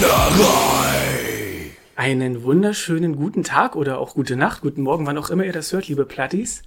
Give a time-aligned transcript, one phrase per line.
[0.00, 1.72] Plauderei.
[1.94, 5.74] Einen wunderschönen guten Tag oder auch gute Nacht, guten Morgen, wann auch immer ihr das
[5.74, 6.62] hört, liebe Plattis.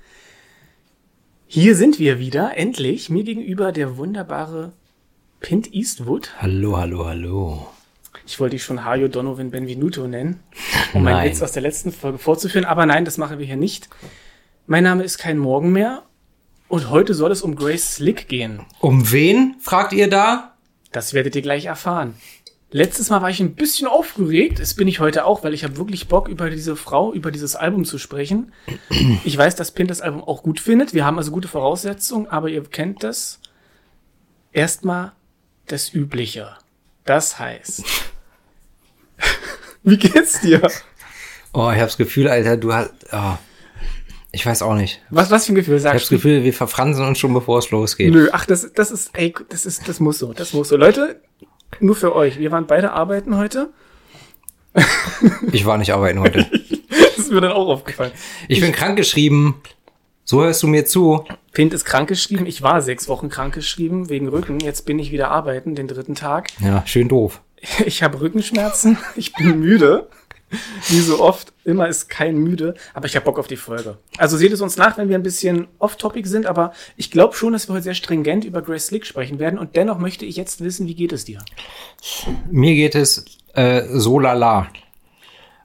[1.47, 3.09] Hier sind wir wieder, endlich.
[3.09, 4.73] Mir gegenüber der wunderbare
[5.39, 6.29] Pint Eastwood.
[6.37, 7.67] Hallo, hallo, hallo.
[8.27, 10.39] Ich wollte dich schon Hajo Donovan Benvenuto nennen,
[10.93, 11.27] um meinen.
[11.27, 13.89] Witz aus der letzten Folge vorzuführen, aber nein, das machen wir hier nicht.
[14.67, 16.03] Mein Name ist kein Morgen mehr
[16.67, 18.59] und heute soll es um Grace Slick gehen.
[18.79, 20.53] Um wen, fragt ihr da?
[20.91, 22.13] Das werdet ihr gleich erfahren.
[22.75, 25.77] Letztes Mal war ich ein bisschen aufgeregt, das bin ich heute auch, weil ich habe
[25.77, 28.51] wirklich Bock, über diese Frau, über dieses Album zu sprechen.
[29.23, 30.91] Ich weiß, dass Pint das Album auch gut findet.
[30.91, 33.39] Wir haben also gute Voraussetzungen, aber ihr kennt das.
[34.53, 35.11] Erstmal
[35.67, 36.57] das Übliche.
[37.05, 37.83] Das heißt.
[39.83, 40.61] Wie geht's dir?
[41.53, 42.91] Oh, ich hab's Gefühl, Alter, du hast.
[43.11, 43.37] Oh,
[44.31, 44.99] ich weiß auch nicht.
[45.11, 46.15] Was, was für ein Gefühl Ich hab's sagst du?
[46.15, 48.11] Gefühl, wir verfransen uns schon, bevor es losgeht.
[48.11, 50.77] Nö, ach, das, das ist, ey, das ist, das muss so, das muss so.
[50.77, 51.21] Leute,
[51.79, 52.39] nur für euch.
[52.39, 53.69] Wir waren beide arbeiten heute.
[55.51, 56.45] Ich war nicht arbeiten heute.
[57.15, 58.11] Das ist mir dann auch aufgefallen.
[58.47, 59.55] Ich bin krankgeschrieben.
[60.25, 61.23] So hörst du mir zu.
[61.51, 62.47] Pint ist krankgeschrieben.
[62.47, 64.59] Ich war sechs Wochen krankgeschrieben wegen Rücken.
[64.59, 66.49] Jetzt bin ich wieder arbeiten, den dritten Tag.
[66.59, 67.41] Ja, schön doof.
[67.85, 68.97] Ich habe Rückenschmerzen.
[69.15, 70.09] Ich bin müde.
[70.89, 71.53] Wie so oft.
[71.65, 72.75] Immer ist kein müde.
[72.93, 73.97] Aber ich habe Bock auf die Folge.
[74.17, 76.45] Also seht es uns nach, wenn wir ein bisschen off-topic sind.
[76.45, 79.57] Aber ich glaube schon, dass wir heute sehr stringent über Grace Slick sprechen werden.
[79.57, 81.39] Und dennoch möchte ich jetzt wissen, wie geht es dir?
[82.51, 84.67] Mir geht es äh, so lala.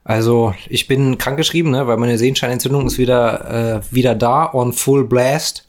[0.03, 5.05] Also ich bin krankgeschrieben, ne, weil meine Sehenscheinentzündung ist wieder äh, wieder da on full
[5.05, 5.67] blast.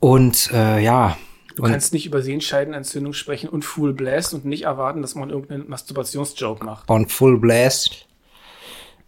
[0.00, 1.16] Und äh, ja,
[1.54, 5.30] Du und kannst nicht über Sehenscheidenentzündung sprechen und Full Blast und nicht erwarten, dass man
[5.30, 6.90] irgendeinen Masturbationsjoke macht.
[6.90, 8.06] on full blast.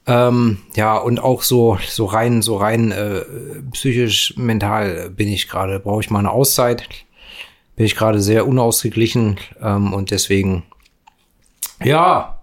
[0.06, 3.22] Ähm, ja, und auch so, so rein, so rein äh,
[3.72, 6.88] psychisch, mental bin ich gerade, brauche ich mal eine Auszeit.
[7.74, 10.62] Bin ich gerade sehr unausgeglichen ähm, und deswegen,
[11.82, 12.40] ja,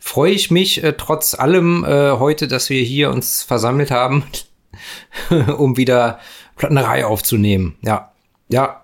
[0.00, 4.24] freue ich mich äh, trotz allem äh, heute, dass wir hier uns versammelt haben,
[5.58, 6.18] um wieder
[6.56, 7.76] Plattenerei aufzunehmen.
[7.82, 8.12] Ja,
[8.48, 8.83] ja.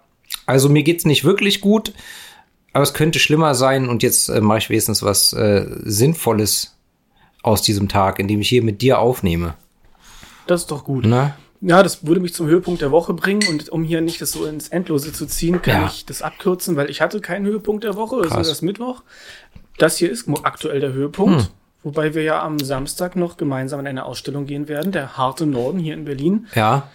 [0.50, 1.93] Also mir geht's nicht wirklich gut,
[2.72, 6.77] aber es könnte schlimmer sein und jetzt äh, mache ich wenigstens was äh, Sinnvolles
[7.43, 9.55] aus diesem Tag, indem ich hier mit dir aufnehme.
[10.47, 11.06] Das ist doch gut.
[11.06, 11.34] Ne?
[11.60, 14.44] Ja, das würde mich zum Höhepunkt der Woche bringen und um hier nicht das so
[14.44, 15.87] ins Endlose zu ziehen, kann Ja.
[15.87, 18.49] ich das abkürzen, weil ich hatte keinen Höhepunkt der Woche, also Krass.
[18.49, 19.03] das Mittwoch.
[19.78, 21.49] Das hier ist aktuell der Höhepunkt, Hm.
[21.84, 25.78] wobei wir ja am Samstag noch gemeinsam in eine Ausstellung gehen werden, der harte Norden
[25.78, 26.47] hier in Berlin.
[26.56, 26.89] Ja.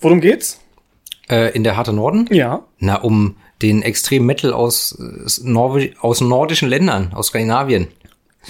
[0.00, 0.60] Worum geht's?
[1.30, 2.26] Äh, in der harte Norden?
[2.30, 7.88] Ja, Na, um den extremen Metal aus, äh, Norwe aus nordischen Ländern, aus Skandinavien.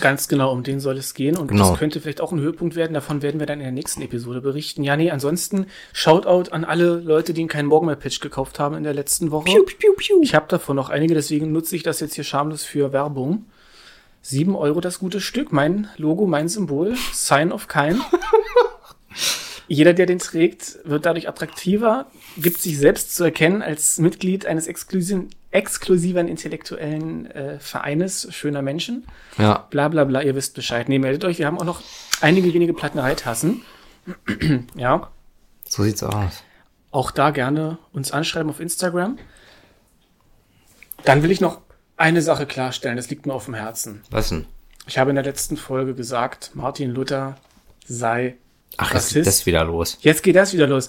[0.01, 1.71] ganz genau, um den soll es gehen und Genau.
[1.71, 4.41] das könnte vielleicht auch ein Höhepunkt werden, davon werden wir dann in der nächsten Episode
[4.41, 4.85] berichten.
[4.85, 8.85] Ja, nee, ansonsten Shoutout an alle Leute, die keinen Morgen mehr Pitch gekauft haben in
[8.85, 9.47] der letzten Woche.
[9.47, 10.21] piu, piu.
[10.23, 13.47] Ich habe davon noch einige, deswegen nutze ich das jetzt hier schamlos für Werbung.
[14.23, 18.01] Sieben Euro das gute Stück, mein Logo, mein Symbol, Sign of Kein.
[19.69, 22.07] Jeder, der den trägt, wird dadurch attraktiver,
[22.39, 29.07] gibt sich selbst zu erkennen als Mitglied eines exklusiven, exklusiven intellektuellen äh, Vereines schöner Menschen.
[29.37, 29.67] Ja.
[29.71, 30.89] Bla bla bla, ihr wisst Bescheid.
[30.89, 31.83] Nee, meldet euch, wir haben auch noch
[32.23, 33.63] einige wenige Plattenereitassen.
[34.75, 35.11] ja,
[35.67, 36.43] So sieht's aus.
[36.91, 39.19] auch da gerne uns anschreiben auf Instagram.
[41.05, 41.61] Dann will ich noch
[41.99, 44.03] eine Sache klarstellen, das liegt mir auf dem Herzen.
[44.11, 44.47] Was denn?
[44.87, 47.37] Ich habe in der letzten Folge gesagt, Martin Luther
[47.85, 48.37] sei
[48.77, 49.99] Ach, jetzt geht das wieder los.
[50.01, 50.89] Jetzt geht das wieder los.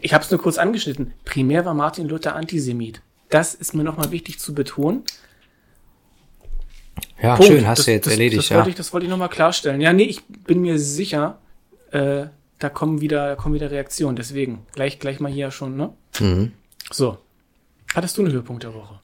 [0.00, 1.14] Ich habe es nur kurz angeschnitten.
[1.24, 3.00] Primär war Martin Luther Antisemit.
[3.30, 5.02] Das ist mir nochmal wichtig zu betonen.
[7.22, 7.50] Ja, Punkt.
[7.50, 8.56] schön, hast das, du jetzt das, erledigt, das ja.
[8.56, 9.80] Wollte ich, das wollte ich nochmal klarstellen.
[9.80, 11.38] Ja, nee, ich bin mir sicher,
[11.90, 12.26] äh,
[12.58, 14.16] da kommen wieder, da kommen wieder Reaktionen.
[14.16, 15.92] Deswegen, gleich, gleich mal hier schon, ne?
[16.20, 16.52] Mhm.
[16.92, 17.18] So.
[17.94, 19.00] Hattest du einen Höhepunkt der Woche?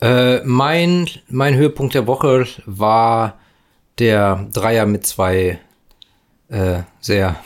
[0.00, 3.38] Äh, mein, mein Höhepunkt der Woche war
[3.98, 5.58] der Dreier mit zwei
[6.48, 7.36] äh, sehr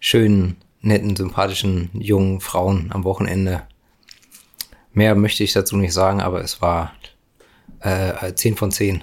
[0.00, 3.62] schönen, netten, sympathischen jungen Frauen am Wochenende.
[4.92, 6.92] Mehr möchte ich dazu nicht sagen, aber es war
[7.80, 9.02] äh, 10 von 10.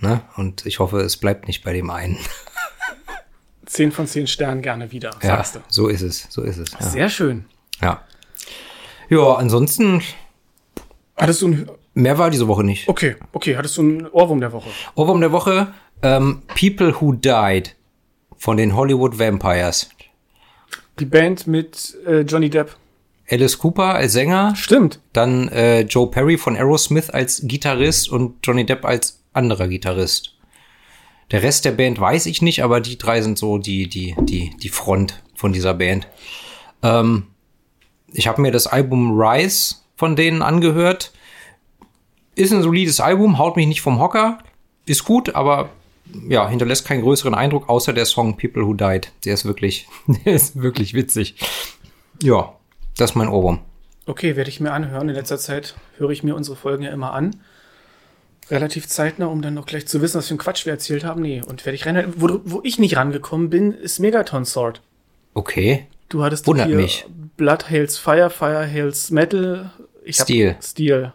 [0.00, 0.20] Ne?
[0.36, 2.18] Und ich hoffe, es bleibt nicht bei dem einen.
[3.66, 5.60] Zehn von zehn Sternen gerne wieder, Ja, sagst du.
[5.68, 6.70] so ist es, so ist es.
[6.72, 6.80] Ja.
[6.86, 7.44] Sehr schön.
[7.82, 8.02] ja.
[9.10, 10.02] Ja, ansonsten,
[11.16, 12.88] Hattest du ein, mehr war diese Woche nicht.
[12.88, 14.68] okay, okay, hattest du einen Ohrwurm der Woche?
[14.94, 17.74] Ohrwurm der Woche, ähm, People Who Died
[18.38, 19.90] von den Hollywood Vampires.
[20.98, 22.76] Die Band mit äh, Johnny Depp.
[23.30, 25.00] Alice Cooper als Sänger, Stimmt.
[25.12, 30.34] dann äh, Joe Perry von Aerosmith als Gitarrist und Johnny Depp als anderer Gitarrist.
[31.30, 34.50] Der Rest der Band weiß ich nicht, aber die drei sind so die, die, die,
[34.56, 36.08] die Front von dieser Band.
[36.82, 37.26] Ähm,
[38.12, 41.12] ich habe mir das Album Rise von denen angehört.
[42.34, 44.38] ist ein solides Album, haut mich nicht vom Hocker,
[44.86, 45.68] ist gut, aber
[46.28, 49.12] ja, hinterlässt keinen größeren Eindruck, außer der Song People Who Died.
[49.24, 49.86] Der ist wirklich,
[50.24, 51.36] der ist wirklich witzig.
[52.22, 52.54] Ja,
[52.96, 53.60] das ist mein Ohrwurm.
[54.06, 55.08] Okay, werde ich mir anhören.
[55.08, 57.36] In letzter Zeit höre ich mir unsere Folgen ja immer an.
[58.50, 61.20] Relativ zeitnah, um dann noch gleich zu wissen, was für ein Quatsch wir erzählt haben.
[61.20, 62.14] Nee, und werde ich rein.
[62.16, 64.80] Wo, wo ich nicht rangekommen bin, ist Megaton Sword.
[65.34, 65.86] Okay.
[66.08, 67.04] Du hattest Wundert mich.
[67.36, 69.70] Blood Hails Fire, Fire Hails Metal.
[70.02, 70.56] Ich Steel.
[70.62, 71.12] Steel.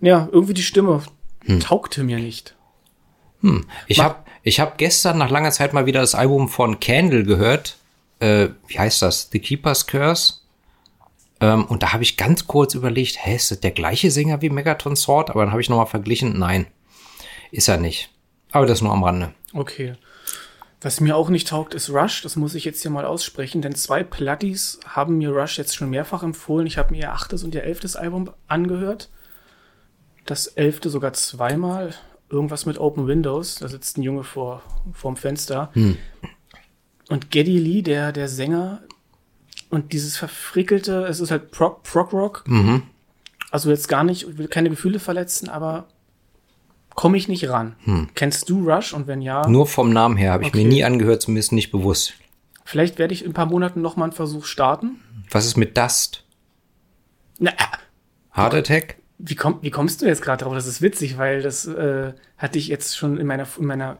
[0.00, 1.02] Ja, irgendwie die Stimme
[1.46, 1.60] Hm.
[1.60, 2.54] taugte mir nicht.
[3.86, 7.24] Ich Mach- habe ich hab gestern nach langer Zeit mal wieder das Album von Candle
[7.24, 7.76] gehört.
[8.20, 9.28] Äh, wie heißt das?
[9.32, 10.34] The Keeper's Curse.
[11.40, 14.50] Ähm, und da habe ich ganz kurz überlegt, hä, ist das der gleiche Sänger wie
[14.50, 15.30] Megaton Sword?
[15.30, 16.38] Aber dann habe ich nochmal verglichen.
[16.38, 16.66] Nein,
[17.50, 18.10] ist er nicht.
[18.52, 19.32] Aber das nur am Rande.
[19.52, 19.94] Okay.
[20.80, 22.22] Was mir auch nicht taugt, ist Rush.
[22.22, 25.88] Das muss ich jetzt hier mal aussprechen, denn zwei Platties haben mir Rush jetzt schon
[25.90, 26.66] mehrfach empfohlen.
[26.66, 29.08] Ich habe mir ihr achtes und ihr elftes Album angehört.
[30.26, 31.94] Das elfte sogar zweimal.
[32.34, 33.56] Irgendwas mit Open Windows.
[33.56, 34.60] Da sitzt ein Junge vor
[34.92, 35.70] vorm Fenster.
[37.08, 38.80] Und Geddy Lee, der, der Sänger,
[39.70, 42.44] und dieses verfrickelte, es ist halt Prog, Prog Rock.
[43.52, 45.86] Also jetzt gar nicht, ich will keine Gefühle verletzen, aber
[46.94, 47.76] komme ich nicht ran.
[48.16, 48.92] Kennst du Rush?
[48.92, 50.68] Und wenn ja, Nur vom Namen her habe ich mir Okay.
[50.68, 52.14] nie angehört, zumindest nicht bewusst.
[52.64, 55.00] Vielleicht werde ich in ein paar Monaten noch mal einen Versuch starten.
[55.30, 56.24] Was ist mit Dust?
[57.38, 57.54] Na, äh,
[58.36, 58.96] Heart Attack?
[59.26, 60.54] Wie, komm, wie kommst du jetzt gerade drauf?
[60.54, 63.98] Das ist witzig, weil das äh, hatte ich jetzt schon in meiner, in meiner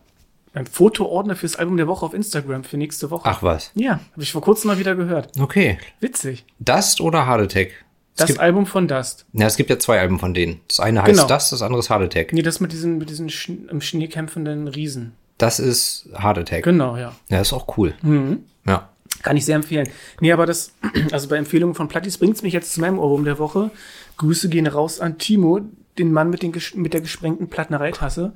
[0.52, 3.28] meinem Fotoordner fürs Album der Woche auf Instagram für nächste Woche.
[3.28, 3.72] Ach was.
[3.74, 5.32] Ja, habe ich vor kurzem mal wieder gehört.
[5.40, 5.78] Okay.
[6.00, 6.44] Witzig.
[6.60, 7.68] Dust oder Heart Attack?
[8.12, 9.26] Es Das gibt, Album von Dust.
[9.32, 10.60] ja, es gibt ja zwei Alben von denen.
[10.68, 11.26] Das eine heißt Genau.
[11.26, 12.32] Dust, das andere ist Heart Attack.
[12.32, 15.14] Nee, das mit diesen, mit diesen Sch im Schnee kämpfenden Riesen.
[15.38, 16.62] Das ist Heart Attack.
[16.62, 17.16] Genau, ja.
[17.28, 17.94] Ja, ist auch cool.
[18.02, 18.44] Mhm.
[18.64, 18.90] Ja.
[19.22, 19.88] Kann ich sehr empfehlen.
[20.20, 20.72] Nee, aber das,
[21.10, 23.70] also bei Empfehlungen von Plattis bringt's mich jetzt zu meinem Ohrwurm der Woche.
[24.16, 25.60] Grüße gehen raus an Timo,
[25.98, 28.32] den Mann mit, den, mit der gesprengten Plattenereitasse.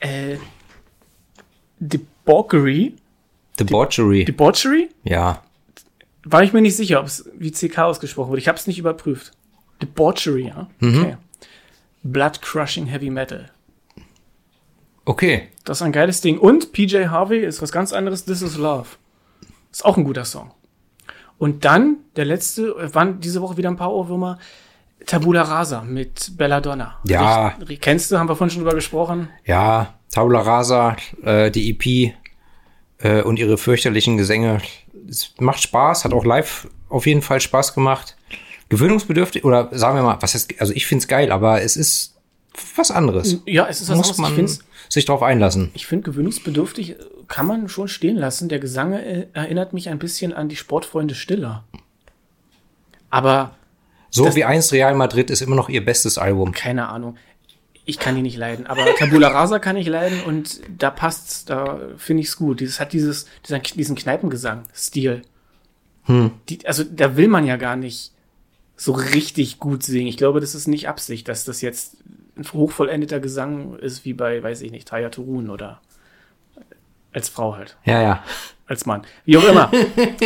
[0.00, 0.36] Äh,
[1.80, 2.94] Debauchery,
[3.58, 4.24] Debauchery.
[4.24, 4.88] Debauchery?
[5.04, 5.42] ja.
[6.24, 8.40] War ich mir nicht sicher, ob es wie CK ausgesprochen wird.
[8.40, 9.32] Ich habe es nicht überprüft.
[9.80, 10.68] Debauchery, ja.
[10.80, 10.98] Mhm.
[10.98, 11.16] Okay.
[12.02, 13.50] Blood Crushing Heavy Metal.
[15.04, 15.48] Okay.
[15.64, 16.38] Das ist ein geiles Ding.
[16.38, 18.24] Und PJ Harvey ist was ganz anderes.
[18.26, 18.88] This is Love.
[19.72, 20.50] Ist auch ein guter Song.
[21.38, 24.38] Und dann, der letzte, äh, waren diese Woche wieder ein paar Ohrwürmer.
[25.06, 26.98] Tabula Rasa mit Belladonna.
[27.06, 27.54] Ja.
[27.60, 29.28] Riech- Kennst du, haben wir vorhin schon drüber gesprochen.
[29.44, 32.14] Ja, Tabula Rasa, äh, die EP
[33.04, 34.60] äh, und ihre fürchterlichen Gesänge.
[35.08, 38.16] Es macht Spaß, hat auch live auf jeden Fall Spaß gemacht.
[38.68, 42.16] Gewöhnungsbedürftig, oder sagen wir mal, was heißt, also ich find's geil, aber es ist
[42.76, 43.38] was anderes.
[43.46, 44.58] Ja, es ist was Muss anderes.
[44.58, 45.70] Man sich drauf einlassen.
[45.74, 46.96] Ich finde, gewöhnungsbedürftig
[47.28, 48.48] kann man schon stehen lassen.
[48.48, 51.64] Der Gesang äh, erinnert mich ein bisschen an die Sportfreunde Stiller.
[53.10, 53.52] Aber
[54.10, 56.52] So Das- wie einst Real Madrid ist immer noch ihr bestes Album.
[56.52, 57.16] keine Ahnung.
[57.84, 58.66] Ich kann die nicht leiden.
[58.66, 62.60] Aber Tabula Rasa kann ich leiden und da passt's, da finde ich's gut.
[62.60, 65.22] Dieses hat dieses, dieser, diesen Kneipengesang-Stil.
[66.48, 68.12] Die, also da will man ja gar nicht
[68.76, 70.06] so richtig gut singen.
[70.06, 71.96] Ich glaube, das ist nicht Absicht, dass das jetzt
[72.36, 75.80] ein hochvollendeter Gesang ist, wie bei, weiß ich nicht, Taya Turun oder
[77.12, 77.76] als Frau halt.
[77.84, 78.22] Ja, ja.
[78.66, 79.02] Als Mann.
[79.24, 79.70] Wie auch immer.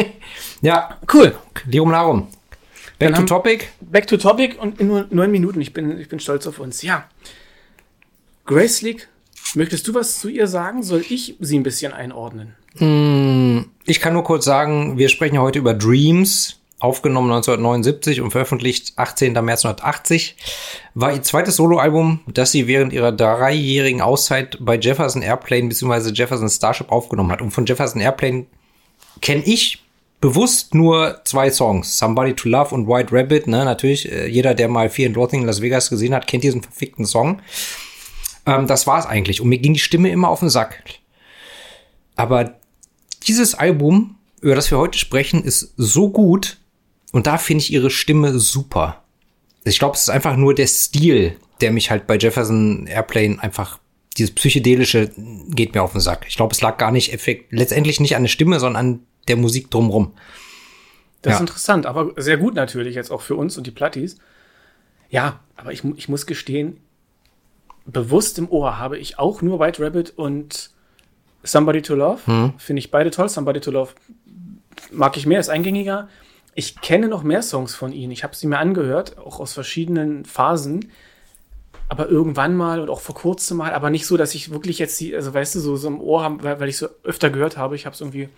[0.62, 1.34] Ja, cool.
[1.66, 2.28] Lirum Larum.
[3.06, 3.66] Back Dann to haben- topic.
[3.80, 5.60] Back to topic und in nur neun Minuten.
[5.60, 6.82] Ich bin, ich bin stolz auf uns.
[6.82, 7.04] Ja.
[8.44, 9.08] Grace League,
[9.54, 10.82] möchtest du was zu ihr sagen?
[10.82, 12.54] Soll ich sie ein bisschen einordnen?
[13.84, 18.94] Ich kann nur kurz sagen, wir sprechen ja heute über Dreams, aufgenommen 1979 und veröffentlicht
[18.96, 19.32] 18.
[19.34, 20.36] März 1980.
[20.94, 26.10] War ihr zweites Soloalbum, das sie während ihrer dreijährigen Auszeit bei Jefferson Airplane bzw.
[26.12, 27.42] Jefferson Starship aufgenommen hat.
[27.42, 28.46] Und von Jefferson Airplane
[29.20, 29.82] kenne ich
[30.22, 31.98] bewusst nur zwei Songs.
[31.98, 33.48] Somebody to Love und White Rabbit.
[33.48, 33.66] Ne?
[33.66, 36.62] Natürlich, äh, jeder, der mal Fear and Loathing in Las Vegas gesehen hat, kennt diesen
[36.62, 37.42] verfickten Song.
[38.46, 39.42] Ähm, das war's eigentlich.
[39.42, 40.82] Und mir ging die Stimme immer auf den Sack.
[42.14, 42.54] Aber
[43.26, 46.58] dieses Album, über das wir heute sprechen, ist so gut
[47.12, 49.02] und da finde ich ihre Stimme super.
[49.64, 53.78] Ich glaube, es ist einfach nur der Stil, der mich halt bei Jefferson Airplane einfach
[54.18, 55.10] dieses psychedelische
[55.48, 56.26] geht mir auf den Sack.
[56.28, 59.36] Ich glaube, es lag gar nicht effekt, letztendlich nicht an der Stimme, sondern an der
[59.36, 60.12] Musik drumrum.
[61.22, 61.36] Das Ja.
[61.36, 64.16] ist interessant, aber sehr gut natürlich jetzt auch für uns und die Plattis.
[65.10, 66.78] Ja, aber ich, ich muss gestehen,
[67.84, 70.70] bewusst im Ohr habe ich auch nur White Rabbit und
[71.44, 72.52] Somebody to Love.
[72.58, 73.28] Finde ich beide toll.
[73.28, 73.92] Somebody to Love
[74.90, 76.08] mag ich mehr, ist eingängiger.
[76.54, 78.12] Ich kenne noch mehr Songs von ihnen.
[78.12, 80.90] Ich habe sie mir angehört, auch aus verschiedenen Phasen.
[81.88, 84.98] Aber irgendwann mal und auch vor kurzem mal, aber nicht so, dass ich wirklich jetzt
[85.00, 87.56] die, also weißt du, so, so im Ohr haben, weil, weil ich so öfter gehört
[87.56, 87.74] habe.
[87.76, 88.28] Ich habe es irgendwie,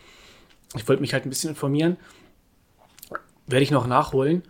[0.75, 1.97] ich wollte mich halt ein bisschen informieren.
[3.47, 4.43] Werde ich noch nachholen.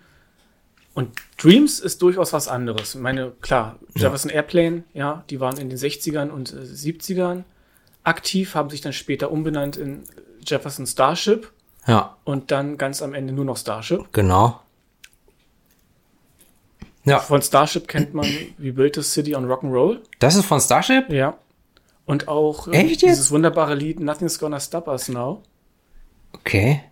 [0.95, 2.95] Und Dreams ist durchaus was anderes.
[2.95, 7.43] Ich meine, klar, Jefferson Airplane, ja, die waren in den 60ern und äh, 70ern
[8.05, 10.05] aktiv, haben sich dann später umbenannt in
[10.47, 11.51] Jefferson Starship
[11.89, 14.13] Ja, und dann ganz am Ende nur noch Starship.
[14.13, 14.61] genau.
[17.07, 18.25] Ja, Von Starship kennt man
[18.57, 19.99] We Built a City on Rock'n'Roll.
[20.21, 21.11] das ist von Starship?
[21.11, 21.37] Ja.
[22.07, 25.43] Und auch äh, dieses wunderbare Lied Nothing's Gonna Stop Us Now.
[26.35, 26.83] Okay.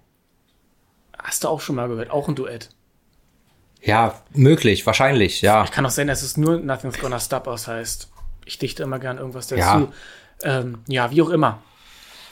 [1.18, 2.10] Hast du auch schon mal gehört.
[2.10, 2.70] Auch ein Duett.
[3.80, 5.64] Ja, möglich, wahrscheinlich, ja.
[5.66, 8.10] Kann auch sein, dass es nur Nothing's Gonna Stop Us heißt.
[8.44, 9.60] Ich dichte immer gern irgendwas dazu.
[9.60, 9.88] Ja.
[10.42, 11.60] Ähm, ja wie auch immer.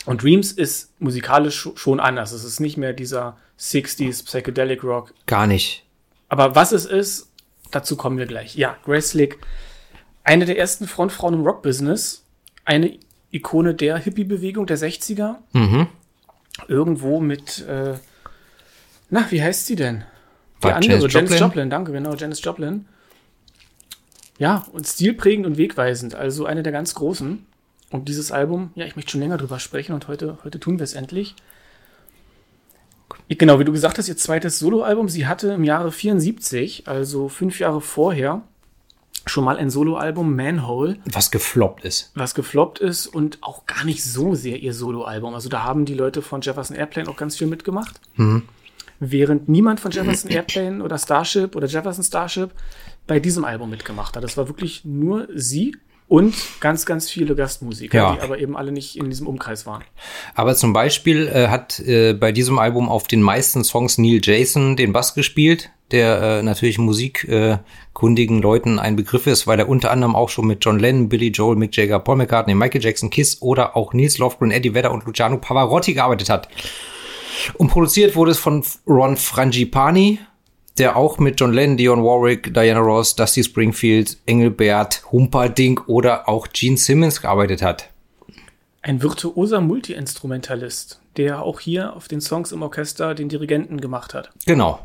[0.07, 2.33] Und Dreams ist musikalisch sch- schon anders.
[2.33, 5.13] Es ist nicht mehr dieser 60s Psychedelic Rock.
[5.27, 5.85] Gar nicht.
[6.29, 7.31] Aber was es ist,
[7.71, 8.55] dazu kommen wir gleich.
[8.57, 9.39] Ja, Grace Slick,
[10.25, 12.25] eine der ersten Frontfrauen im Rockbusiness,
[12.65, 12.99] eine
[13.33, 15.37] Ikone der Hippie-Bewegung der 60er.
[15.53, 15.89] Mhm.
[16.69, 17.95] Irgendwo mit, äh,
[19.11, 20.05] na, wie heißt sie denn?
[20.59, 21.39] Die War andere, Janis Janis Joplin?
[21.39, 21.71] Joplin?
[21.71, 22.87] danke, genau, Janis Joplin.
[24.39, 27.47] Ja, und stilprägend und wegweisend, also eine der ganz großen.
[27.91, 30.85] Und dieses Album, ja, ich möchte schon länger drüber sprechen und heute, heute tun wir
[30.85, 31.35] es endlich.
[33.29, 35.09] Genau, wie du gesagt hast, ihr zweites Soloalbum.
[35.09, 38.43] Sie hatte im Jahre 74, also fünf Jahre vorher,
[39.27, 42.11] schon mal ein Soloalbum, Manhole, Was gefloppt ist.
[42.15, 45.35] was gefloppt ist und auch gar nicht so sehr ihr Soloalbum.
[45.35, 48.01] Also da haben die Leute von Jefferson Airplane auch ganz viel mitgemacht.
[48.99, 52.51] Während niemand von Jefferson Airplane oder Starship oder Jefferson Starship
[53.07, 54.23] bei diesem Album mitgemacht hat.
[54.25, 55.77] Das war wirklich nur sie
[56.11, 58.15] und ganz, ganz viele Gastmusiker, Ja.
[58.17, 59.85] die aber eben alle nicht in diesem Umkreis waren.
[60.35, 64.75] Aber zum Beispiel äh, hat äh, bei diesem Album auf den meisten Songs Neil Jason
[64.77, 67.61] den Bass gespielt, der äh, natürlich musikkundigen
[67.93, 71.29] kundigen Leuten ein Begriff ist, weil er unter anderem auch schon mit John Lennon, Billy
[71.29, 75.05] Joel, Mick Jagger, Paul McCartney, Michael Jackson, Kiss oder auch Nils Lofgren, Eddie Vedder und
[75.05, 76.49] Luciano Pavarotti gearbeitet hat.
[77.55, 80.19] Und produziert wurde es von Ron Frangipani,
[80.79, 86.49] der auch mit John Lennon, Dionne Warwick, Diana Ross, Dusty Springfield, Engelbert, Humperdinck oder auch
[86.53, 87.91] Gene Simmons gearbeitet hat.
[88.83, 94.31] Ein virtuoser Multiinstrumentalist, der auch hier auf den Songs im Orchester den Dirigenten gemacht hat.
[94.47, 94.81] Genau.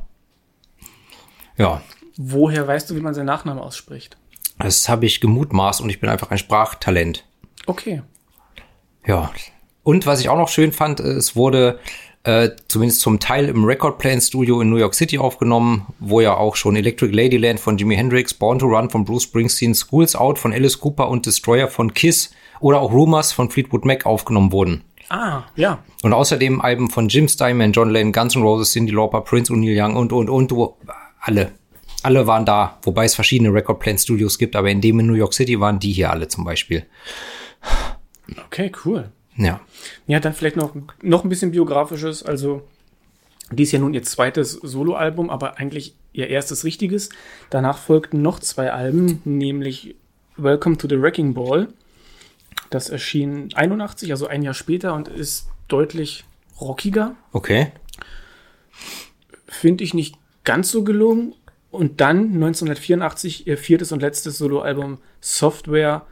[1.58, 1.82] Ja,
[2.18, 4.18] Woher weißt du, wie man seinen Nachnamen ausspricht?
[4.58, 7.25] das habe ich gemutmaßt und ich bin einfach ein Sprachtalent.
[7.65, 8.01] Okay.
[9.06, 9.34] Ja.
[9.84, 11.77] Und was ich auch noch schön fand, es wurde
[12.25, 16.36] äh, zumindest zum Teil im Record Plant Studio in New York City aufgenommen, wo ja
[16.36, 20.39] auch schon Electric Ladyland von Jimi Hendrix, Born to Run von Bruce Springsteen, Schools Out
[20.39, 24.84] von Alice Cooper und Destroyer von Kiss oder auch Rumors von Fleetwood Mac aufgenommen wurden.
[25.10, 25.84] Ah, ja.
[26.01, 29.60] Und außerdem Alben von Jim Steinman, John Lennon, Guns N' Roses, Cindy Lauper, Prince und
[29.60, 30.51] Neil Young und, und, und,
[31.22, 31.51] alle.
[32.01, 35.13] Alle waren da, wobei es verschiedene Record Plant Studios gibt, aber in dem in New
[35.13, 36.88] York City waren die hier alle zum Beispiel.
[38.48, 39.12] Okay, cool.
[39.38, 39.60] Ja.
[40.08, 42.24] Ja, dann vielleicht noch, noch ein bisschen biografisches.
[42.24, 42.68] Also,
[43.51, 47.10] dies ist ja nun ihr zweites Soloalbum, aber eigentlich ihr erstes richtiges.
[47.50, 49.96] Danach folgten noch zwei Alben, nämlich
[50.38, 51.68] Welcome to the Wrecking Ball.
[52.70, 56.25] Das erschien 81, also ein Jahr später und ist deutlich
[56.60, 57.15] rockiger.
[57.32, 57.72] Okay.
[59.48, 61.36] Finde ich nicht ganz so gelungen.
[61.72, 66.06] Und dann 1984 ihr viertes und letztes Soloalbum Software.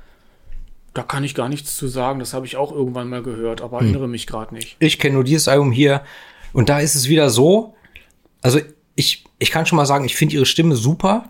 [0.94, 2.20] Da kann ich gar nichts zu sagen.
[2.20, 4.76] Das habe ich auch irgendwann mal gehört, aber erinnere mich gerade nicht.
[4.80, 6.04] Ich kenne nur dieses Album hier
[6.54, 7.76] und da ist es wieder so.
[8.42, 8.60] Also
[8.96, 11.30] ich, ich kann schon mal sagen, ich finde ihre Stimme super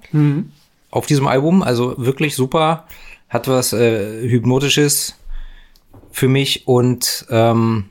[0.91, 1.63] auf diesem Album.
[1.63, 2.87] Also wirklich super.
[3.29, 5.15] Hat was äh, Hypnotisches
[6.11, 7.85] für mich und ähm,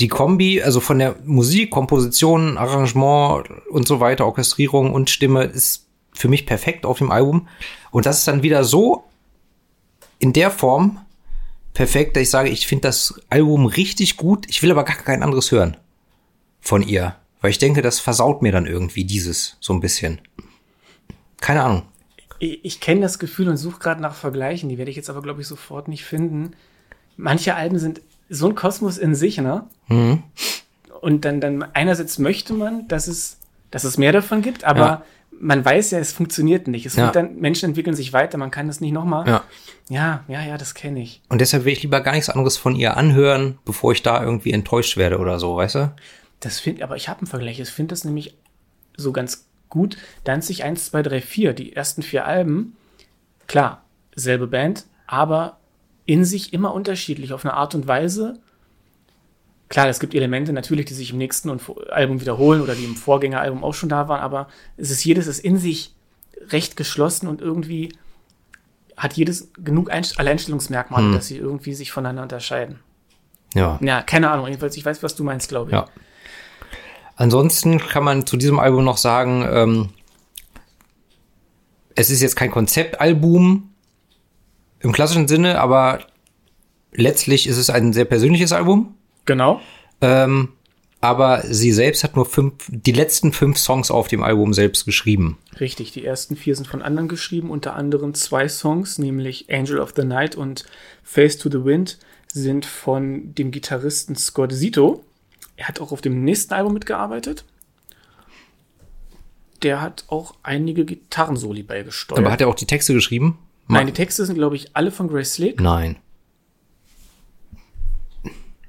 [0.00, 5.86] die Kombi, also von der Musik, Komposition, Arrangement und so weiter, Orchestrierung und Stimme ist
[6.12, 7.48] für mich perfekt auf dem Album.
[7.90, 9.04] Und das ist dann wieder so
[10.24, 10.98] in der Form
[11.74, 14.46] perfekt, dass ich sage, ich finde das Album richtig gut.
[14.48, 15.76] Ich will aber gar kein anderes hören
[16.62, 17.14] von ihr.
[17.42, 20.22] Weil ich denke, das versaut mir dann irgendwie dieses so ein bisschen.
[21.42, 21.82] Keine Ahnung.
[22.38, 24.70] Ich, ich kenne das Gefühl und suche gerade nach Vergleichen.
[24.70, 26.52] Die werde ich jetzt aber, glaube ich, sofort nicht finden.
[27.18, 28.00] Manche Alben sind
[28.30, 29.66] so ein Kosmos in sich, ne?
[31.02, 33.36] Und dann, dann einerseits möchte man, dass es,
[33.70, 35.04] dass es mehr davon gibt, aber Ja.
[35.40, 36.86] Man weiß ja, es funktioniert nicht.
[36.86, 37.10] Es Ja.
[37.10, 39.26] dann, Menschen entwickeln sich weiter, man kann das nicht nochmal.
[39.26, 39.44] Ja.
[39.88, 41.22] ja, ja, ja, das kenne ich.
[41.28, 44.52] Und deshalb will ich lieber gar nichts anderes von ihr anhören, bevor ich da irgendwie
[44.52, 45.94] enttäuscht werde oder so, weißt du?
[46.40, 47.60] Das finde, aber ich habe einen Vergleich.
[47.60, 48.36] Ich finde das nämlich
[48.96, 49.96] so ganz gut.
[50.24, 52.76] Danzig 1, 2, 3, 4, die ersten vier Alben,
[53.46, 55.58] klar, selbe Band, aber
[56.06, 58.38] in sich immer unterschiedlich auf eine Art und Weise.
[59.68, 61.50] Klar, es gibt Elemente natürlich, die sich im nächsten
[61.90, 65.40] Album wiederholen oder die im Vorgängeralbum auch schon da waren, aber es ist jedes ist
[65.40, 65.94] in sich
[66.48, 67.92] recht geschlossen und irgendwie
[68.96, 72.78] hat jedes genug Einst Alleinstellungsmerkmale, dass sie irgendwie sich voneinander unterscheiden.
[73.54, 73.78] Ja.
[73.82, 75.74] Ja, keine Ahnung, jedenfalls, ich weiß, was du meinst, glaube ich.
[75.74, 75.86] Ja.
[77.16, 79.88] Ansonsten kann man zu diesem Album noch sagen, ähm,
[81.94, 83.70] es ist jetzt kein Konzeptalbum
[84.80, 86.00] im klassischen Sinne, aber
[86.92, 88.96] letztlich ist es ein sehr persönliches Album.
[89.24, 89.60] Genau.
[90.00, 90.50] Ähm,
[91.00, 95.36] aber sie selbst hat nur fünf, die letzten fünf Songs auf dem Album selbst geschrieben.
[95.60, 99.92] Richtig, die ersten vier sind von anderen geschrieben, unter anderem zwei Songs, nämlich Angel of
[99.96, 100.64] the Night und
[101.02, 101.98] Face to the Wind,
[102.32, 105.04] sind von dem Gitarristen Scott Zito.
[105.56, 107.44] Er hat auch auf dem nächsten Album mitgearbeitet.
[109.62, 112.18] Der hat auch einige Gitarrensoli beigesteuert.
[112.18, 113.38] Aber hat er auch die Texte geschrieben?
[113.68, 115.60] Nein, die Texte sind, glaube ich, alle von Grace Slick.
[115.60, 115.96] Nein.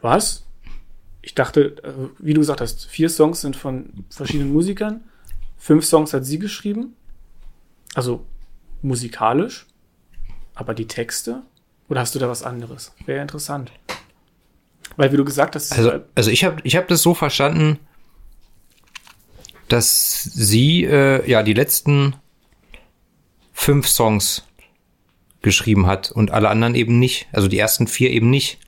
[0.01, 0.44] Was?
[1.25, 5.03] Ich dachte, äh, wie du gesagt hast, vier Songs sind von verschiedenen Musikern.
[5.57, 6.93] Fünf Songs hat sie geschrieben.
[7.95, 8.23] Also
[8.83, 9.65] musikalisch.
[10.53, 11.41] Aber die Texte?
[11.89, 12.93] Oder hast du da was anderes?
[13.07, 13.71] Wäre interessant.
[14.97, 17.79] Weil, wie du gesagt hast, Also, also ich habe ich hab das so verstanden,
[19.67, 22.15] dass sie äh, ja die letzten
[23.51, 24.43] fünf Songs
[25.41, 27.27] geschrieben hat und alle anderen eben nicht.
[27.31, 28.59] Also die ersten vier eben nicht.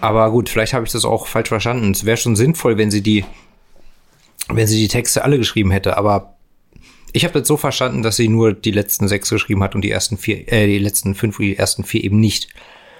[0.00, 1.92] Aber gut, vielleicht habe ich das auch falsch verstanden.
[1.92, 3.24] Es wäre schon sinnvoll, wenn sie die,
[4.48, 5.96] wenn sie die Texte alle geschrieben hätte.
[5.96, 6.36] Aber
[7.12, 9.90] ich habe das so verstanden, dass sie nur die letzten sechs geschrieben hat und die
[9.90, 12.48] ersten vier, äh, die letzten fünf und die ersten vier eben nicht.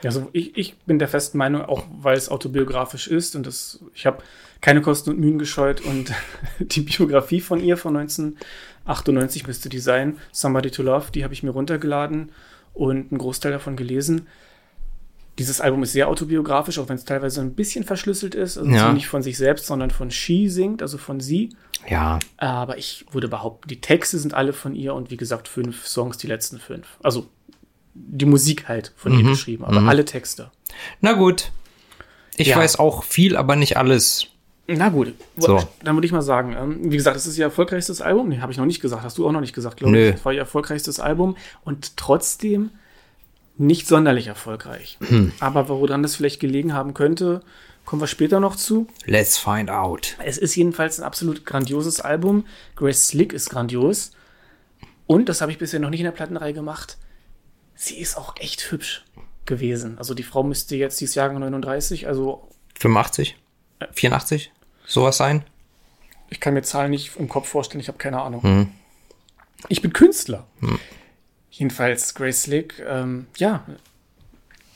[0.05, 4.05] Also ich, ich bin der festen Meinung, auch weil es autobiografisch ist und das, ich
[4.05, 4.23] habe
[4.61, 6.13] keine Kosten und Mühen gescheut und
[6.59, 11.43] die Biografie von ihr von 1998 müsste die sein, Somebody to Love, die habe ich
[11.43, 12.33] mir runtergeladen
[12.75, 14.27] und einen Großteil davon gelesen.
[15.39, 18.59] Dieses Album ist sehr autobiografisch, auch wenn es teilweise ein bisschen verschlüsselt ist.
[18.59, 18.93] Also Ja.
[18.93, 21.51] nicht von sich selbst, sondern von She singt, also von sie.
[21.89, 25.87] Ja, Aber ich würde behaupten, die Texte sind alle von ihr und wie gesagt, fünf
[25.87, 26.87] Songs, die letzten fünf.
[27.03, 27.27] Also
[27.95, 30.51] die Musik halt von ihr geschrieben, aber alle Texte.
[31.01, 31.51] na gut.
[32.37, 32.57] Ich Ja.
[32.57, 34.27] weiß auch viel, aber nicht alles.
[34.69, 35.61] Na gut, So.
[35.83, 38.29] dann würde ich mal sagen, ähm, wie gesagt, es ist ihr erfolgreichstes Album.
[38.29, 40.09] Nee, habe ich noch nicht gesagt, hast du auch noch nicht gesagt, glaube Nö.
[40.11, 40.15] ich.
[40.15, 42.71] Es war ihr erfolgreichstes Album und trotzdem
[43.57, 44.99] nicht sonderlich erfolgreich.
[45.09, 45.33] Hm.
[45.41, 47.43] Aber woran das vielleicht gelegen haben könnte,
[47.85, 48.87] kommen wir später noch zu.
[49.05, 50.17] Let's find out.
[50.25, 52.47] Es ist jedenfalls ein absolut grandioses Album.
[52.77, 54.13] Grace Slick ist grandios.
[55.07, 56.97] Und, das habe ich bisher noch nicht in der Plattenreihe gemacht,
[57.75, 59.05] sie ist auch echt hübsch
[59.45, 59.99] gewesen.
[59.99, 63.37] Also die Frau müsste jetzt dieses Jahr 39, also 85?
[63.93, 64.53] 84?
[64.87, 65.45] Sowas sein?
[66.33, 68.73] ich kann mir Zahlen nicht im Kopf vorstellen, ich habe keine Ahnung.
[69.69, 70.47] Ich bin Künstler.
[71.53, 73.65] Jedenfalls Grace Slick, ähm, ja,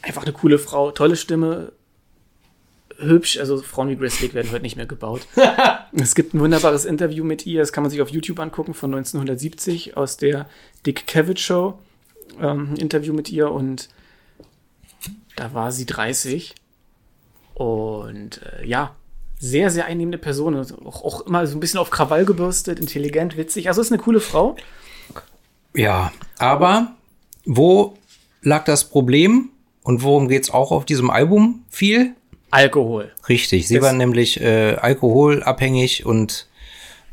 [0.02, 1.72] einfach eine coole Frau, tolle Stimme,
[2.98, 3.38] hübsch.
[3.38, 5.26] Also Frauen wie Grace Slick werden heute nicht mehr gebaut.
[5.92, 8.92] es gibt ein wunderbares Interview mit ihr, das kann man sich auf YouTube angucken, von
[8.94, 10.50] 1970 aus der
[10.84, 11.78] Dick Cavett Show.
[12.40, 13.88] Ähm, ein Interview mit ihr und
[15.34, 16.54] da war sie 30
[17.54, 18.94] und äh, ja,
[19.38, 20.56] sehr, sehr einnehmende Person.
[20.84, 23.68] Auch, auch immer so ein bisschen auf Krawall gebürstet, intelligent, witzig.
[23.68, 24.56] Also ist eine coole Frau.
[25.76, 26.94] Ja, aber
[27.44, 27.96] wo
[28.42, 29.50] lag das Problem
[29.82, 32.14] und worum geht's auch auf diesem Album viel?
[32.50, 33.12] Alkohol.
[33.28, 36.48] Richtig, sie war nämlich äh, alkoholabhängig und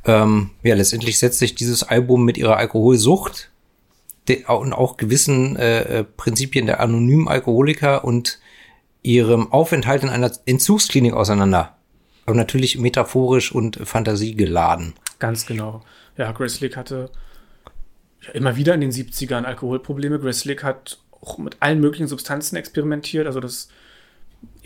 [0.06, 3.50] ähm, ja, letztendlich setzt sich dieses Album mit ihrer Alkoholsucht
[4.48, 8.40] und auch gewissen äh, äh, Prinzipien der anonymen Alkoholiker und
[9.02, 11.76] ihrem Aufenthalt in einer Entzugsklinik auseinander.
[12.26, 14.94] Aber natürlich metaphorisch und fantasiegeladen.
[15.20, 15.82] Ganz genau.
[16.18, 17.10] Ja, Grace Slick hatte
[18.34, 20.20] immer wieder in den 70ern Alkoholprobleme.
[20.20, 23.28] Grace Slick hat auch mit allen möglichen Substanzen experimentiert.
[23.28, 23.70] Also das,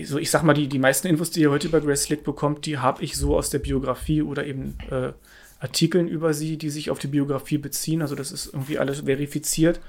[0.03, 2.65] so ich sag mal, die, die meisten Infos, die ihr heute über Grace Slick bekommt,
[2.65, 5.13] die habe ich so aus der Biografie oder eben äh,
[5.59, 8.01] Artikeln über sie, die sich auf die Biografie beziehen.
[8.01, 9.79] Also das ist irgendwie alles verifiziert.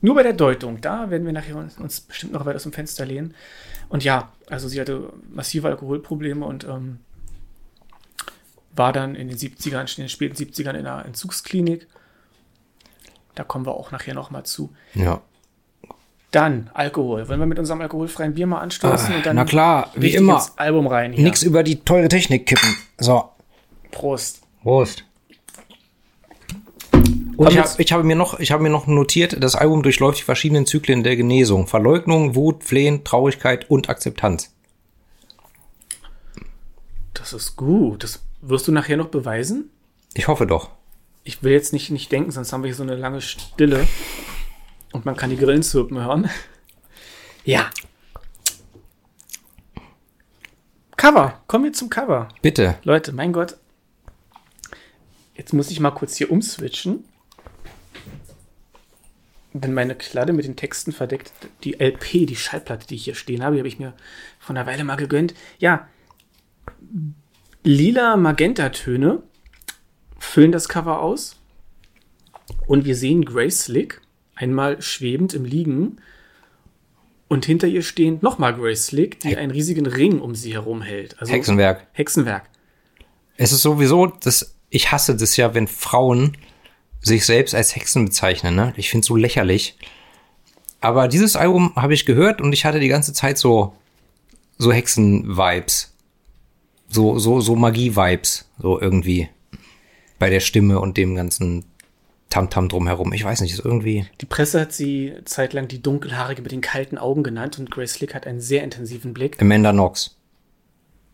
[0.00, 2.72] Nur bei der Deutung, da werden wir nachher uns, uns bestimmt noch weit aus dem
[2.72, 3.34] Fenster lehnen.
[3.88, 6.98] Und ja, also sie hatte massive Alkoholprobleme und ähm,
[8.74, 11.86] war dann in den 70ern, in den späten 70ern in einer Entzugsklinik.
[13.36, 14.70] Da kommen wir auch nachher noch mal zu.
[14.94, 15.20] Ja.
[16.32, 17.28] Dann Alkohol.
[17.28, 20.34] Wollen wir mit unserem alkoholfreien Bier mal anstoßen Ah, und dann na klar, wie immer.
[20.34, 21.22] ins Album rein hier.
[21.22, 22.74] Nix über die teure Technik kippen.
[22.98, 23.28] So.
[23.92, 24.42] Prost.
[24.62, 25.04] Prost.
[27.36, 30.18] Und ich, hab, ich, habe mir noch, ich habe mir noch notiert, das Album durchläuft
[30.18, 31.66] die verschiedenen Zyklen der Genesung.
[31.66, 34.54] Verleugnung, Wut, Flehen, Traurigkeit und Akzeptanz.
[37.12, 38.02] Das ist gut.
[38.02, 39.70] Das wirst du nachher noch beweisen?
[40.14, 40.70] Ich hoffe doch.
[41.26, 43.88] Ich will jetzt nicht, nicht denken, sonst haben wir hier so eine lange Stille.
[44.92, 46.30] Und man kann die Grillen zirpen hören.
[47.44, 47.68] Ja.
[50.96, 51.42] Cover.
[51.48, 52.28] Kommen wir zum Cover.
[52.42, 52.78] Bitte.
[52.84, 53.56] Leute, mein Gott.
[55.34, 57.04] Jetzt muss ich mal kurz hier umswitchen.
[59.52, 61.32] Wenn meine Kladde mit den Texten verdeckt,
[61.64, 63.94] die LP, die Schallplatte, die ich hier stehen habe, die habe ich mir
[64.38, 65.34] vor einer Weile mal gegönnt.
[65.58, 65.88] Ja,
[67.64, 69.24] lila Magentatöne
[70.26, 71.36] füllen das Cover aus.
[72.66, 74.00] Und wir sehen Grace Slick
[74.34, 75.96] einmal schwebend im Liegen.
[77.28, 81.18] Und hinter ihr stehend nochmal Grace Slick, die einen riesigen Ring um sie herum hält.
[81.20, 81.86] Also Hexenwerk.
[81.92, 82.48] Hexenwerk.
[83.36, 86.36] Es ist sowieso, das, ich hasse das ja, wenn Frauen
[87.00, 88.54] sich selbst als Hexen bezeichnen.
[88.54, 88.72] Ne?
[88.76, 89.76] Ich finde es so lächerlich.
[90.80, 93.74] Aber dieses Album habe ich gehört und ich hatte die ganze Zeit so,
[94.58, 95.92] so Hexen-Vibes.
[96.88, 98.48] So, so, so Magie-Vibes.
[98.58, 99.28] So irgendwie.
[100.18, 101.64] Bei der Stimme und dem ganzen
[102.30, 103.12] Tamtam drumherum.
[103.12, 104.06] Ich weiß nicht, ist irgendwie.
[104.20, 108.14] Die Presse hat sie zeitlang die Dunkelhaarige mit den kalten Augen genannt und Grace Slick
[108.14, 109.40] hat einen sehr intensiven Blick.
[109.40, 110.12] Amanda Knox.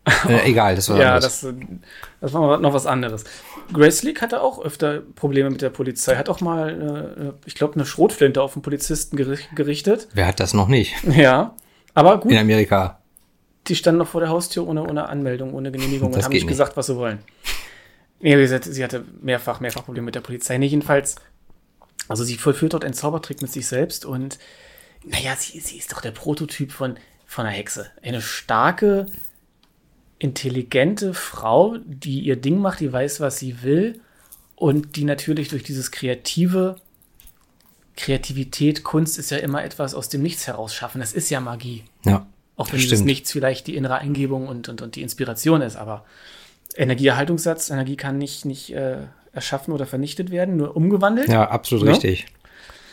[0.29, 1.47] äh, egal, das war Ja, das,
[2.21, 3.23] das war noch was anderes.
[3.73, 6.17] Grace Slick hatte auch öfter Probleme mit der Polizei.
[6.17, 10.09] Hat auch mal, äh, ich glaube, eine Schrotflinte auf einen Polizisten geri- gerichtet.
[10.15, 10.95] Wer hat das noch nicht?
[11.05, 11.55] Ja.
[11.95, 12.99] Aber gut, In Amerika.
[13.69, 16.49] die standen noch vor der Haustür ohne, ohne Anmeldung, ohne Genehmigung Das und haben nicht.
[16.49, 17.21] gesagt, was sie wollen.
[18.23, 20.57] Nee, wie gesagt, sie hatte mehrfach, mehrfach Probleme mit der Polizei.
[20.57, 21.17] Nee, jedenfalls,
[22.09, 24.39] also sie vollführt dort einen Zaubertrick mit sich selbst und
[25.05, 27.91] naja, sie, sie ist doch der Prototyp von, von einer Hexe.
[28.01, 29.07] Eine starke,
[30.21, 34.01] intelligente Frau, die ihr Ding macht, die weiß, was sie will
[34.55, 36.77] und die natürlich durch dieses kreative
[37.97, 41.01] Kreativität, Kunst ist ja immer etwas aus dem Nichts herausschaffen.
[41.01, 41.85] Das ist ja Magie.
[42.05, 42.27] Ja.
[42.57, 43.03] Auch wenn Das dieses.
[43.03, 46.05] Nichts vielleicht die innere Eingebung und, und, und die Inspiration ist, aber
[46.77, 48.99] Energieerhaltungssatz, Energie kann nicht, nicht äh,
[49.33, 51.29] erschaffen oder vernichtet werden, nur umgewandelt.
[51.29, 51.91] Ja, absolut Ne?
[51.93, 52.27] richtig.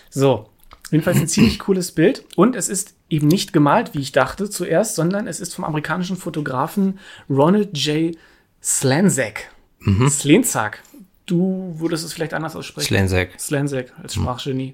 [0.09, 0.49] So,
[0.91, 4.95] jedenfalls ein ziemlich cooles Bild und es ist eben nicht gemalt, wie ich dachte zuerst,
[4.95, 8.15] sondern es ist vom amerikanischen Fotografen Ronald J.
[8.61, 9.49] Slanzak.
[9.79, 10.09] Mhm.
[10.09, 10.81] Slenzak.
[11.25, 12.87] Du würdest es vielleicht anders aussprechen.
[12.87, 13.39] Slanzak.
[13.39, 14.21] Slanzak als Mhm.
[14.23, 14.73] Sprachgenie.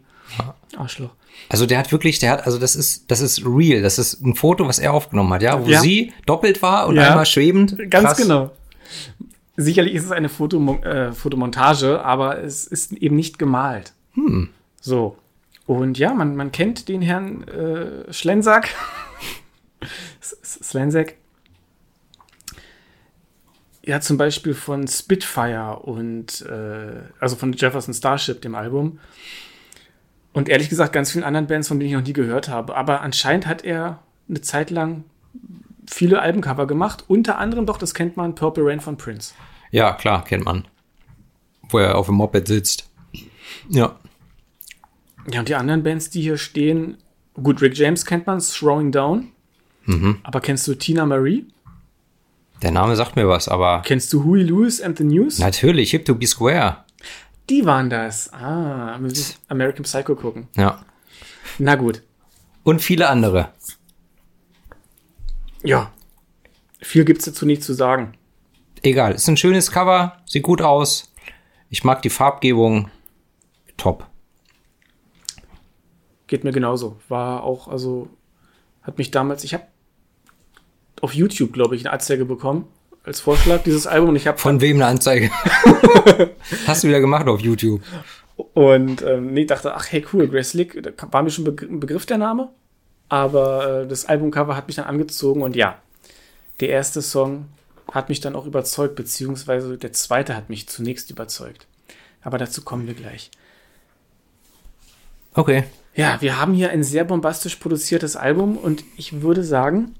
[0.77, 1.11] Arschloch.
[1.49, 3.81] Also der hat wirklich, der hat, also das ist, das ist real.
[3.81, 5.81] Das ist ein Foto, was er aufgenommen hat, ja, wo Ja.
[5.81, 7.09] sie doppelt war und Ja.
[7.09, 7.77] einmal schwebend.
[7.91, 8.17] Ganz Krass.
[8.17, 8.51] genau.
[9.57, 13.93] Sicherlich ist es eine Fotomo äh, Fotomontage, aber es ist eben nicht gemalt.
[14.13, 14.49] Hm.
[14.81, 15.17] So.
[15.65, 18.69] Und ja, man, man kennt den Herrn äh, Schlensack.
[20.21, 21.15] Slensack.
[23.83, 28.99] Ja, zum Beispiel von Spitfire und äh, also von Jefferson Starship, dem Album.
[30.33, 32.75] Und ehrlich gesagt, ganz vielen anderen Bands, von denen ich noch nie gehört habe.
[32.75, 35.03] Aber anscheinend hat er eine Zeit lang
[35.87, 37.03] viele Albencover gemacht.
[37.07, 39.33] Unter anderem doch, das kennt man, Purple Rain von Prince.
[39.71, 40.67] Ja, klar, kennt man.
[41.69, 42.89] Wo er auf dem Moped sitzt.
[43.69, 43.95] Ja.
[45.31, 46.97] Ja, und die anderen Bands, die hier stehen,
[47.33, 49.31] gut, Rick James kennt man, Throwing Down.
[49.85, 50.19] Mhm.
[50.23, 51.45] Aber kennst du Tina Marie?
[52.61, 55.39] Der Name sagt mir was, aber Kennst du Huey Lewis and the News?
[55.39, 56.77] natürlich, Hip to be Square.
[57.49, 58.31] Die waren das.
[58.33, 58.97] Ah,
[59.49, 60.47] American Psycho gucken.
[60.55, 60.79] Ja.
[61.59, 62.01] Na gut.
[62.63, 63.49] Und viele andere.
[65.65, 65.91] Ja.
[66.81, 68.13] Viel gibt's dazu nicht zu sagen.
[68.83, 71.11] Egal, ist ein schönes Cover, sieht gut aus.
[71.69, 72.89] Ich mag die Farbgebung.
[73.77, 74.05] Top.
[76.27, 76.97] Geht mir genauso.
[77.09, 78.07] War auch, also,
[78.83, 79.63] hat mich damals, ich habe
[81.01, 82.67] auf YouTube, glaube ich, eine Anzeige bekommen
[83.03, 85.29] als Vorschlag dieses Album und ich habe Von wem eine Anzeige?
[86.67, 87.81] Hast du wieder gemacht auf YouTube?
[88.53, 91.79] Und ähm, nee, dachte, ach hey, cool, Grace Slick, da war mir schon Begr- ein
[91.79, 92.49] Begriff der Name.
[93.09, 95.77] Aber äh, das Albumcover hat mich dann angezogen und ja,
[96.59, 97.45] der erste Song
[97.91, 101.67] hat mich dann auch überzeugt, beziehungsweise der zweite hat mich zunächst überzeugt.
[102.23, 103.29] Aber dazu kommen wir gleich.
[105.33, 105.65] Okay.
[105.93, 109.95] Ja, wir haben hier ein sehr bombastisch produziertes Album und ich würde sagen,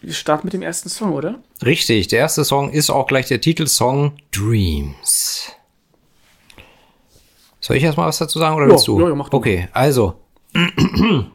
[0.00, 1.38] wir starten mit dem ersten Song, oder?
[1.64, 5.52] Richtig, der erste Song ist auch gleich der Titelsong Dreams.
[7.60, 9.00] Soll ich erstmal was dazu sagen oder Ja, willst du?
[9.00, 9.36] ja, mach du.
[9.38, 10.20] Okay, also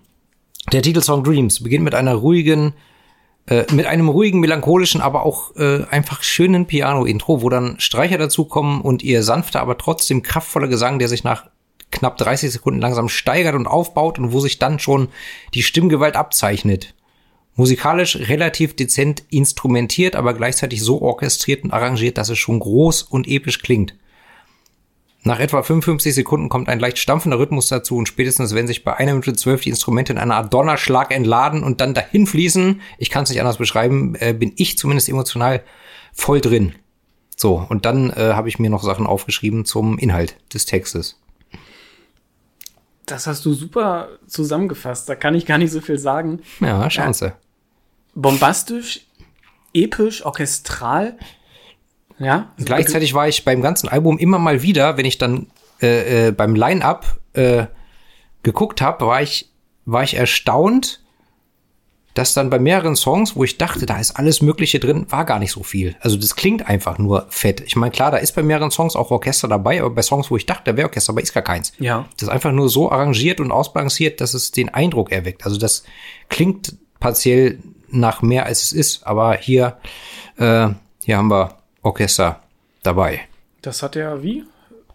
[0.71, 2.73] der Titelsong Dreams beginnt mit einer ruhigen,
[3.47, 8.81] äh, mit einem ruhigen, melancholischen, aber auch äh, einfach schönen Piano-Intro, wo dann Streicher dazukommen
[8.81, 11.49] und ihr sanfter, aber trotzdem kraftvoller Gesang, der sich nach
[11.91, 15.09] knapp 30 Sekunden langsam steigert und aufbaut und wo sich dann schon
[15.53, 16.93] die Stimmgewalt abzeichnet.
[17.55, 23.27] Musikalisch relativ dezent instrumentiert, aber gleichzeitig so orchestriert und arrangiert, dass es schon groß und
[23.27, 23.95] episch klingt.
[25.23, 28.95] Nach etwa 55 Sekunden kommt ein leicht stampfender Rhythmus dazu und spätestens wenn sich bei
[28.95, 33.09] einer Minute zwölf die Instrumente in einer Art Donnerschlag entladen und dann dahin fließen, ich
[33.09, 35.61] kann es nicht anders beschreiben, äh, bin ich zumindest emotional
[36.13, 36.73] voll drin.
[37.35, 41.19] So, und dann äh, habe ich mir noch Sachen aufgeschrieben zum Inhalt des Textes.
[43.05, 45.09] Das hast du super zusammengefasst.
[45.09, 46.41] Da kann ich gar nicht so viel sagen.
[46.59, 47.33] Ja, Chance.
[48.13, 49.07] Bombastisch,
[49.73, 51.17] episch, orchestral.
[52.19, 52.49] Ja.
[52.55, 55.47] also Gleichzeitig war ich beim ganzen Album immer mal wieder, wenn ich dann
[55.81, 57.65] äh, äh, beim Line-Up äh,
[58.43, 59.49] geguckt habe, war ich,
[59.85, 61.01] war ich erstaunt,
[62.13, 65.39] dass dann bei mehreren Songs, wo ich dachte, da ist alles Mögliche drin, war gar
[65.39, 65.95] nicht so viel.
[66.01, 67.61] Also das klingt einfach nur fett.
[67.61, 70.35] Ich meine, klar, da ist bei mehreren Songs auch Orchester dabei, aber bei Songs, wo
[70.35, 71.71] ich dachte, da wäre Orchester dabei, ist gar keins.
[71.79, 72.09] Ja.
[72.17, 75.45] Das ist einfach nur so arrangiert und ausbalanciert, dass es den Eindruck erweckt.
[75.45, 75.83] Also das
[76.27, 79.77] klingt partiell nach mehr, als es ist, aber hier,
[80.37, 80.69] äh,
[81.03, 82.41] hier haben wir Orchester
[82.83, 83.21] dabei.
[83.61, 84.45] Das hat er wie?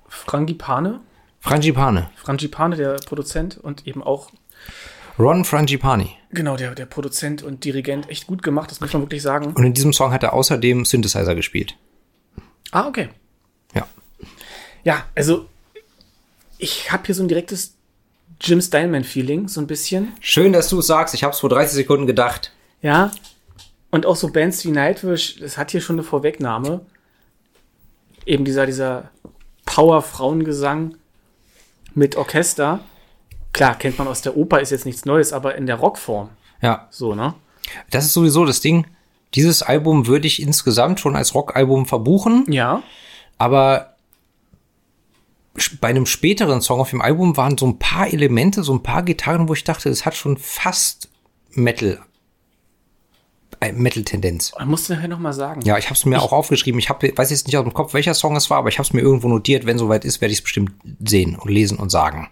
[0.08, 1.00] Frangipane?
[1.40, 2.10] Frangipane.
[2.16, 4.30] Frangipane, der Produzent und eben auch
[5.18, 6.10] Ron Frangipani.
[6.30, 9.52] Genau, der, der Produzent und Dirigent echt gut gemacht, das muss man wirklich sagen.
[9.52, 11.76] Und in diesem Song hat er außerdem Synthesizer gespielt.
[12.72, 13.10] Ah, okay.
[13.74, 13.86] Ja.
[14.82, 15.48] Ja, also
[16.58, 17.74] ich habe hier so ein direktes
[18.40, 20.12] Jim Steinman-Feeling, so ein bisschen.
[20.20, 21.14] Schön, dass du es sagst.
[21.14, 22.52] Ich habe es vor 30 Sekunden gedacht.
[22.82, 23.12] Ja.
[23.94, 26.80] Und auch so Bands wie Nightwish, das hat hier schon eine Vorwegnahme.
[28.26, 29.12] Eben dieser, dieser
[29.66, 30.96] Power-Frauengesang
[31.94, 32.80] mit Orchester.
[33.52, 36.30] Klar, kennt man aus der Oper, ist jetzt nichts Neues, aber in der Rockform.
[36.60, 36.88] Ja.
[36.90, 37.34] So, ne?
[37.92, 38.84] Das ist sowieso das Ding.
[39.36, 42.82] Dieses Album würde ich insgesamt schon als Rockalbum verbuchen, Ja.
[43.38, 43.94] aber
[45.80, 49.04] bei einem späteren Song auf dem Album waren so ein paar Elemente, so ein paar
[49.04, 51.10] Gitarren, wo ich dachte, es hat schon fast
[51.52, 52.02] Metal,
[53.72, 54.52] Metal-Tendenz.
[54.58, 55.62] Ich musste nachher noch mal sagen.
[55.62, 56.78] Ja, ich habe es mir auch aufgeschrieben.
[56.78, 58.86] Ich hab, weiß jetzt nicht aus dem Kopf, welcher Song es war, aber ich habe
[58.86, 59.66] es mir irgendwo notiert.
[59.66, 60.72] Wenn soweit ist, werde ich es bestimmt
[61.04, 62.28] sehen und lesen und sagen.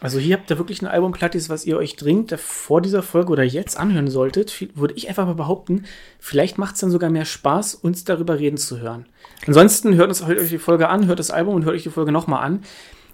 [0.00, 3.42] Also hier habt ihr wirklich eine Albumplatte, was ihr euch dringend vor dieser Folge oder
[3.42, 4.66] jetzt anhören solltet.
[4.76, 5.86] Würde ich einfach mal behaupten,
[6.20, 9.06] vielleicht macht es dann sogar mehr Spaß, uns darüber reden zu hören.
[9.46, 11.90] Ansonsten hört, uns, hört euch die Folge an, hört das Album und hört euch die
[11.90, 12.62] Folge nochmal an.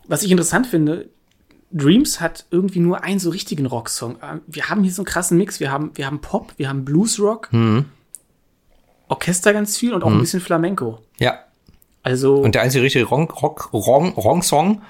[0.06, 1.08] Was ich interessant finde,
[1.76, 4.16] Dreams hat irgendwie nur einen so richtigen Rocksong.
[4.22, 5.58] Ähm, Wir haben hier so einen krassen Mix.
[5.60, 7.50] Wir haben, wir haben Pop, wir haben Bluesrock,
[9.08, 11.00] Orchester ganz viel und auch ein bisschen Flamenco.
[11.18, 11.40] Ja.
[12.02, 14.82] Also, Und der einzige richtige Rock, Rock, Rock, Rock Song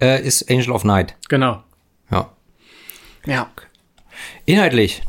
[0.00, 1.16] äh, ist Angel of Night.
[1.28, 1.62] genau.
[2.10, 2.30] Ja.
[3.26, 3.50] Ja.
[4.46, 5.02] Inhaltlich.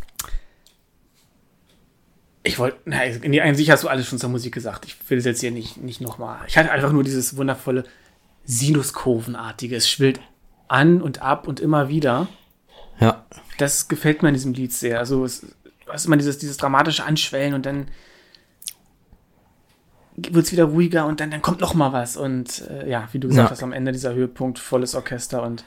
[2.44, 4.86] Ich wollte, nein, nee, an sich hast du alles schon zur Musik gesagt.
[4.86, 6.40] Ich will es jetzt hier nicht, nicht nochmal.
[6.48, 7.84] Ich hatte einfach nur dieses wundervolle
[8.46, 9.76] Sinuskurvenartige.
[9.76, 10.20] Es schwillt
[10.70, 12.28] an und ab und immer wieder.
[13.00, 13.26] Ja.
[13.58, 15.00] Das gefällt mir an diesem Lied sehr.
[15.00, 17.88] Also, es du hast immer dieses, dieses dramatische Anschwellen und dann
[20.16, 22.18] wird es wieder ruhiger und dann, dann kommt noch mal was.
[22.18, 23.52] Und äh, ja, wie du gesagt Ja.
[23.52, 25.64] hast, am Ende dieser Höhepunkt, volles Orchester und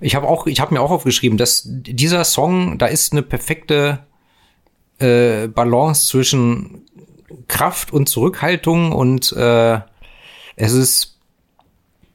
[0.00, 4.00] Ich habe auch, ich habe mir auch aufgeschrieben, dass dieser Song, da ist eine perfekte
[4.98, 6.82] äh, Balance zwischen
[7.48, 9.80] Kraft und Zurückhaltung und äh,
[10.56, 11.11] es ist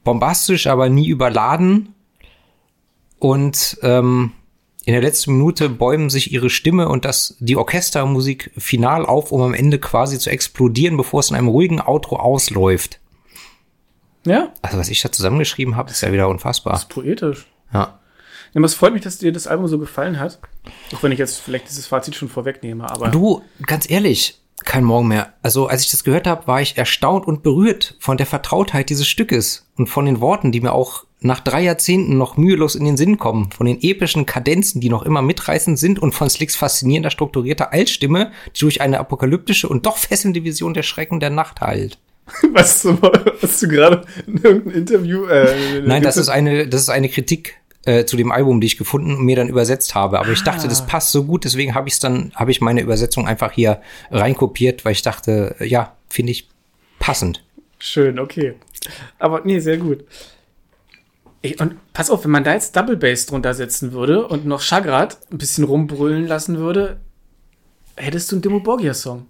[0.07, 1.93] bombastisch, aber nie überladen.
[3.19, 4.31] Und ähm,
[4.85, 9.41] in der letzten Minute bäumen sich ihre Stimme und das die Orchestermusik final auf, um
[9.41, 13.01] am Ende quasi zu explodieren, bevor es in einem ruhigen Outro ausläuft.
[14.25, 16.75] ja, Also was ich da zusammengeschrieben habe, ist ja wieder unfassbar.
[16.75, 17.45] ist poetisch.
[17.73, 17.99] Ja.
[18.53, 20.39] Ja, aber es freut mich, dass dir das Album so gefallen hat.
[20.95, 23.09] Auch wenn ich jetzt vielleicht dieses Fazit schon vorwegnehme, aber.
[23.09, 25.33] Du, ganz ehrlich, kein Morgen mehr.
[25.41, 29.07] Also, als ich das gehört habe, war ich erstaunt und berührt von der Vertrautheit dieses
[29.07, 32.97] Stückes und von den Worten, die mir auch nach drei Jahrzehnten noch mühelos in den
[32.97, 37.09] Sinn kommen, von den epischen Kadenzen, die noch immer mitreißend sind und von Slicks faszinierender
[37.09, 41.97] strukturierter Altstimme, die durch eine apokalyptische und doch fesselnde Vision der Schrecken der Nacht heilt.
[42.51, 42.99] Was du,
[43.41, 45.25] hast du gerade in irgendeinem Interview?
[45.25, 47.55] Äh, Nein, das ist eine, das ist eine Kritik
[47.87, 50.19] äh, zu dem Album, die ich gefunden und mir dann übersetzt habe.
[50.19, 52.81] Aber ich dachte, das passt so gut, deswegen habe ich es dann, habe ich meine
[52.81, 56.47] Übersetzung einfach hier reinkopiert, weil ich dachte, äh, ja, finde ich
[56.99, 57.43] passend.
[57.79, 58.55] schön, okay.
[59.19, 60.03] Aber nee, sehr gut.
[61.41, 64.61] Ey, und pass auf, wenn man da jetzt Double Bass drunter setzen würde und noch
[64.61, 66.97] Chagrat ein bisschen rumbrüllen lassen würde,
[67.95, 69.27] hättest du einen Demo Borgia Song.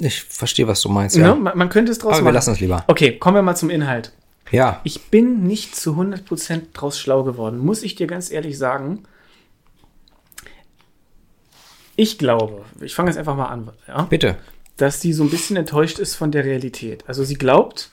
[0.00, 1.28] Ich verstehe, was du meinst, Ja.
[1.28, 1.34] ja.
[1.34, 2.34] Man, man könnte es draus Aber wir machen.
[2.34, 2.84] lassen es lieber.
[2.86, 4.12] Okay, kommen wir mal zum Inhalt.
[4.50, 9.02] Ja, Ich bin nicht zu 100% draus schlau geworden, muss ich dir ganz ehrlich sagen.
[11.96, 14.36] Ich glaube, ich fange jetzt einfach mal an, ja, bitte.
[14.76, 17.02] dass sie so ein bisschen enttäuscht ist von der Realität.
[17.08, 17.90] Also sie glaubt,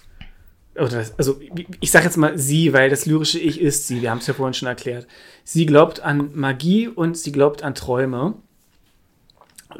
[0.75, 1.39] oder das, also
[1.79, 4.33] ich sage jetzt mal sie, weil das lyrische Ich ist sie, wir haben es ja
[4.35, 5.07] vorhin schon erklärt.
[5.43, 8.35] Sie glaubt an Magie und sie glaubt an Träume.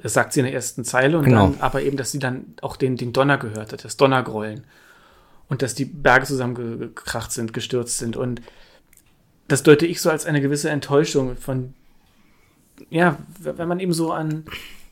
[0.01, 1.49] Das sagt sie in der ersten Zeile und Genau.
[1.51, 4.65] dann aber eben, dass sie dann auch den, den Donner gehört hat, das Donnergrollen.
[5.47, 8.17] Und dass die Berge zusammengekracht sind, gestürzt sind.
[8.17, 8.41] Und
[9.47, 11.73] das deute ich so als eine gewisse Enttäuschung von,
[12.89, 14.45] ja, wenn man eben so an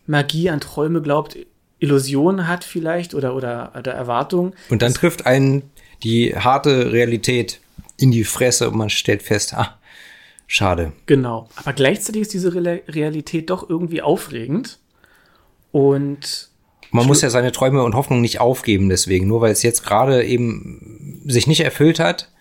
[0.05, 1.37] Magie, an Träume glaubt,
[1.79, 4.53] Illusionen hat vielleicht oder, oder, oder Erwartungen.
[4.69, 5.63] Und dann trifft einen
[6.03, 7.59] die harte Realität
[7.97, 9.79] in die Fresse und man stellt fest, ah,
[10.47, 10.93] schade.
[11.05, 11.49] Genau.
[11.55, 14.79] Aber gleichzeitig ist diese Re Realität doch irgendwie aufregend.
[15.71, 16.49] Und
[16.93, 20.23] Man muss ja seine Träume und Hoffnungen nicht aufgeben deswegen, nur weil es jetzt gerade
[20.23, 22.31] eben sich nicht erfüllt hat.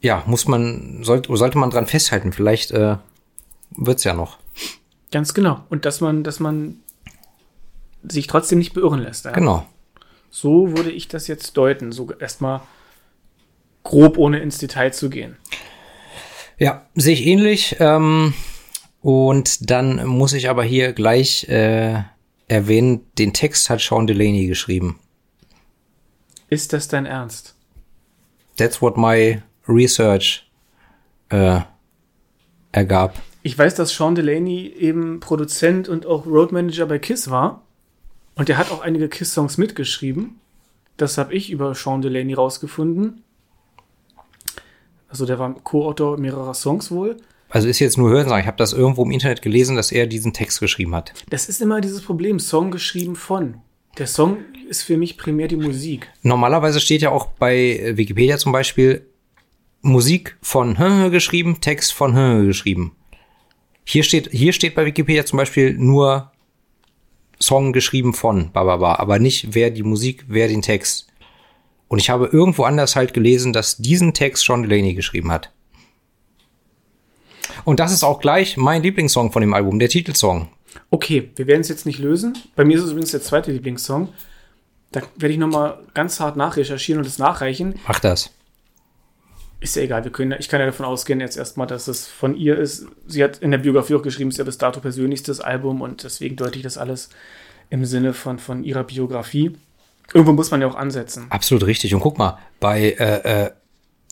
[0.00, 2.32] Ja, muss man, sollte, sollte man dran festhalten.
[2.32, 2.96] Vielleicht äh,
[3.76, 4.38] wird's ja noch.
[5.10, 5.64] Ganz genau.
[5.68, 6.76] Und dass man, dass man
[8.08, 9.24] sich trotzdem nicht beirren lässt.
[9.24, 9.32] Ja?
[9.32, 9.66] Genau.
[10.30, 11.90] So würde ich das jetzt deuten.
[11.90, 12.60] So erstmal
[13.82, 15.36] grob, ohne ins Detail zu gehen.
[16.56, 17.74] Ja, sehe ich ähnlich.
[17.80, 18.32] Ähm,
[19.00, 22.04] und dann muss ich aber hier gleich äh,
[22.48, 24.98] erwähnen, den Text hat Sean Delaney geschrieben.
[26.48, 27.54] Ist das dein Ernst?
[28.56, 30.50] That's what my research
[31.28, 31.60] äh,
[32.72, 33.14] ergab.
[33.42, 37.62] Ich weiß, dass Sean Delaney eben Produzent und auch Roadmanager bei Kiss war.
[38.34, 40.40] Und er hat auch einige Kiss-Songs mitgeschrieben.
[40.96, 43.22] Das habe ich über Sean Delaney rausgefunden.
[45.08, 47.16] Also der war Co-Autor mehrerer Songs wohl.
[47.50, 48.40] Also ist jetzt nur Hören sagen.
[48.42, 51.14] Ich habe das irgendwo im Internet gelesen, dass er diesen Text geschrieben hat.
[51.30, 53.54] Das ist immer dieses Problem, Song geschrieben von.
[53.96, 56.08] Der Song ist für mich primär die Musik.
[56.22, 59.06] Normalerweise steht ja auch bei Wikipedia zum Beispiel
[59.80, 60.76] Musik von
[61.10, 62.14] geschrieben, Text von
[62.46, 62.92] geschrieben.
[63.84, 66.30] Hier steht, hier steht bei Wikipedia zum Beispiel nur
[67.40, 71.06] Song geschrieben von, bababa, aber nicht wer die Musik, wer den Text.
[71.88, 75.50] Und ich habe irgendwo anders halt gelesen, dass diesen Text Sean Delaney geschrieben hat.
[77.64, 80.48] Und das ist auch gleich mein Lieblingssong von dem Album, der Titelsong.
[80.90, 82.36] Okay, wir werden es jetzt nicht lösen.
[82.56, 84.08] Bei mir ist es übrigens der zweite Lieblingssong.
[84.92, 87.74] Da werde ich noch mal ganz hart nachrecherchieren und es nachreichen.
[87.86, 88.30] Mach das.
[89.60, 92.36] Ist ja egal, wir können, ich kann ja davon ausgehen jetzt erstmal, dass es von
[92.36, 92.86] ihr ist.
[93.06, 96.04] Sie hat in der Biografie auch geschrieben, es ist ja bis dato persönlichstes Album und
[96.04, 97.10] deswegen deute ich das alles
[97.68, 99.56] im Sinne von, von ihrer Biografie.
[100.14, 101.26] Irgendwo muss man ja auch ansetzen.
[101.30, 101.92] Absolut richtig.
[101.94, 103.50] Und guck mal, bei äh, äh,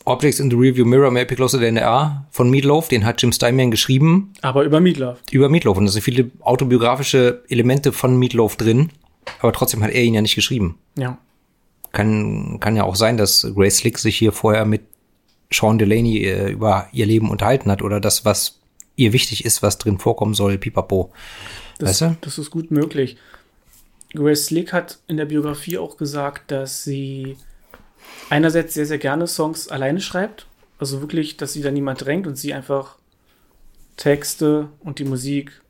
[0.07, 3.71] Objects in the Review Mirror Closer Than They Are von Meatloaf, den hat Jim Steinman
[3.71, 4.33] geschrieben.
[4.41, 5.19] Aber über Meatloaf.
[5.31, 5.77] Über Meatloaf.
[5.77, 8.89] Und da sind viele autobiografische Elemente von Meatloaf drin.
[9.41, 10.77] Aber trotzdem hat er ihn ja nicht geschrieben.
[10.97, 11.17] Ja.
[11.91, 14.81] Kann, kann ja auch sein, dass Grace Slick sich hier vorher mit
[15.51, 18.59] Sean Delaney äh, über ihr Leben unterhalten hat oder das, was
[18.95, 21.11] ihr wichtig ist, was drin vorkommen soll, pipapo.
[21.79, 22.17] Das, weißt du?
[22.21, 23.17] das ist gut möglich.
[24.13, 27.37] Grace Slick hat in der Biografie auch gesagt, dass sie
[28.29, 30.47] einerseits sehr, sehr gerne Songs alleine schreibt.
[30.79, 32.97] Also wirklich, dass sie da niemand drängt und sie einfach
[33.95, 35.61] Texte und die Musik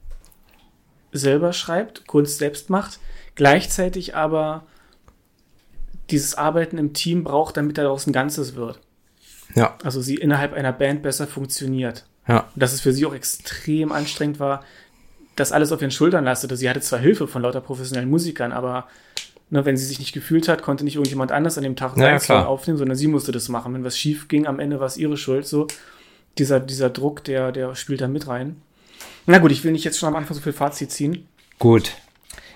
[1.12, 3.00] selber schreibt, Kunst selbst macht.
[3.36, 4.66] Gleichzeitig aber
[6.10, 8.80] dieses Arbeiten im Team braucht, damit daraus ein Ganzes wird.
[9.56, 9.78] Ja.
[9.84, 12.06] Also sie innerhalb einer Band besser funktioniert.
[12.28, 12.50] Ja.
[12.54, 14.64] Und dass es für sie auch extrem anstrengend war,
[15.36, 16.58] das alles auf ihren Schultern lastete.
[16.58, 18.88] Sie hatte zwar Hilfe von lauter professionellen Musikern, aber
[19.50, 22.18] ne, wenn sie sich nicht gefühlt hat, konnte nicht irgendjemand anders an dem Tag Ja,
[22.18, 23.74] ja, aufnehmen, sondern sie musste das machen.
[23.74, 25.48] Wenn was schief ging, am Ende war es ihre Schuld.
[25.48, 25.68] So
[26.38, 28.62] dieser, dieser Druck, der, der spielt da mit rein.
[29.26, 31.28] Na gut, ich will nicht jetzt schon am Anfang so viel Fazit ziehen.
[31.60, 31.92] Gut.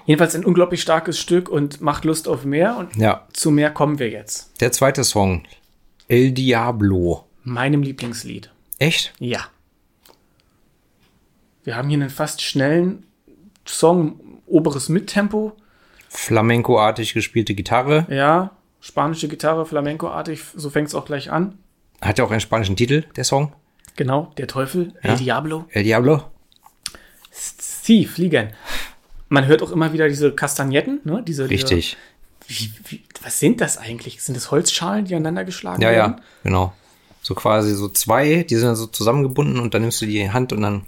[0.06, 2.78] Jedenfalls ein unglaublich starkes Stück und macht Lust auf mehr.
[2.78, 3.28] Und Ja.
[3.34, 4.52] zu mehr kommen wir jetzt.
[4.62, 5.44] Der zweite Song.
[6.08, 7.26] El Diablo.
[7.44, 8.52] Meinem Lieblingslied.
[8.80, 9.14] Echt?
[9.20, 9.42] Ja.
[11.64, 13.04] Wir haben hier einen fast schnellen
[13.68, 15.54] Song, oberes Mittempo.
[16.13, 18.06] Flamenco-artig gespielte Gitarre.
[18.10, 21.58] Ja, spanische Gitarre, Flamenco-artig, so fängt es auch gleich an.
[22.02, 23.54] Hat ja auch einen spanischen Titel, der Song.
[23.95, 25.12] Genau, der Teufel, Ja.
[25.12, 25.65] El Diablo.
[25.69, 26.24] El Diablo.
[27.32, 28.50] Sie fliegen.
[29.30, 31.24] Man hört auch immer wieder diese Kastagnetten, ne?
[31.26, 31.95] Diese, Richtig.
[32.50, 34.21] Diese, wie, wie, was sind das eigentlich?
[34.21, 36.15] Sind das Holzschalen, die aneinander geschlagen Ja, werden?
[36.17, 36.74] ja, genau.
[37.21, 40.52] So quasi so zwei, die sind dann so zusammengebunden und dann nimmst du die Hand
[40.52, 40.86] und dann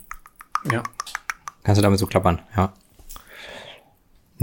[0.70, 0.84] Ja.
[1.64, 2.74] kannst du damit so klappern, ja.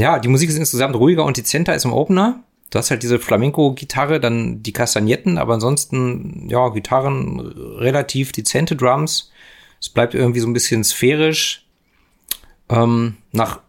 [0.01, 2.43] Ja, die Musik ist insgesamt ruhiger und dezenter als im Opener.
[2.71, 9.31] Du hast halt diese Flamenco-Gitarre, dann die Kastagnetten, aber ansonsten, ja, Gitarren, relativ dezente Drums.
[9.81, 11.67] Es bleibt irgendwie so ein bisschen sphärisch.
[12.69, 13.61] Ähm, nach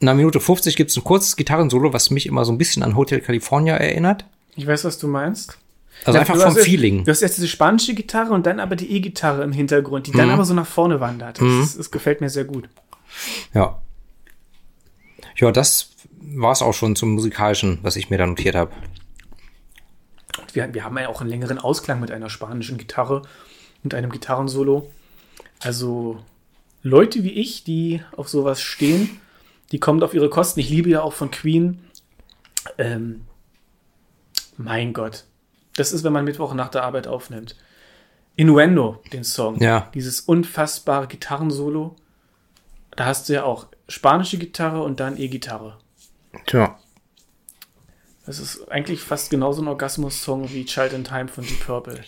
[0.00, 3.20] einer Minute 50 gibt's ein kurzes Gitarrensolo, was mich immer so ein bisschen an Hotel
[3.20, 4.24] California erinnert.
[4.56, 5.56] Ich weiß, was du meinst.
[6.04, 7.04] Also Ja, einfach vom Feeling.
[7.04, 10.26] Du hast erst diese spanische Gitarre und dann aber die E-Gitarre im Hintergrund, die dann
[10.26, 10.34] Mhm.
[10.34, 11.40] aber so nach vorne wandert.
[11.40, 12.68] Das, das gefällt mir sehr gut.
[13.54, 13.80] Ja.
[15.42, 18.70] Ja, das war's auch schon zum musikalischen, was ich mir da notiert habe.
[20.52, 23.22] Wir, wir haben ja auch einen längeren Ausklang mit einer spanischen Gitarre
[23.82, 24.88] und einem Gitarrensolo.
[25.58, 26.22] Also
[26.84, 29.20] Leute wie ich, die auf sowas stehen,
[29.72, 30.60] die kommen auf ihre Kosten.
[30.60, 31.80] Ich liebe ja auch von Queen.
[32.78, 33.22] Ähm,
[34.56, 35.24] mein Gott.
[35.74, 37.56] Das ist, wenn man Mittwoch nach der Arbeit aufnimmt.
[38.36, 39.58] Innuendo, den Song.
[39.58, 39.90] Ja.
[39.92, 41.96] Dieses unfassbare Gitarrensolo.
[42.94, 45.78] Da hast du ja auch spanische Gitarre und dann E-Gitarre.
[46.46, 46.78] Tja.
[48.26, 52.00] Das ist eigentlich fast genauso ein Orgasmus-Song wie Child in Time von Deep Purple.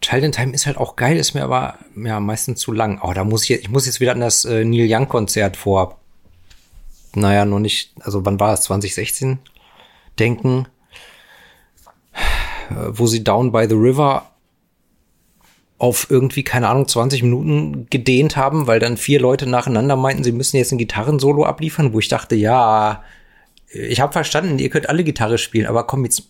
[0.00, 3.00] Child in Time ist halt auch geil, ist mir aber ja meistens zu lang.
[3.02, 5.56] Oh, da muss ich, jetzt- ich muss jetzt wieder an das äh, Neil Young Konzert
[5.56, 6.00] vor,
[7.14, 9.38] naja, noch nicht, also wann war es, 2016
[10.18, 10.66] denken,
[12.70, 14.30] äh, wo sie Down by the River
[15.78, 20.32] auf irgendwie, keine Ahnung, 20 Minuten gedehnt haben, weil dann vier Leute nacheinander meinten, sie
[20.32, 23.02] müssen jetzt ein Gitarrensolo abliefern, wo ich dachte, ja,
[23.68, 26.24] ich habe verstanden, ihr könnt alle Gitarre spielen, aber komm, jetzt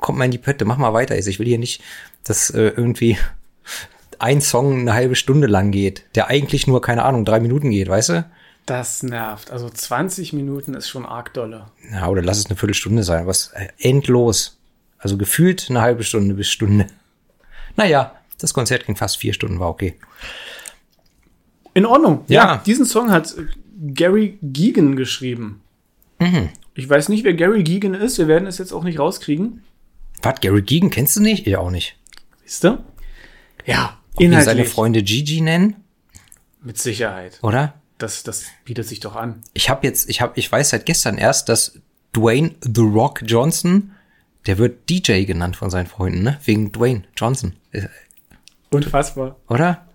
[0.00, 1.16] kommt mal in die Pötte, mach mal weiter.
[1.16, 1.82] Ich will hier nicht,
[2.24, 3.16] dass äh, irgendwie
[4.18, 7.88] ein Song eine halbe Stunde lang geht, der eigentlich nur, keine Ahnung, drei Minuten geht,
[7.88, 8.24] weißt du?
[8.66, 9.50] Das nervt.
[9.50, 11.66] Also 20 Minuten ist schon arg dolle.
[11.90, 14.58] Ja, oder lass es eine Viertelstunde sein, was äh, endlos.
[14.98, 16.86] Also gefühlt eine halbe Stunde bis Stunde.
[17.74, 18.12] Naja,
[18.42, 19.94] das Konzert ging fast vier Stunden, war okay.
[21.74, 22.24] In Ordnung.
[22.28, 22.44] Ja.
[22.54, 23.46] Ja, diesen Song hat äh,
[23.94, 25.60] Gary Geegan geschrieben.
[26.74, 28.16] Ich weiß nicht, wer Gary Geegan ist.
[28.18, 29.62] Wir werden es jetzt auch nicht rauskriegen.
[30.22, 31.46] Was, Gary Geegan kennst du nicht?
[31.48, 31.96] Ich auch nicht.
[32.44, 32.78] Siehst du?
[33.66, 34.68] Ja, Ob wir seine inhaltlich.
[34.68, 35.76] Freunde Gigi nennen,
[36.62, 37.38] Mit Sicherheit.
[37.42, 37.74] oder?
[37.98, 39.42] Das, das bietet sich doch an.
[39.52, 41.80] Ich habe jetzt, ich habe, ich weiß seit gestern erst, dass
[42.14, 43.92] Dwayne The Rock Johnson,
[44.46, 46.38] der wird DJ genannt von seinen Freunden, ne?
[46.44, 47.86] Wegen Dwayne Johnson, äh,
[48.72, 49.36] Unfassbar.
[49.48, 49.86] oder?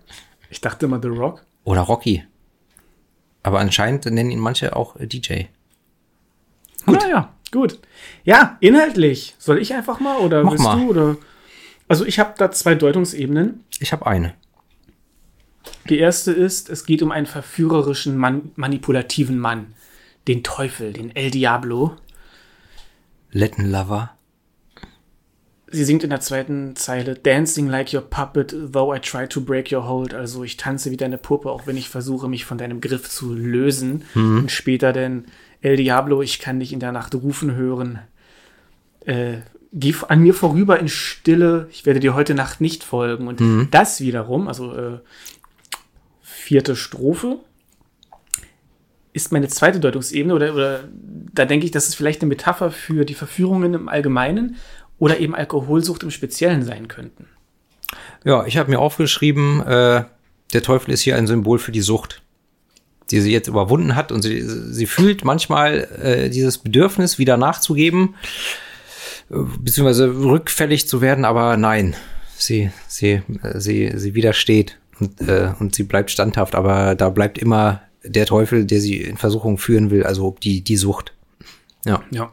[0.50, 1.44] Ich dachte mal The Rock.
[1.64, 2.24] Oder Rocky.
[3.42, 5.44] Aber anscheinend nennen ihn manche auch äh, DJ.
[6.86, 7.00] Gut.
[7.02, 7.78] Naja, gut.
[8.24, 9.34] Ja, inhaltlich.
[9.38, 10.76] Soll ich einfach mal oder Mach willst mal.
[10.76, 10.88] du?
[10.90, 11.16] Oder?
[11.88, 13.64] Also ich habe da zwei Deutungsebenen.
[13.80, 14.34] Ich habe eine.
[15.88, 19.74] Die erste ist, es geht um einen verführerischen, man manipulativen Mann.
[20.26, 21.96] Den Teufel, den El Diablo.
[23.30, 24.10] Latin Lover.
[25.70, 29.70] Sie singt in der zweiten Zeile Dancing like your puppet, though I try to break
[29.70, 30.14] your hold.
[30.14, 33.34] Also ich tanze wie deine Puppe, auch wenn ich versuche, mich von deinem Griff zu
[33.34, 34.04] lösen.
[34.14, 35.26] Und später denn
[35.60, 37.98] El Diablo, ich kann dich in der Nacht rufen hören.
[39.04, 39.38] Äh,
[39.72, 43.28] geh an mir vorüber in Stille, ich werde dir heute Nacht nicht folgen.
[43.28, 43.40] Und
[43.70, 44.98] das wiederum, also äh,
[46.22, 47.40] vierte Strophe,
[49.12, 50.84] ist meine zweite Deutungsebene oder, oder
[51.32, 54.56] da denke ich, dass es vielleicht eine Metapher für die Verführungen im Allgemeinen
[54.98, 57.26] oder eben Alkoholsucht im Speziellen sein könnten.
[58.24, 60.04] Ja, ich habe mir aufgeschrieben, äh,
[60.52, 62.22] der Teufel ist hier ein Symbol für die Sucht,
[63.10, 68.16] die sie jetzt überwunden hat und sie, sie fühlt manchmal äh, dieses Bedürfnis, wieder nachzugeben,
[69.30, 71.94] äh, beziehungsweise rückfällig zu werden, aber nein,
[72.36, 77.38] sie, sie, äh, sie, sie widersteht und, äh, und sie bleibt standhaft, aber da bleibt
[77.38, 81.12] immer der Teufel, der sie in Versuchung führen will, also die, die Sucht.
[81.84, 82.02] Ja.
[82.10, 82.32] Ja.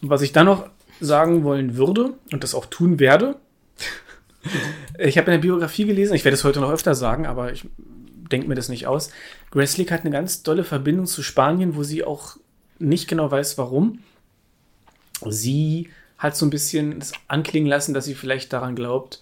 [0.00, 0.68] Was ich dann noch
[1.02, 3.36] sagen wollen würde und das auch tun werde,
[4.98, 7.66] ich habe in der Biografie gelesen, ich werde es heute noch öfter sagen, aber ich
[8.30, 9.10] denke mir das nicht aus.
[9.50, 12.36] Grace hat eine ganz tolle Verbindung zu Spanien, wo sie auch
[12.78, 14.00] nicht genau weiß, warum.
[15.26, 19.20] Sie hat so ein bisschen anklingen lassen, dass sie vielleicht daran glaubt,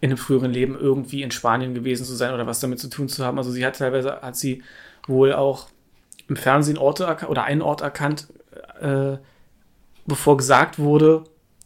[0.00, 3.08] in einem früheren Leben irgendwie in Spanien gewesen zu sein oder was damit zu tun
[3.08, 3.38] zu haben.
[3.38, 4.62] Also sie hat teilweise, hat sie
[5.06, 5.68] wohl auch
[6.28, 8.28] im Fernsehen Orte oder einen Ort erkannt,
[8.80, 9.16] äh,
[10.06, 11.24] bevor gesagt wurde,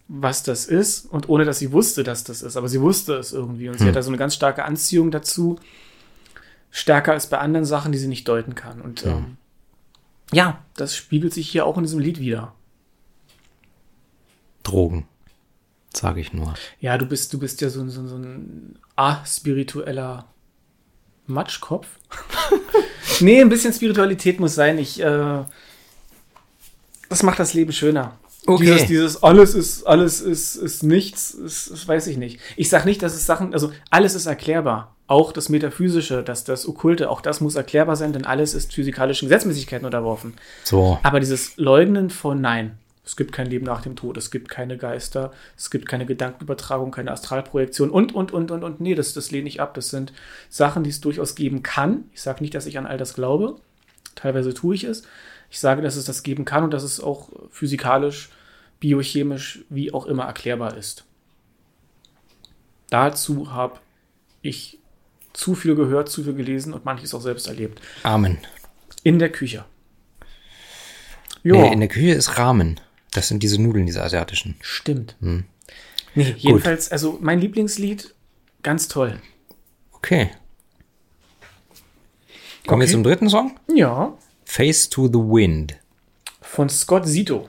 [0.09, 2.57] was das ist und ohne dass sie wusste, dass das ist.
[2.57, 5.59] Aber sie wusste es irgendwie und sie hat da so eine ganz starke Anziehung dazu.
[6.71, 8.81] Stärker als bei anderen Sachen, die sie nicht deuten kann.
[8.81, 9.37] Und ähm,
[10.33, 12.53] ja, das spiegelt sich hier auch in diesem Lied wieder.
[14.63, 15.07] Drogen,
[15.95, 16.55] sage ich nur.
[16.81, 20.27] Ja, du bist, du bist ja so, ein- so, so ein aspiritueller
[21.27, 21.87] Matschkopf.
[23.21, 24.79] nee, ein bisschen Spiritualität muss sein.
[24.79, 25.45] Ich, äh,
[27.09, 28.19] das macht das Leben schöner.
[28.47, 28.65] Okay.
[28.65, 32.41] Dieses, dieses alles ist, alles ist, ist nichts, ist, das weiß ich nicht.
[32.57, 34.95] Ich sag nicht, dass es Sachen, also alles ist erklärbar.
[35.09, 39.29] Auch das Metaphysische, das, das Okkulte, auch das muss erklärbar sein, denn alles ist physikalischen
[39.29, 40.35] Gesetzmäßigkeiten unterworfen.
[40.65, 44.49] So, Aber dieses Leugnen von Nein, es gibt kein Leben nach dem Tod, es gibt
[44.49, 48.81] keine Geister, es gibt keine Gedankenübertragung, keine Astralprojektion und, und, und, und, und.
[48.81, 49.75] Nee, das, das lehne ich ab.
[49.75, 50.13] Das sind
[50.49, 52.11] Sachen, die es durchaus geben kann.
[52.13, 53.61] Ich sage nicht, dass ich an all das glaube.
[54.17, 55.05] Teilweise tue ich es.
[55.49, 58.31] Ich sage, dass es das geben kann und dass es auch physikalisch,
[58.81, 61.05] biochemisch, wie auch immer erklärbar ist.
[62.91, 63.79] Dazu habe
[64.43, 64.81] ich
[65.33, 67.81] zu viel gehört, zu viel gelesen und manches auch selbst erlebt.
[68.03, 68.39] Amen.
[69.05, 69.65] In der Küche.
[71.43, 72.81] Nee, in der Küche ist Ramen.
[73.13, 74.57] Das sind diese Nudeln, diese asiatischen.
[74.61, 75.17] Stimmt.
[75.21, 78.15] Nee, jedenfalls, also mein Lieblingslied,
[78.63, 79.21] ganz toll.
[79.93, 80.31] Okay.
[82.67, 82.93] Kommen wir Okay.
[82.93, 83.57] zum dritten Song?
[83.75, 84.15] Ja.
[84.45, 85.77] Face to the Wind.
[86.41, 87.49] Von Scott Zito.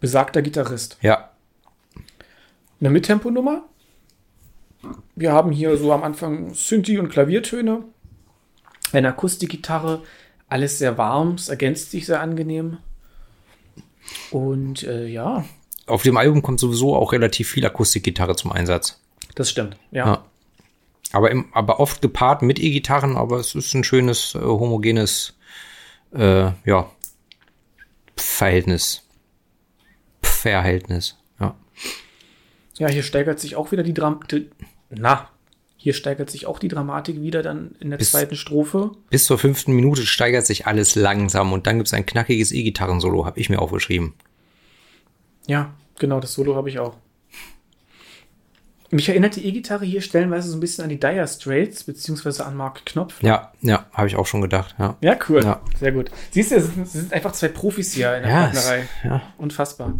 [0.00, 0.98] Besagter Gitarrist.
[1.00, 1.30] Ja.
[2.80, 3.64] Eine Mittemponummer.
[5.14, 7.84] Wir haben hier so am Anfang Synthi und Klaviertöne.
[8.92, 10.02] Eine Akustikgitarre.
[10.48, 11.34] Alles sehr warm.
[11.34, 12.78] Es ergänzt sich sehr angenehm.
[14.30, 15.44] Und äh, ja,
[15.86, 19.00] Auf dem Album kommt sowieso auch relativ viel Akustikgitarre zum Einsatz.
[19.34, 19.76] das stimmt.
[19.90, 20.06] Ja.
[20.06, 20.24] Ja.
[21.16, 25.34] Aber, im, aber oft gepaart mit E-Gitarren, aber es ist ein schönes, äh, homogenes,
[26.12, 26.90] äh, ja,
[28.16, 29.02] Verhältnis.
[30.20, 31.56] Verhältnis, ja.
[32.76, 34.20] Ja, hier steigert sich auch wieder die, Dram
[34.90, 35.30] Na,
[35.78, 38.90] hier steigert sich auch die Dramatik wieder dann in der Bis- zweiten Strophe.
[39.08, 43.40] Bis zur fünften Minute steigert sich alles langsam und dann gibt's ein knackiges E-Gitarren-Solo, habe
[43.40, 44.12] ich mir aufgeschrieben.
[45.46, 46.94] Ja, genau, das Solo habe ich auch.
[48.90, 52.56] Mich erinnert die E-Gitarre hier stellenweise so ein bisschen an die Dire Straits, beziehungsweise an
[52.56, 53.20] Mark Knopf.
[53.22, 54.96] Ja, ja, habe ich auch schon gedacht, ja.
[55.00, 55.42] Ja, cool.
[55.42, 55.60] Ja.
[55.78, 56.10] Sehr gut.
[56.30, 58.88] Siehst du, es sind, einfach zwei Profis hier in der Ja, Partnerei.
[59.04, 59.22] ja.
[59.38, 59.94] Unfassbar.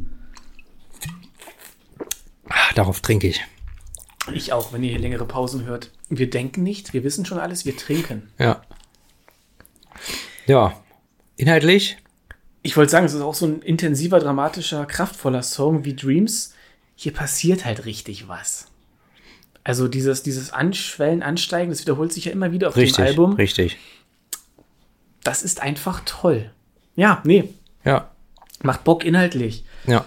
[2.49, 3.45] Ah, darauf trinke ich.
[4.32, 5.91] Ich auch, wenn ihr hier längere Pausen hört.
[6.09, 8.30] Wir denken nicht, wir wissen schon alles, wir trinken.
[8.39, 8.62] Ja.
[10.47, 10.80] Ja.
[11.37, 11.97] Inhaltlich?
[12.62, 16.55] Ich wollte sagen, es ist auch so ein intensiver, dramatischer, kraftvoller Song wie Dreams.
[16.95, 18.66] Hier passiert halt richtig was.
[19.67, 22.99] Also dieses, dieses Anschwellen, Ansteigen, das wiederholt sich ja immer wieder auf Richtig.
[22.99, 23.33] dem Album.
[23.33, 23.77] Richtig.
[25.25, 26.53] Das ist einfach toll.
[26.95, 27.49] Ja, nee,
[27.85, 28.09] Ja.
[28.62, 29.64] macht Bock inhaltlich.
[29.89, 30.05] Ja.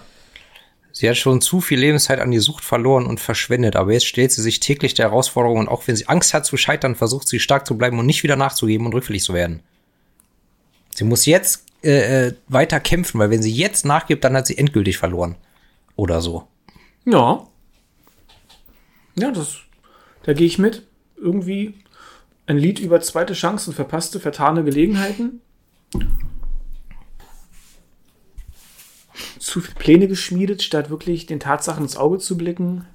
[0.92, 4.32] Sie hat schon zu viel Lebenszeit an die Sucht verloren und verschwendet, aber jetzt stellt
[4.32, 7.38] sie sich täglich der Herausforderung und auch wenn sie Angst hat zu scheitern, versucht sie
[7.38, 9.60] stark zu bleiben und nicht wieder nachzugeben und rückfällig zu werden.
[10.94, 14.56] Sie muss jetzt äh, äh, weiter kämpfen, weil wenn sie jetzt nachgibt, dann hat sie
[14.56, 15.36] endgültig verloren.
[15.96, 16.48] Oder so.
[17.04, 17.46] Ja.
[19.16, 19.58] Ja, das,
[20.22, 20.86] da gehe ich mit.
[21.16, 21.74] Irgendwie
[22.46, 25.40] ein Lied über zweite Chancen, verpasste, vertane Gelegenheiten.
[29.38, 32.86] Zu viele Pläne geschmiedet, statt wirklich den Tatsachen ins Auge zu blicken.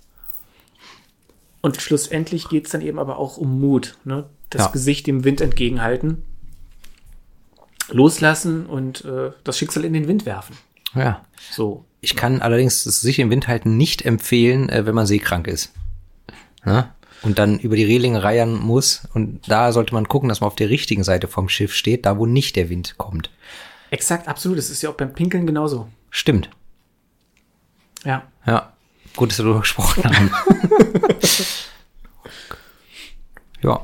[1.61, 3.97] Und schlussendlich geht es dann eben aber auch um Mut.
[4.03, 4.29] Ne?
[4.49, 4.67] Das Ja.
[4.71, 6.23] Gesicht dem Wind entgegenhalten.
[7.89, 10.55] Loslassen und äh, das Schicksal in den Wind werfen.
[10.93, 11.23] Ja.
[11.51, 11.85] So.
[12.01, 15.73] Ich kann allerdings das sich im Wind halten nicht empfehlen, äh, wenn man seekrank ist.
[16.65, 16.91] Ne?
[17.21, 19.07] Und dann über die Reling reiern muss.
[19.13, 22.17] Und da sollte man gucken, dass man auf der richtigen Seite vom Schiff steht, da
[22.17, 23.31] wo nicht der Wind kommt.
[23.89, 24.57] Exakt, absolut.
[24.57, 25.87] Das ist ja auch beim Pinkeln genauso.
[26.09, 26.49] Stimmt.
[28.03, 28.23] Ja.
[28.45, 28.73] Ja.
[29.15, 30.31] Gut, dass wir darüber gesprochen haben.
[33.63, 33.81] ja.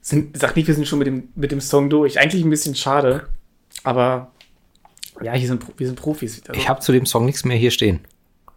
[0.00, 2.18] Sind, sag nicht, wir sind schon mit dem, mit dem Song durch.
[2.18, 3.28] Eigentlich ein bisschen schade.
[3.82, 4.32] Aber
[5.22, 6.42] ja, hier sind, wir sind Profis.
[6.48, 8.00] Also, Ich habe zu dem Song nichts mehr hier stehen.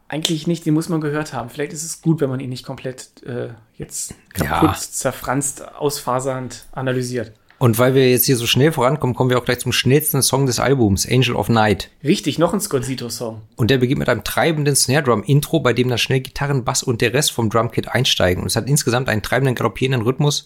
[0.10, 1.50] Eigentlich nicht, den muss man gehört haben.
[1.50, 4.60] Vielleicht ist es gut, wenn man ihn nicht komplett äh, jetzt Ja.
[4.60, 7.34] kaputt, zerfranst, ausfasernd analysiert.
[7.60, 10.46] Und weil wir jetzt hier so schnell vorankommen, kommen wir auch gleich zum schnellsten Song
[10.46, 11.90] des Albums, Angel of Night.
[12.04, 13.42] Richtig, noch ein Scorsito-Song.
[13.56, 17.14] Und der beginnt mit einem treibenden Snare-Drum-Intro, bei dem dann schnell Gitarren, Bass und der
[17.16, 18.44] Rest vom Drumkit einsteigen.
[18.44, 20.46] Und es hat insgesamt einen treibenden, galoppierenden Rhythmus,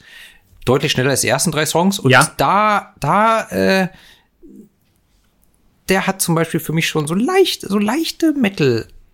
[0.63, 1.99] deutlich schneller als die ersten drei Songs.
[1.99, 2.31] Und Ja.
[2.37, 3.89] da, da, äh,
[5.89, 8.33] der hat zum Beispiel für mich schon so leicht, so leichte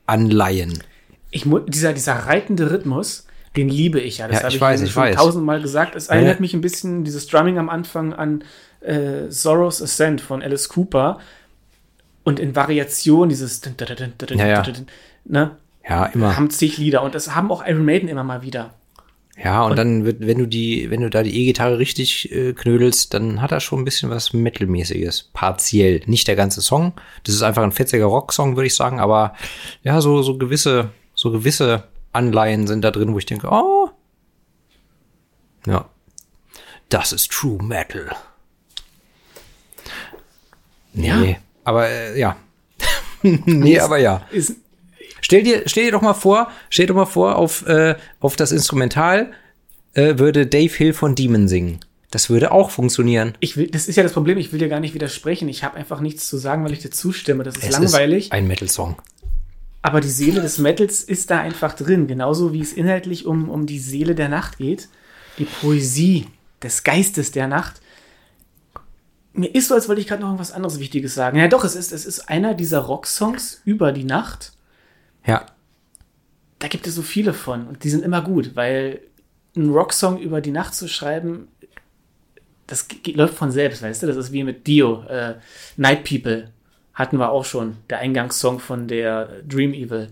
[0.08, 0.84] Metal-Anleihen.
[1.32, 4.28] Ich, dieser, dieser reitende Rhythmus, den liebe ich ja.
[4.28, 5.16] Das Ja, habe ich weiß, ich schon weiß.
[5.16, 5.96] tausendmal gesagt.
[5.96, 6.42] Es erinnert Ja.
[6.42, 8.44] mich ein bisschen, dieses Drumming am Anfang an
[8.82, 11.20] äh, Sorrow's Ascent von Alice Cooper.
[12.24, 13.62] Und in Variation dieses
[14.32, 14.64] Ja, ja.
[15.26, 15.52] Ne,
[15.88, 16.36] Ja, immer.
[16.36, 17.04] haben zig Lieder.
[17.04, 18.74] Und das haben auch Iron Maiden immer mal wieder.
[19.44, 23.14] Ja, und, dann wird, wenn du die, wenn du da die E-Gitarre richtig äh, knödelst,
[23.14, 25.30] dann hat er schon ein bisschen was Metal-mäßiges.
[25.34, 26.02] Partiell.
[26.08, 26.94] Nicht der ganze Song.
[27.24, 29.36] Das ist einfach ein fetziger Rocksong, würde ich sagen, aber
[29.84, 31.84] ja, so, so gewisse, so gewisse
[32.14, 33.90] Anleihen sind da drin, wo ich denke, oh.
[35.68, 35.88] Ja.
[36.90, 38.16] Das ist True Metal.
[40.94, 41.36] Nee, Ja.
[41.64, 42.38] aber äh, ja.
[43.22, 44.26] nee, aber ja.
[44.32, 44.56] Ist,
[45.22, 48.36] Stell dir, stell dir doch mal vor, stell dir doch mal vor, auf, äh, auf
[48.36, 49.32] das Instrumental
[49.94, 51.80] äh, würde Dave Hill von Demon singen.
[52.12, 53.34] Das würde auch funktionieren.
[53.42, 55.50] ich will, das ist ja das Problem, ich will dir gar nicht widersprechen.
[55.50, 57.44] Ich habe einfach nichts zu sagen, weil ich dir zustimme.
[57.44, 58.26] Das ist Es langweilig.
[58.26, 58.96] Ist ein Metal-Song.
[59.82, 62.08] Aber die Seele des Metals ist da einfach drin.
[62.08, 64.88] Genauso wie es inhaltlich um, um die Seele der Nacht geht.
[65.38, 66.28] Die Poesie
[66.64, 67.82] des Geistes der Nacht.
[69.34, 71.38] Mir ist so, als wollte ich gerade noch irgendwas anderes Wichtiges sagen.
[71.38, 74.54] Ja, doch, es ist, es ist einer dieser Rocksongs über die Nacht.
[75.28, 75.46] Ja.
[76.60, 77.68] Da gibt es so viele von.
[77.68, 79.02] Und die sind immer gut, weil
[79.56, 81.50] einen Rocksong über die Nacht zu schreiben,
[82.66, 84.08] das läuft von selbst, weißt du?
[84.08, 85.04] Das ist wie mit Dio.
[85.04, 85.36] Äh,
[85.78, 86.52] Night People
[86.94, 87.78] hatten wir auch schon.
[87.90, 90.10] Der Eingangssong von der Dream Evil.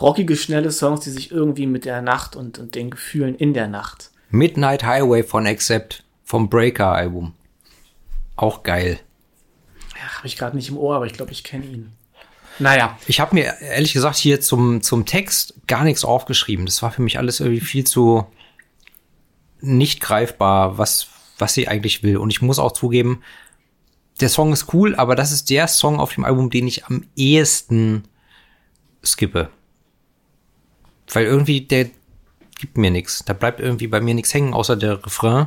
[0.00, 3.68] Rockige, schnelle Songs, die sich irgendwie mit der Nacht und, und den Gefühlen in der
[3.68, 4.10] Nacht.
[4.30, 7.34] Midnight Highway von Accept vom Breaker-Album.
[8.36, 9.00] Auch geil.
[9.96, 11.92] Ja, habe ich gerade nicht im Ohr, aber ich glaube, ich kenne ihn.
[12.60, 16.66] Naja, Ich habe mir ehrlich gesagt hier zum, zum Text gar nichts aufgeschrieben.
[16.66, 18.26] Das war für mich alles irgendwie viel zu
[19.60, 21.08] nicht greifbar, was,
[21.38, 22.18] was sie eigentlich will.
[22.18, 23.22] Und ich muss auch zugeben,
[24.20, 27.04] der Song ist cool, aber das ist der Song auf dem Album, den ich am
[27.16, 28.04] ehesten
[29.02, 29.48] skippe.
[31.12, 31.88] Weil irgendwie der
[32.58, 33.24] gibt mir nichts.
[33.24, 35.46] Da bleibt irgendwie bei mir nichts hängen, außer der Refrain.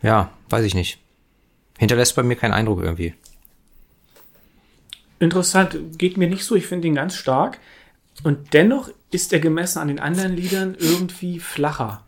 [0.00, 0.98] Ja, weiß ich nicht.
[1.78, 3.14] Hinterlässt bei mir keinen Eindruck irgendwie.
[5.24, 5.76] Interessant.
[5.98, 6.54] Geht mir nicht so.
[6.54, 7.58] Ich finde ihn ganz stark.
[8.22, 12.02] Und dennoch ist er gemessen an den anderen Liedern irgendwie flacher.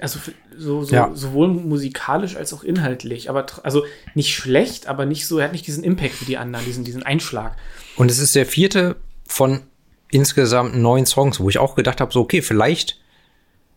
[0.00, 0.18] Also
[0.56, 1.10] so, so, Ja.
[1.14, 3.30] sowohl musikalisch als auch inhaltlich.
[3.30, 6.64] Aber also nicht schlecht, aber nicht so, er hat nicht diesen Impact wie die anderen,
[6.66, 7.56] diesen, diesen Einschlag.
[7.96, 8.96] Und es ist der vierte
[9.26, 9.62] von
[10.10, 13.00] insgesamt neun Songs, wo ich auch gedacht habe, so, okay, vielleicht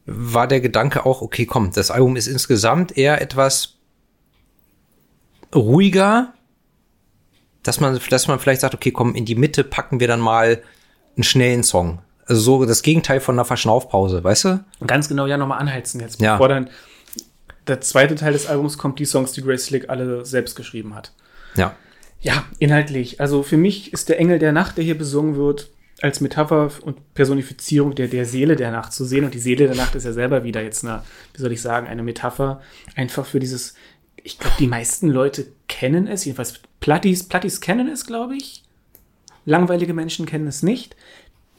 [0.05, 3.75] war der Gedanke auch, okay, komm, das Album ist insgesamt eher etwas
[5.53, 6.33] ruhiger,
[7.63, 10.61] dass man, dass man vielleicht sagt, okay, komm, in die Mitte packen wir dann mal
[11.15, 11.99] einen schnellen Song.
[12.25, 14.63] Also so das Gegenteil von einer Verschnaufpause, weißt du?
[14.79, 16.33] Und ganz genau ja nochmal anheizen jetzt, Ja.
[16.33, 16.69] bevor dann
[17.67, 21.11] der zweite Teil des Albums kommt, die Songs, die Grace Slick alle selbst geschrieben hat.
[21.55, 21.75] Ja.
[22.21, 23.19] Ja, inhaltlich.
[23.21, 25.69] Also für mich ist der Engel der Nacht, der hier besungen wird,
[26.01, 29.25] als Metapher und Personifizierung der, der Seele der Nacht zu sehen.
[29.25, 31.03] Und die Seele der Nacht ist ja selber wieder jetzt eine,
[31.33, 32.61] wie soll ich sagen, eine Metapher
[32.95, 33.73] einfach für dieses,
[34.23, 38.63] ich glaube, die meisten Leute kennen es, jedenfalls Plattis, Plattis kennen es, glaube ich.
[39.45, 40.95] Langweilige Menschen kennen es nicht.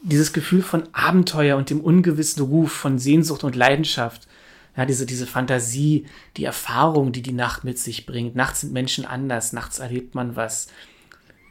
[0.03, 4.27] Dieses Gefühl von Abenteuer und dem ungewissen Ruf, von Sehnsucht und Leidenschaft.
[4.75, 6.05] Ja, diese, diese Fantasie,
[6.37, 8.35] die Erfahrung, die die Nacht mit sich bringt.
[8.35, 10.67] Nachts sind Menschen anders, nachts erlebt man was.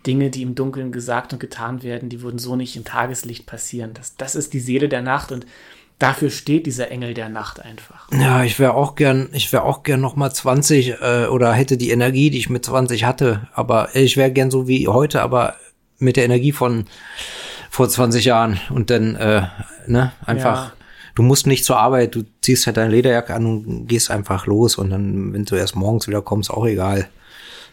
[0.07, 3.93] Dinge, die im Dunkeln gesagt und getan werden, die würden so nicht im Tageslicht passieren.
[3.93, 5.45] Das, das ist die Seele der Nacht und
[6.01, 8.09] dafür steht dieser Engel der Nacht einfach.
[8.11, 11.77] Ja, ich wäre auch gern, ich wäre auch gern noch mal 20 äh, oder hätte
[11.77, 15.55] die Energie, die ich mit 20 hatte, aber ich wäre gern so wie heute, aber
[15.99, 16.87] mit der Energie von
[17.71, 19.43] vor 20 Jahren und dann äh,
[19.87, 20.73] ne, einfach Ja.
[21.15, 24.77] du musst nicht zur Arbeit, du ziehst halt deine Lederjacke an und gehst einfach los
[24.77, 27.09] und dann wenn du erst morgens wieder kommst, auch egal.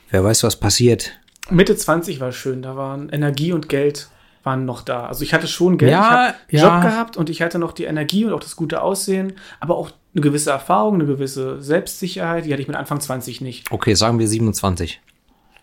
[0.10, 1.12] Wer weiß, was passiert.
[1.50, 4.10] Mitte 20 war schön, da waren Energie und Geld
[4.48, 5.06] waren noch da.
[5.06, 6.76] Also ich hatte schon Geld, Ja, ich habe ja.
[6.76, 9.92] Job gehabt und ich hatte noch die Energie und auch das gute Aussehen, aber auch
[10.14, 13.70] eine gewisse Erfahrung, eine gewisse Selbstsicherheit, die hatte ich mit Anfang 20 nicht.
[13.72, 15.02] Okay, sagen wir 27.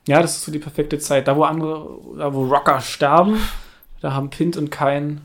[0.06, 1.26] Ja, das ist so die perfekte Zeit.
[1.26, 3.38] Da, wo andere, da wo Rocker sterben,
[4.02, 5.22] da haben Pint und Kein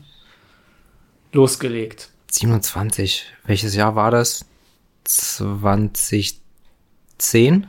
[1.32, 2.08] losgelegt.
[2.32, 3.26] 27.
[3.44, 4.46] Welches Jahr war das?
[5.04, 7.66] 2010?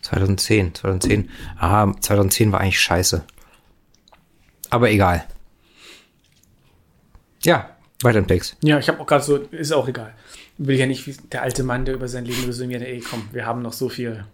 [0.00, 1.28] 2010, 2010.
[1.58, 3.22] Ah, 2010 war eigentlich scheiße.
[4.70, 5.24] Aber egal.
[7.42, 8.56] Ja, weiter im Text.
[8.62, 10.14] Ja, ich habe auch gerade so, ist auch egal.
[10.58, 13.46] Will ja nicht wie der alte Mann, der über sein Leben resümiert, ey, komm, wir
[13.46, 14.24] haben noch so viel.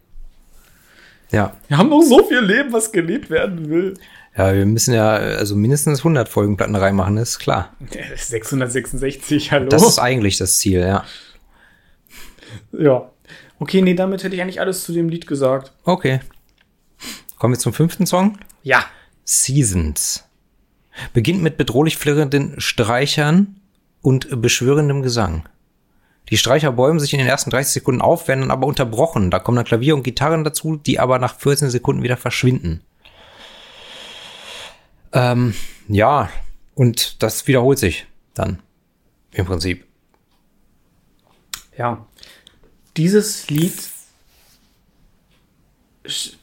[1.31, 1.57] Ja.
[1.69, 3.95] Wir haben noch so viel Leben, was gelebt werden will.
[4.37, 7.75] Ja, wir müssen ja also mindestens 100 Folgenplatten reinmachen, ist klar.
[8.17, 9.69] 666, hallo.
[9.69, 11.05] Das ist eigentlich das Ziel, ja.
[12.73, 13.11] ja.
[13.59, 15.73] Okay, nee, damit hätte ich eigentlich alles zu dem Lied gesagt.
[15.85, 16.21] Okay.
[17.39, 18.39] Kommen wir zum fünften Song.
[18.63, 18.85] Ja.
[19.25, 20.26] Seasons.
[21.13, 23.61] Beginnt mit bedrohlich flirrenden Streichern
[24.03, 25.49] und beschwörendem Gesang.
[26.31, 29.31] Die Streicher bäumen sich in den ersten 30 Sekunden auf, werden dann aber unterbrochen.
[29.31, 32.83] Da kommen dann Klavier und Gitarren dazu, die aber nach 14 Sekunden wieder verschwinden.
[35.13, 35.55] Ähm,
[35.89, 36.29] ja,
[36.75, 38.61] und das wiederholt sich dann
[39.33, 39.87] im Prinzip.
[41.79, 42.07] Ja.
[42.97, 43.75] Dieses Lied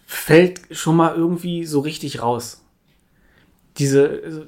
[0.05, 2.62] fällt schon mal irgendwie so richtig raus.
[3.78, 4.47] Diese,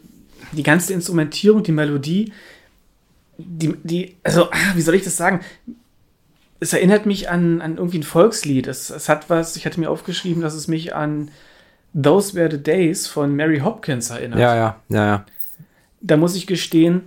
[0.52, 2.34] die ganze Instrumentierung, die Melodie,
[3.38, 5.42] die, die, also, ah, wie soll ich das sagen?
[6.60, 8.68] Es erinnert mich an, an irgendwie ein Volkslied.
[8.68, 11.32] Es, es hat was, ich hatte mir aufgeschrieben, dass es mich an
[11.94, 15.26] Those Were the Days von Mary Hopkins erinnert Ja, ja, ja, ja.
[16.02, 17.02] da muss ich gestehen,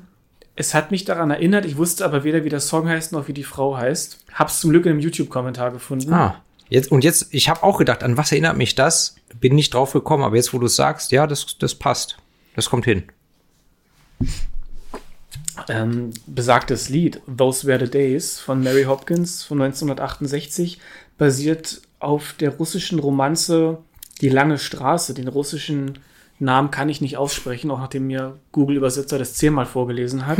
[0.56, 1.64] es hat mich daran erinnert.
[1.66, 4.24] Ich wusste aber weder, wie der Song heißt, noch wie die Frau heißt.
[4.34, 6.12] Hab's zum Glück in einem YouTube-Kommentar gefunden.
[6.12, 9.14] Ah, jetzt, und jetzt, ich habe auch gedacht, an was erinnert mich das?
[9.40, 12.18] Bin nicht drauf gekommen, aber jetzt, wo du es sagst, ja, das, das passt.
[12.54, 13.04] Das kommt hin.
[15.68, 20.78] Ähm, besagtes Lied, Those Were the Days von Mary Hopkins von 1968,
[21.18, 23.78] basiert auf der russischen Romanze
[24.20, 25.14] Die lange Straße.
[25.14, 25.98] Den russischen
[26.38, 30.38] Namen kann ich nicht aussprechen, auch nachdem mir Google-Übersetzer das zehnmal vorgelesen hat.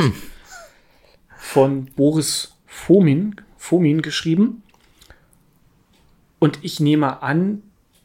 [1.37, 4.63] Von Boris Fomin, Fomin geschrieben.
[6.39, 7.63] Und ich nehme an,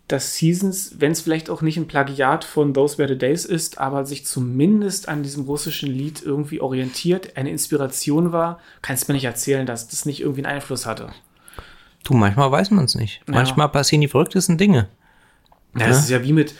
[0.07, 3.77] dass Seasons, wenn es vielleicht auch nicht ein Plagiat von Those Were the Days ist,
[3.77, 9.23] aber sich zumindest an diesem russischen Lied irgendwie orientiert, eine Inspiration war, kannst mir nicht
[9.23, 11.09] erzählen, dass das nicht irgendwie einen Einfluss hatte.
[12.03, 13.21] Du, manchmal weiß man es nicht.
[13.27, 14.89] Manchmal passieren die verrücktesten Dinge.
[15.77, 16.53] Ja, das ist ja wie mit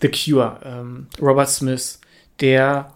[0.00, 2.00] The Cure, ähm, Robert Smith,
[2.40, 2.94] der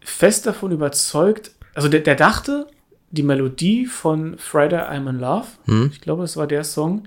[0.00, 2.66] fest davon überzeugt, also der, der dachte,
[3.10, 5.46] die Melodie von Friday I'm in Love,
[5.90, 7.04] ich glaube, es war der Song,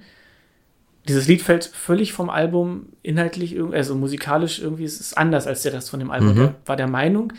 [1.08, 5.74] dieses Lied fällt völlig vom Album inhaltlich, also musikalisch irgendwie, es ist anders als der
[5.74, 6.38] Rest von dem Album.
[6.40, 7.34] Er war der Meinung,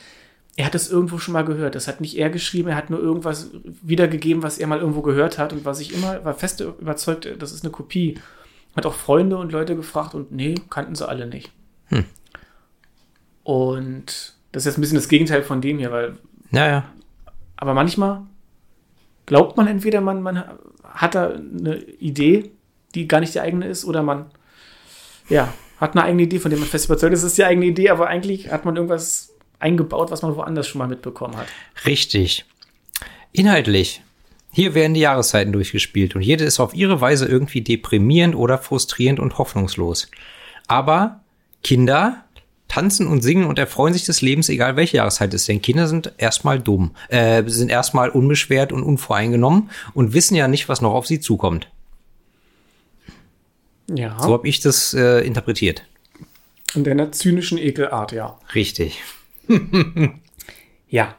[0.57, 1.75] er hat es irgendwo schon mal gehört.
[1.75, 3.51] Das hat nicht er geschrieben, er hat nur irgendwas
[3.83, 7.53] wiedergegeben, was er mal irgendwo gehört hat und was ich immer, war fest überzeugt, das
[7.53, 8.19] ist eine Kopie.
[8.77, 11.51] Hat auch Freunde und Leute gefragt und nee, kannten sie alle nicht.
[13.45, 16.17] Und das ist jetzt ein bisschen das Gegenteil von dem hier, weil,
[16.51, 16.85] Ja, ja.
[17.57, 18.23] aber manchmal
[19.27, 20.45] glaubt man entweder, man, man
[20.85, 22.51] hat da eine Idee,
[22.95, 24.27] die gar nicht die eigene ist, oder man,
[25.29, 27.67] ja, hat eine eigene Idee, von der man fest überzeugt ist, es ist die eigene
[27.67, 31.47] Idee, aber eigentlich hat man irgendwas eingebaut, was man woanders schon mal mitbekommen hat.
[31.87, 32.45] Richtig.
[33.33, 34.03] Inhaltlich.
[34.53, 39.19] Hier werden die Jahreszeiten durchgespielt und jede ist auf ihre Weise irgendwie deprimierend oder frustrierend
[39.19, 40.11] und hoffnungslos.
[40.69, 41.21] Aber
[41.65, 42.25] Kinder
[42.69, 45.49] tanzen und singen und erfreuen sich des Lebens, egal welche Jahreszeit es ist.
[45.49, 50.69] Denn Kinder sind erstmal dumm, äh, sind erstmal unbeschwert und unvoreingenommen und wissen ja nicht,
[50.69, 51.69] was noch auf sie zukommt.
[53.89, 54.21] Ja.
[54.21, 55.85] So habe ich das äh, interpretiert.
[56.75, 58.39] In deiner zynischen Ekelart, ja.
[58.55, 59.03] Richtig.
[60.93, 61.15] Ja.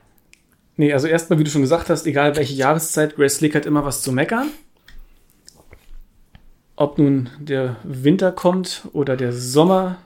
[0.78, 3.84] Nee, also erstmal, wie du schon gesagt hast, egal welche Jahreszeit, Grace Slick hat immer
[3.84, 4.50] was zu meckern.
[6.76, 9.98] Ob nun der Winter kommt oder der Sommer.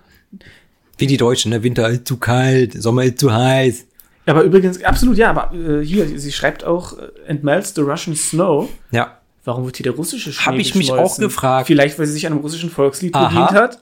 [0.97, 1.63] Wie die Deutschen, ne?
[1.63, 3.85] Winter ist zu kalt, Sommer ist zu heiß.
[4.25, 8.15] Aber übrigens, absolut, ja, aber äh, hier, sie schreibt auch, äh, and melts the Russian
[8.15, 8.69] snow.
[8.91, 9.16] Ja,
[9.47, 11.67] Warum wird hier der russische Schnee Hab ich mich auch gefragt.
[11.67, 13.29] Vielleicht, weil sie sich an einem russischen Volkslied Aha.
[13.29, 13.81] bedient hat.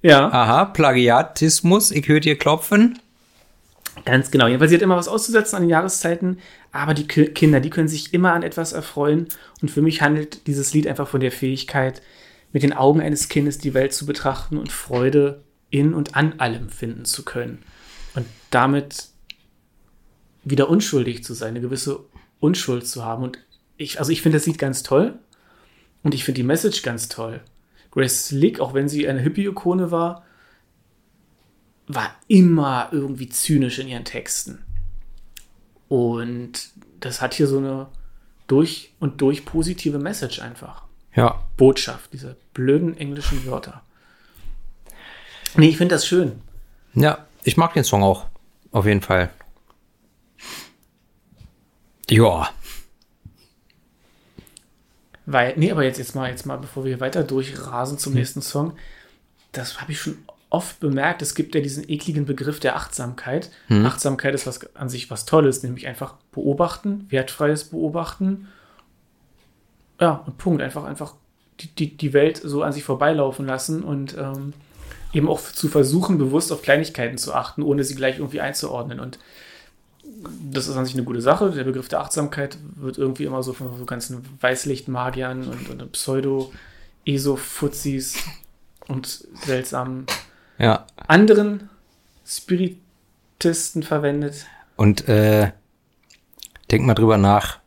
[0.00, 2.98] Ja, aha, Plagiatismus, ich höre dir klopfen.
[4.06, 4.46] ganz genau.
[4.46, 6.38] Jedenfalls, sie hat immer was auszusetzen an den Jahreszeiten,
[6.72, 9.28] aber die Ki Kinder, die können sich immer an etwas erfreuen.
[9.60, 12.00] Und für mich handelt dieses Lied einfach von der Fähigkeit,
[12.52, 16.70] mit den Augen eines Kindes die Welt zu betrachten und Freude in und an allem
[16.70, 17.58] finden zu können.
[18.14, 19.08] Und damit
[20.42, 22.00] wieder unschuldig zu sein, eine gewisse
[22.40, 23.24] Unschuld zu haben.
[23.24, 23.38] Und
[23.82, 25.18] ich, also ich finde das Lied ganz toll
[26.02, 27.40] und ich finde die Message ganz toll.
[27.90, 30.24] Grace Slick, auch wenn sie eine Hippie-Ikone war,
[31.86, 34.64] war immer irgendwie zynisch in ihren Texten.
[35.88, 36.70] Und
[37.00, 37.88] das hat hier so eine
[38.46, 40.84] durch und durch positive Message einfach.
[41.14, 43.82] Ja, Botschaft, diese blöden englischen Wörter.
[45.54, 46.40] Nee, ich finde das schön.
[46.94, 48.26] ja, ich mag den Song auch.
[48.70, 49.30] Auf jeden Fall.
[52.08, 52.48] Ja,
[55.26, 58.76] Weil, nee, aber jetzt, jetzt mal, jetzt mal, bevor wir weiter durchrasen zum nächsten Song,
[59.52, 60.18] das habe ich schon
[60.50, 61.22] oft bemerkt.
[61.22, 63.50] Es gibt ja diesen ekligen Begriff der Achtsamkeit.
[63.86, 68.48] Achtsamkeit ist was an sich was Tolles, nämlich einfach beobachten, wertfreies Beobachten.
[70.00, 70.60] Ja, und Punkt.
[70.62, 71.14] Einfach, einfach
[71.60, 74.52] die, die, die Welt so an sich vorbeilaufen lassen und ähm,
[75.12, 79.00] eben auch zu versuchen, bewusst auf Kleinigkeiten zu achten, ohne sie gleich irgendwie einzuordnen.
[79.00, 79.18] Und
[80.50, 81.50] das ist an sich eine gute Sache.
[81.50, 88.18] Der Begriff der Achtsamkeit wird irgendwie immer so von so ganzen Weißlichtmagiern und, und Pseudo-ESO-Fuzis
[88.88, 90.06] und seltsamen
[90.58, 90.86] ja.
[90.96, 91.68] anderen
[92.26, 94.46] Spiritisten verwendet.
[94.76, 95.52] Und äh,
[96.70, 97.58] denk mal drüber nach.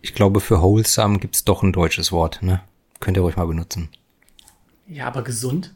[0.00, 2.62] Ich glaube, für wholesome gibt's doch ein deutsches Wort, ne?
[3.00, 3.88] Könnt ihr ruhig mal benutzen.
[4.86, 5.72] Ja, aber gesund?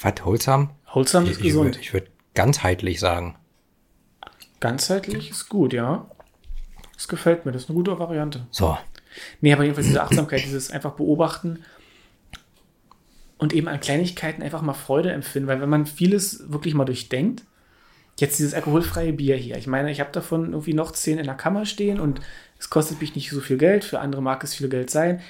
[0.00, 0.70] Was, wholesome?
[0.92, 1.66] Wholesome ist ich gesund.
[1.66, 3.36] würde ich würd ganzheitlich sagen.
[4.60, 6.06] Ganzheitlich ist gut, ja.
[6.94, 8.46] Das gefällt mir, das ist eine gute Variante.
[8.50, 8.76] So.
[9.40, 11.64] Nee, aber jedenfalls diese Achtsamkeit, dieses einfach beobachten
[13.38, 17.44] und eben an Kleinigkeiten einfach mal Freude empfinden, weil wenn man vieles wirklich mal durchdenkt,
[18.18, 21.36] jetzt dieses alkoholfreie Bier hier, ich meine, ich habe davon irgendwie noch zehn in der
[21.36, 22.20] Kammer stehen und
[22.58, 25.20] es kostet mich nicht so viel Geld, für andere mag es viel Geld sein.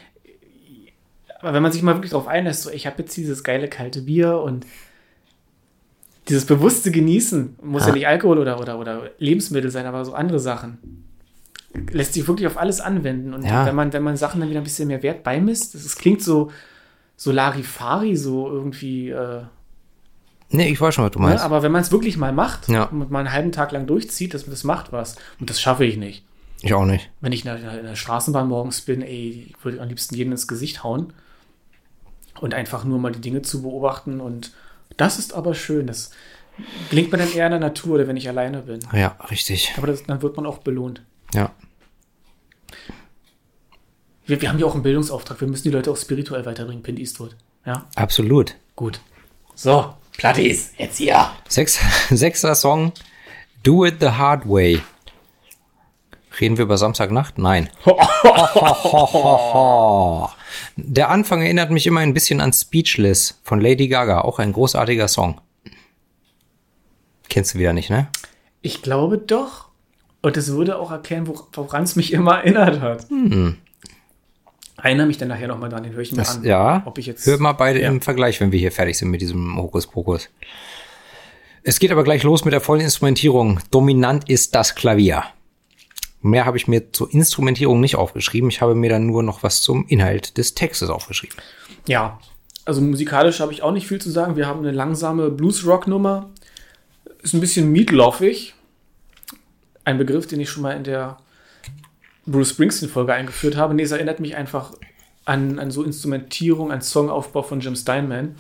[1.41, 4.03] Aber wenn man sich mal wirklich darauf einlässt, so ich habe jetzt dieses geile kalte
[4.03, 4.67] Bier und
[6.29, 7.95] dieses bewusste Genießen, muss ja, Ja.
[7.95, 10.79] nicht Alkohol oder, oder, oder Lebensmittel sein, aber so andere Sachen
[11.93, 13.35] lässt sich wirklich auf alles anwenden.
[13.35, 13.67] Und Ja.
[13.67, 16.23] wenn man, wenn man Sachen dann wieder ein bisschen mehr Wert beimisst, das, das klingt
[16.23, 16.51] so,
[17.17, 19.43] so Larifari, so irgendwie, äh,
[20.51, 21.27] Nee, ich weiß schon, was du ne?
[21.27, 21.45] meinst.
[21.45, 22.85] aber wenn man es wirklich mal macht Ja.
[22.85, 25.17] und mal einen halben Tag lang durchzieht, das, das macht was.
[25.41, 26.25] Und das schaffe ich nicht.
[26.63, 27.11] ich auch nicht.
[27.21, 30.33] Wenn ich in der, in der Straßenbahn morgens bin, ey, ich würde am liebsten jeden
[30.33, 31.13] ins Gesicht hauen.
[32.41, 34.21] Und einfach nur mal die Dinge zu beobachten.
[34.21, 34.53] Und
[34.99, 35.87] das ist aber schön.
[35.87, 36.11] Das
[36.91, 38.81] gelingt mir dann eher in der Natur oder wenn ich alleine bin.
[38.93, 39.73] Ja, richtig.
[39.79, 41.01] Aber das, dann wird man auch belohnt.
[41.33, 41.53] Ja.
[44.27, 45.41] Wir, wir haben ja auch einen Bildungsauftrag.
[45.41, 47.35] Wir müssen die Leute auch spirituell weiterbringen, Pint Eastwood.
[47.65, 48.57] Ja, Absolut.
[48.77, 49.01] gut.
[49.55, 51.31] So, Plattis, jetzt hier.
[51.49, 51.79] Sechs,
[52.11, 52.93] sechster Song.
[53.63, 54.81] Do it the hard way.
[56.41, 57.39] Reden wir über Samstagnacht?
[57.39, 57.71] Nein.
[60.77, 64.21] Der Anfang erinnert mich immer ein bisschen an Speechless von Lady Gaga.
[64.23, 65.41] Auch ein großartiger Song.
[67.29, 68.09] Kennst du wieder nicht, ne?
[68.63, 69.69] Ich glaube doch.
[70.23, 73.07] Und es würde auch erklären, wo- woran es mich immer erinnert hat.
[74.83, 76.45] Erinnere mich dann nachher nochmal dran, den höre ich mir Das, an.
[76.45, 76.83] ja.
[76.87, 77.27] Ob ich jetzt.
[77.27, 77.89] Hört mal beide Ja.
[77.89, 80.29] im Vergleich, wenn wir hier fertig sind mit diesem Hokuspokus.
[81.65, 83.61] Es geht aber gleich los mit der vollen Instrumentierung.
[83.71, 85.25] Dominant ist das Klavier.
[86.21, 88.51] Mehr habe ich mir zur Instrumentierung nicht aufgeschrieben.
[88.51, 91.37] Ich habe mir dann nur noch was zum Inhalt des Textes aufgeschrieben.
[91.87, 92.19] Ja,
[92.65, 94.37] also musikalisch habe ich auch nicht viel zu sagen.
[94.37, 96.31] Wir haben eine langsame Blues-Rock-Nummer
[97.23, 98.55] ist ein bisschen meatloafig.
[99.85, 101.19] Ein Begriff, den ich schon mal in der
[102.27, 103.75] Bruce Springsteen-Folge eingeführt habe.
[103.75, 104.73] Nee, es erinnert mich einfach
[105.25, 108.37] an, an so Instrumentierung, an Songaufbau von Jim Steinman.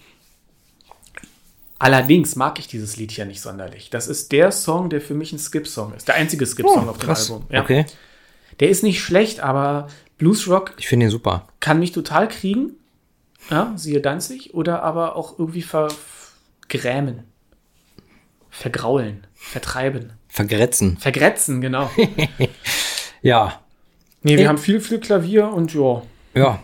[1.79, 3.89] Allerdings mag ich dieses Lied hier nicht sonderlich.
[3.91, 6.09] Das ist der Song, der für mich ein Skip-Song ist.
[6.09, 7.11] Der einzige Skip-Song Oh, auf dem.
[7.11, 7.47] Album.
[7.51, 7.62] Ja.
[7.62, 7.87] Okay.
[8.61, 9.87] Der ist nicht schlecht, aber
[10.18, 11.47] Bluesrock Ich finde ihn super.
[11.61, 12.72] kann mich total kriegen.
[13.51, 14.55] Ja, siehe Danzig.
[14.55, 17.22] Oder aber auch irgendwie vergrämen.
[18.51, 19.26] Vergraulen.
[19.35, 20.12] Vertreiben.
[20.29, 20.97] Vergrätzen.
[20.99, 21.91] Vergrätzen, genau.
[23.22, 23.61] Ja.
[24.22, 24.45] Nee, wir Ey.
[24.47, 26.03] haben viel, viel Klavier und ja.
[26.35, 26.62] Ja.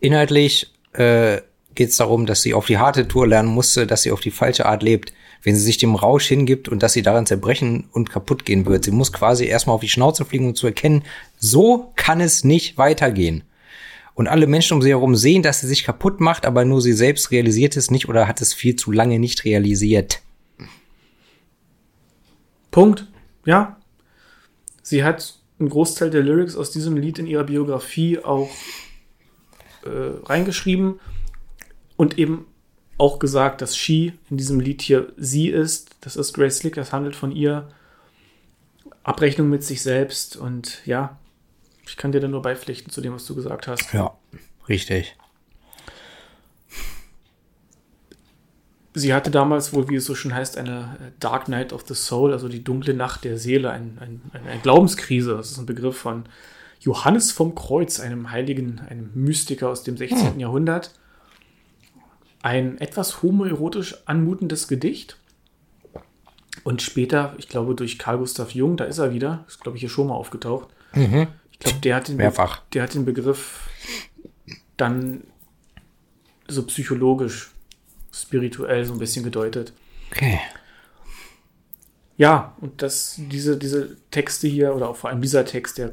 [0.00, 1.40] Inhaltlich äh,
[1.78, 4.32] geht es darum, dass sie auf die harte Tour lernen musste, dass sie auf die
[4.32, 5.12] falsche Art lebt.
[5.44, 8.84] Wenn sie sich dem Rausch hingibt und dass sie daran zerbrechen und kaputt gehen wird.
[8.84, 11.04] Sie muss quasi erstmal auf die Schnauze fliegen, um zu erkennen,
[11.38, 13.44] so kann es nicht weitergehen.
[14.14, 16.92] Und alle Menschen um sie herum sehen, dass sie sich kaputt macht, aber nur sie
[16.92, 20.20] selbst realisiert es nicht oder hat es viel zu lange nicht realisiert.
[22.72, 23.06] Punkt.
[23.44, 23.76] Ja.
[24.82, 28.50] Sie hat einen Großteil der Lyrics aus diesem Lied in ihrer Biografie auch
[29.84, 30.98] äh, reingeschrieben
[31.98, 32.46] und eben
[32.96, 35.90] auch gesagt, dass She in diesem Lied hier sie ist.
[36.00, 37.68] Das ist Grace Slick, das handelt von ihr.
[39.02, 41.18] Abrechnung mit sich selbst und ja,
[41.86, 43.92] ich kann dir da nur beipflichten zu dem, was du gesagt hast.
[43.92, 44.16] Ja,
[44.68, 45.16] richtig.
[48.94, 51.94] Sie hatte damals wohl, wie es so schön heißt, eine äh, Dark Night of the
[51.94, 55.36] Soul, also die dunkle Nacht der Seele, ein, ein, eine Glaubenskrise.
[55.36, 56.24] Das ist ein Begriff von
[56.80, 60.38] Johannes vom Kreuz, einem Heiligen, einem Mystiker aus dem 16.
[60.38, 60.92] Jahrhundert.
[62.42, 65.16] Ein etwas homoerotisch anmutendes Gedicht.
[66.64, 69.80] Und später, ich glaube, durch Carl Gustav Jung, da ist er wieder, ist, glaube ich,
[69.80, 70.68] hier schon mal aufgetaucht.
[70.92, 72.62] Ich glaube, der hat den Be- Mehrfach.
[72.72, 73.68] der hat den Begriff
[74.76, 75.24] dann
[76.46, 77.50] so psychologisch,
[78.12, 79.72] spirituell so ein bisschen gedeutet.
[80.10, 80.40] Okay.
[82.16, 85.92] Ja, und das, diese, diese Texte hier, oder auch vor allem dieser Text, der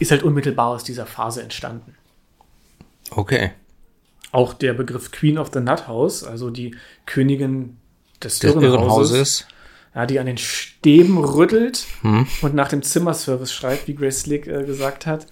[0.00, 1.94] ist halt unmittelbar aus dieser Phase entstanden.
[3.10, 3.52] Okay.
[4.32, 6.74] Auch der Begriff Queen of the Nut House, also die
[7.06, 7.78] Königin
[8.22, 9.46] des Irrenhauses,
[9.94, 12.26] ja, die an den Stäben rüttelt Hm.
[12.42, 15.26] und nach dem Zimmerservice schreibt, wie Grace Slick äh, gesagt hat.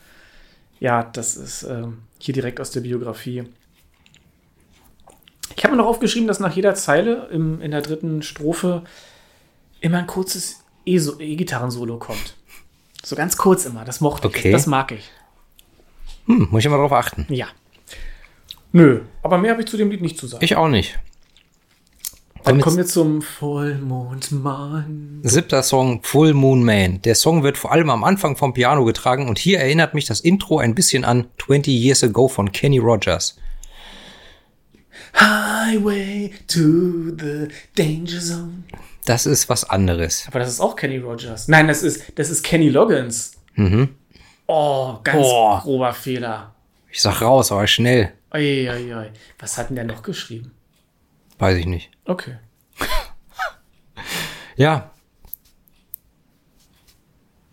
[0.80, 3.44] Ja, das ist ähm, hier direkt aus der Biografie.
[5.56, 8.82] Ich habe mir noch aufgeschrieben, dass nach jeder Zeile im, in der dritten Strophe
[9.80, 12.34] immer ein kurzes E-Gitarren-Solo kommt.
[13.02, 14.48] So ganz kurz immer, das mochte Okay.
[14.48, 14.52] ich.
[14.52, 15.10] Das mag ich.
[16.26, 17.26] Hm, muss ich mal drauf achten.
[17.28, 17.46] Ja.
[18.76, 20.44] Nö, aber mehr habe ich zu dem Lied nicht zu sagen.
[20.44, 20.98] Ich auch nicht.
[22.44, 25.20] Dann Kommen wir zum Vollmondmann.
[25.22, 27.00] Siebter Song Full Moon Man.
[27.00, 30.20] Der Song wird vor allem am Anfang vom Piano getragen und hier erinnert mich das
[30.20, 33.38] Intro ein bisschen an 20 Years Ago von Kenny Rogers.
[35.18, 37.48] Highway to the
[37.78, 38.64] Danger Zone.
[39.06, 40.26] Das ist was anderes.
[40.28, 41.48] Aber das ist auch Kenny Rogers.
[41.48, 43.32] Nein, das ist, das ist Kenny Loggins.
[44.46, 45.62] Oh, ganz Boah.
[45.62, 46.52] grober Fehler.
[46.90, 48.12] Ich sag raus, aber schnell.
[48.36, 49.10] Oi.
[49.38, 50.52] Was hat denn der noch geschrieben?
[51.38, 51.90] Weiß ich nicht.
[52.04, 52.36] Okay.
[54.58, 54.90] Ja.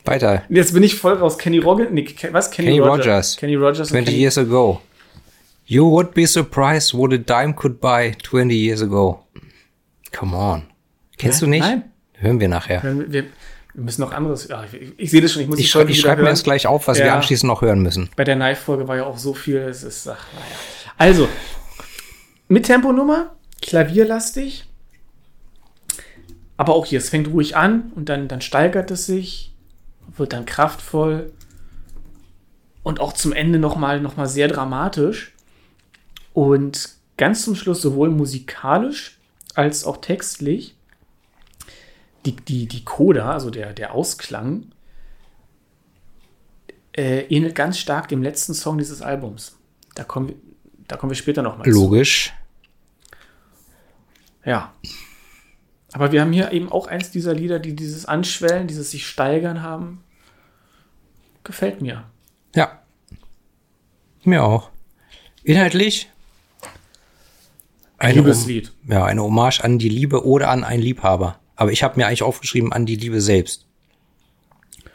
[0.05, 0.43] Weiter.
[0.47, 1.37] Jetzt bin ich voll raus.
[1.37, 1.91] Kenny Roggins?
[1.91, 2.49] Nee, was?
[2.49, 3.05] Kenny, Kenny Rogers.
[3.05, 3.37] Rogers.
[3.37, 4.81] Kenny Rogers und 20 Kenny years ago.
[5.65, 9.25] You would be surprised what a dime could buy 20 years ago.
[10.11, 10.63] Come on.
[11.17, 11.45] Kennst Hä?
[11.45, 11.61] du nicht?
[11.61, 11.91] Nein.
[12.13, 12.83] Hören wir nachher.
[12.83, 13.25] Wir, wir,
[13.73, 14.47] wir müssen noch anderes.
[14.47, 15.41] Ja, ich, ich sehe das schon.
[15.41, 16.33] Ich muss Ich, Folge ich schreibe mir hören.
[16.33, 17.15] das gleich auf, was wir Ja.
[17.15, 18.09] anschließend noch hören müssen.
[18.15, 19.57] Bei der Knife-Folge war ja auch so viel.
[19.57, 20.45] Es ist, ach, naja.
[20.97, 21.27] Also,
[22.47, 24.65] mit Temponummer, klavierlastig.
[26.57, 29.53] Aber auch hier, es fängt ruhig an und dann, dann steigert es sich,
[30.15, 31.33] wird dann kraftvoll
[32.83, 35.33] und auch zum Ende nochmal noch mal sehr dramatisch.
[36.33, 39.17] Und ganz zum Schluss sowohl musikalisch
[39.55, 40.75] als auch textlich
[42.25, 44.71] die, die, die Coda, also der, der Ausklang,
[46.95, 49.57] äh, ähnelt ganz stark dem letzten Song dieses Albums.
[49.95, 50.35] Da kommen wir,
[50.87, 51.71] da kommen wir später nochmal zu.
[51.71, 52.33] Logisch.
[54.45, 54.73] Ja.
[55.93, 59.61] Aber wir haben hier eben auch eins dieser Lieder, die dieses Anschwellen, dieses sich steigern
[59.61, 60.03] haben.
[61.43, 62.05] Gefällt mir.
[62.55, 62.81] Ja.
[64.23, 64.69] Mir auch.
[65.43, 66.09] Inhaltlich
[67.97, 68.71] Ein Liebeslied.
[68.85, 71.39] Um, ja, eine Hommage an die Liebe oder an einen Liebhaber.
[71.55, 73.65] Aber ich habe mir eigentlich aufgeschrieben an die Liebe selbst.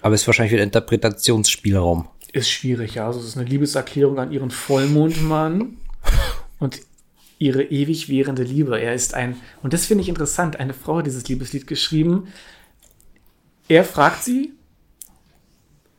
[0.03, 2.09] Aber es ist wahrscheinlich wieder Interpretationsspielraum.
[2.33, 3.07] Ist schwierig, ja.
[3.07, 5.77] Also es ist eine Liebeserklärung an ihren Vollmondmann
[6.59, 6.81] und
[7.39, 8.79] ihre ewig währende Liebe.
[8.81, 12.29] Er ist ein, und das finde ich interessant, eine Frau hat dieses Liebeslied geschrieben.
[13.69, 14.53] Er fragt sie,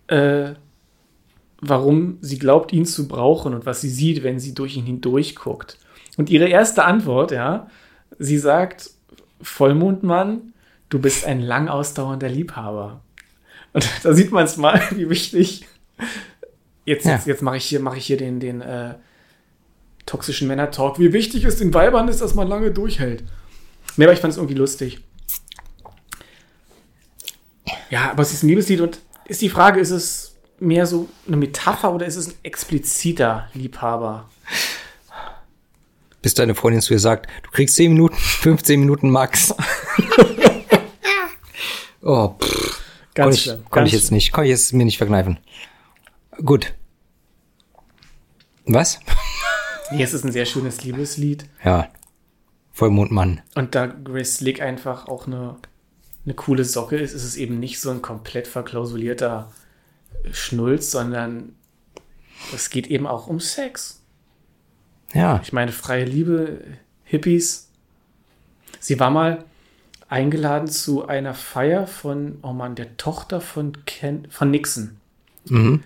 [0.07, 0.53] äh,
[1.61, 5.35] warum sie glaubt, ihn zu brauchen und was sie sieht, wenn sie durch ihn hindurch
[5.35, 5.77] guckt.
[6.17, 7.69] Und ihre erste Antwort, ja,
[8.17, 8.91] sie sagt,
[9.41, 10.48] Vollmondmann,
[10.89, 13.01] du bist ein lang ausdauernder Liebhaber.
[13.73, 15.65] Und da sieht man es mal, wie wichtig.
[16.85, 17.13] Jetzt, Ja.
[17.15, 18.95] jetzt, jetzt mache ich hier, mache ich hier den, den äh,
[20.05, 20.97] toxischen Männer-Talk.
[20.99, 23.23] Wie wichtig es den Weibern ist, dass man lange durchhält.
[23.97, 25.01] Nee, aber ich fand es irgendwie lustig.
[27.89, 31.37] Ja, aber es ist ein Liebeslied und ist die Frage, ist es mehr so eine
[31.37, 34.29] Metapher oder ist es ein expliziter Liebhaber?
[36.21, 39.53] Bis deine Freundin zu dir sagt, du kriegst 10 Minuten, 15 Minuten max.
[42.01, 42.81] oh, pff.
[43.13, 43.65] Ganz Konnte ich, schlimm.
[43.69, 45.39] konnte ich jetzt nicht, konnte ich jetzt mir nicht verkneifen.
[46.43, 46.73] Gut.
[48.65, 48.99] Was?
[49.91, 51.45] Nee, es ist ein sehr schönes Liebeslied.
[51.65, 51.89] Ja.
[52.73, 53.41] Vollmondmann.
[53.55, 55.55] Und da Grace Slick einfach auch eine,
[56.25, 59.51] eine coole Socke ist, ist es eben nicht so ein komplett verklausulierter
[60.31, 61.55] Schnulz, sondern
[62.53, 64.03] es geht eben auch um Sex.
[65.13, 65.41] Ja.
[65.43, 66.61] Ich meine, freie Liebe,
[67.03, 67.71] Hippies.
[68.79, 69.43] Sie war mal
[70.09, 74.97] eingeladen zu einer Feier von, oh Mann, der Tochter von, Ken, von Nixon.
[75.47, 75.83] Mhm.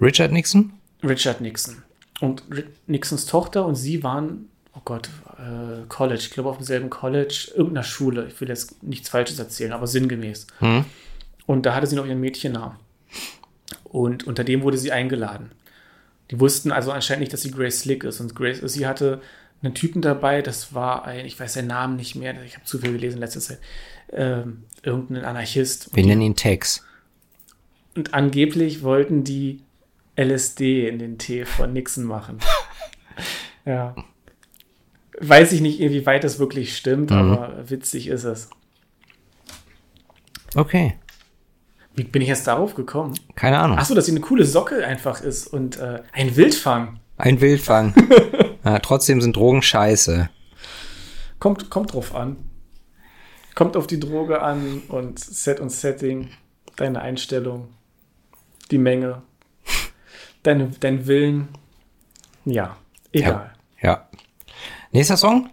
[0.00, 0.72] Richard Nixon?
[1.02, 1.82] Richard Nixon.
[2.20, 6.90] Und Ri- Nixons Tochter und sie waren, oh Gott, äh, College, ich glaube auf demselben
[6.90, 8.26] College, irgendeiner Schule.
[8.26, 10.46] Ich will jetzt nichts Falsches erzählen, aber sinngemäß.
[10.58, 10.84] Hm.
[11.46, 12.76] Und da hatte sie noch ihren Mädchennamen.
[13.84, 15.52] Und unter dem wurde sie eingeladen.
[16.30, 18.20] Die wussten also anscheinend nicht, dass sie Grace Slick ist.
[18.20, 19.20] Und Grace, sie hatte
[19.64, 22.78] einen Typen dabei, das war ein, ich weiß seinen Namen nicht mehr, ich habe zu
[22.78, 23.60] viel gelesen in letzter Zeit,
[24.12, 25.94] ähm, irgendein Anarchist.
[25.94, 26.84] Wir nennen ihn Tex.
[27.96, 29.62] Und angeblich wollten die
[30.16, 32.38] LSD in den Tee von Nixon machen.
[33.64, 33.94] ja.
[35.20, 38.50] Weiß ich nicht, inwieweit das wirklich stimmt, aber witzig ist es.
[40.56, 40.94] Okay.
[41.94, 43.14] Wie bin ich jetzt darauf gekommen?
[43.36, 43.78] Keine Ahnung.
[43.78, 46.98] Achso, dass sie eine coole Socke einfach ist und äh, ein Wildfang.
[47.16, 47.94] Ein Wildfang.
[48.64, 50.30] ja, trotzdem sind Drogen scheiße.
[51.38, 52.36] Kommt, kommt drauf an.
[53.54, 56.30] Kommt auf die Droge an und Set und Setting,
[56.76, 57.68] deine Einstellung,
[58.70, 59.22] die Menge,
[60.42, 61.48] deine, dein Willen.
[62.44, 62.76] Ja,
[63.12, 63.52] egal.
[63.80, 64.08] Ja.
[64.90, 65.50] Nächster Song?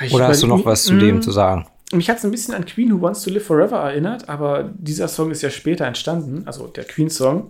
[0.00, 1.66] Ich Oder hast du noch was zu Mm, dem zu sagen?
[1.92, 5.08] Mich hat es ein bisschen an Queen Who Wants to Live Forever erinnert, aber dieser
[5.08, 7.48] Song ist ja später entstanden, also der Queen-Song.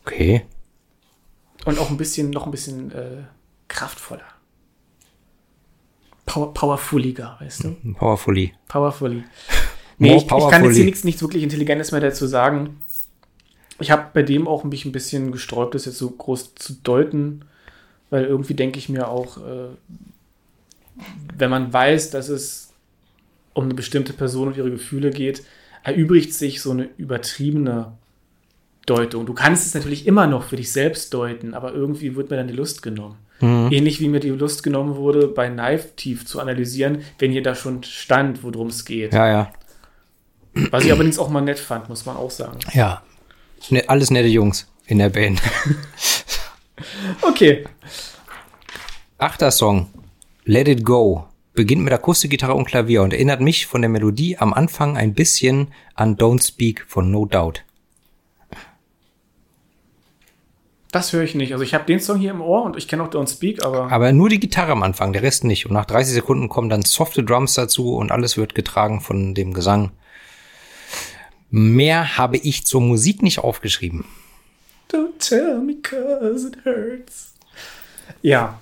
[0.00, 0.44] Okay.
[1.64, 3.24] Und auch ein bisschen, noch ein bisschen äh,
[3.68, 4.24] kraftvoller.
[6.26, 7.76] Power, powerfuliger, weißt du?
[7.94, 8.54] Powerfully.
[8.68, 9.24] Powerfully.
[9.96, 12.80] Nee, ich, ich kann jetzt hier nichts, nichts wirklich Intelligentes mehr dazu sagen.
[13.78, 17.44] Ich habe bei dem auch mich ein bisschen gesträubt, das jetzt so groß zu deuten,
[18.10, 19.68] weil irgendwie denke ich mir auch, äh,
[21.36, 22.72] wenn man weiß, dass es
[23.52, 25.44] um eine bestimmte Person und ihre Gefühle geht,
[25.84, 27.92] erübrigt sich so eine übertriebene
[28.86, 29.26] Deutung.
[29.26, 32.48] Du kannst es natürlich immer noch für dich selbst deuten, aber irgendwie wird mir dann
[32.48, 33.16] die Lust genommen.
[33.40, 37.54] Ähnlich wie mir die Lust genommen wurde, bei Knife tief zu analysieren, wenn hier da
[37.54, 39.12] schon stand, worum es geht.
[39.12, 39.52] Ja, ja.
[40.70, 42.58] Was ich allerdings auch mal nett fand, muss man auch sagen.
[42.72, 43.02] Ja.
[43.68, 45.42] Ne, alles nette Jungs in der Band.
[47.22, 47.64] Okay.
[49.18, 49.88] Achter Song.
[50.44, 51.24] Let It Go.
[51.52, 55.68] Beginnt mit Akustikgitarre und Klavier und erinnert mich von der Melodie am Anfang ein bisschen
[55.94, 57.64] an Don't Speak von No Doubt.
[60.94, 61.52] Das höre ich nicht.
[61.52, 63.90] Also ich habe den Song hier im Ohr und ich kenne auch Don't Speak, aber
[63.90, 65.66] Aber nur die Gitarre am Anfang, der Rest nicht.
[65.66, 69.54] Und nach 30 Sekunden kommen dann softe Drums dazu und alles wird getragen von dem
[69.54, 69.90] Gesang.
[71.50, 74.04] Mehr habe ich zur Musik nicht aufgeschrieben.
[74.88, 77.34] Don't tell me cause it hurts.
[78.22, 78.60] Ja.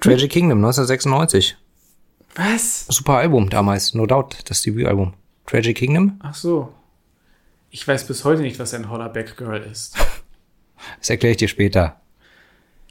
[0.00, 1.56] Tragic Kingdom 1996.
[2.34, 2.86] Was?
[2.88, 5.14] Super Album damals, No Doubt, das Debütalbum.
[5.46, 6.74] Tragic Kingdom, Ach so.
[7.70, 9.96] Ich weiß bis heute nicht, was ein Hollaback Girl ist.
[10.98, 12.00] Das erkläre ich dir später.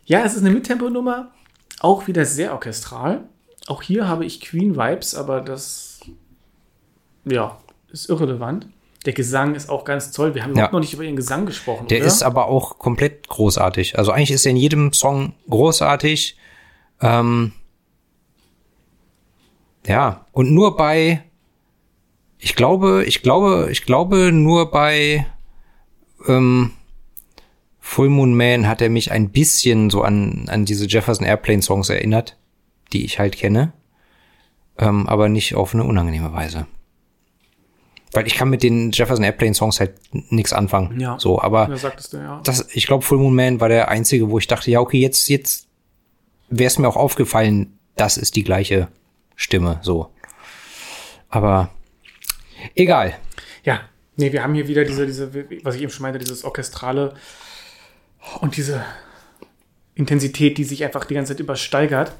[0.05, 1.31] Ja, es ist eine Mittempo-Nummer.
[1.79, 3.23] Auch wieder sehr orchestral.
[3.67, 5.99] Auch hier habe ich Queen-Vibes, aber das,
[7.25, 7.57] ja,
[7.91, 8.67] ist irrelevant.
[9.05, 10.35] Der Gesang ist auch ganz toll.
[10.35, 10.77] Wir haben überhaupt Ja.
[10.77, 12.07] noch nicht über ihren Gesang gesprochen, Der oder?
[12.07, 13.97] ist aber auch komplett großartig.
[13.97, 16.37] Also eigentlich ist er in jedem Song großartig.
[17.01, 17.53] Ähm,
[19.87, 21.23] ja, und nur bei,
[22.37, 25.25] ich glaube, ich glaube, ich glaube, nur bei
[26.27, 26.71] ähm,
[27.81, 31.89] Full Moon Man hat er mich ein bisschen so an, an diese Jefferson Airplane Songs
[31.89, 32.37] erinnert,
[32.93, 33.73] die ich halt kenne.
[34.77, 36.67] Ähm, aber nicht auf eine unangenehme Weise.
[38.13, 40.99] Weil ich kann mit den Jefferson Airplane Songs halt nichts anfangen.
[40.99, 41.17] Ja.
[41.19, 42.41] So, aber sagtest du, ja.
[42.43, 45.27] das, ich glaube, Full Moon Man war der einzige, wo ich dachte, ja, okay, jetzt,
[45.27, 45.67] jetzt
[46.49, 48.89] wäre es mir auch aufgefallen, das ist die gleiche
[49.35, 50.11] Stimme, so.
[51.29, 51.71] Aber
[52.75, 53.15] egal.
[53.63, 53.81] Ja,
[54.17, 57.15] nee, wir haben hier wieder diese, diese, was ich eben schon meinte, dieses orchestrale
[58.39, 58.83] und diese
[59.95, 62.13] Intensität, die sich einfach die ganze Zeit übersteigert.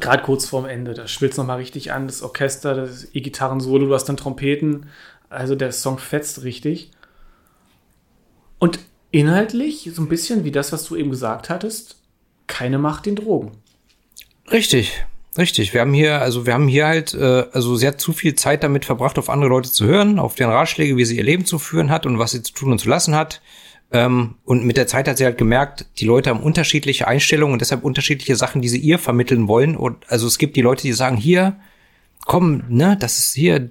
[0.00, 3.94] Gerade kurz vorm Ende, da spielt es nochmal richtig an, das Orchester, das E-Gitarren-Solo, du
[3.94, 4.90] hast dann Trompeten,
[5.30, 6.90] also der Song fetzt richtig.
[8.58, 8.80] Und
[9.10, 11.96] inhaltlich, so ein bisschen wie das, was du eben gesagt hattest,
[12.46, 13.52] keine Macht den Drogen.
[14.50, 15.04] Richtig,
[15.38, 15.72] richtig.
[15.72, 18.62] Wir haben hier, also wir haben hier halt, äh, also sie hat zu viel Zeit
[18.62, 21.58] damit verbracht, auf andere Leute zu hören, auf deren Ratschläge, wie sie ihr Leben zu
[21.58, 23.40] führen hat und was sie zu tun und zu lassen hat.
[23.90, 27.60] Ähm, und mit der Zeit hat sie halt gemerkt, die Leute haben unterschiedliche Einstellungen und
[27.60, 29.76] deshalb unterschiedliche Sachen, die sie ihr vermitteln wollen.
[29.76, 31.56] Und also es gibt die Leute, die sagen, hier,
[32.26, 33.70] komm, ne, das ist hier,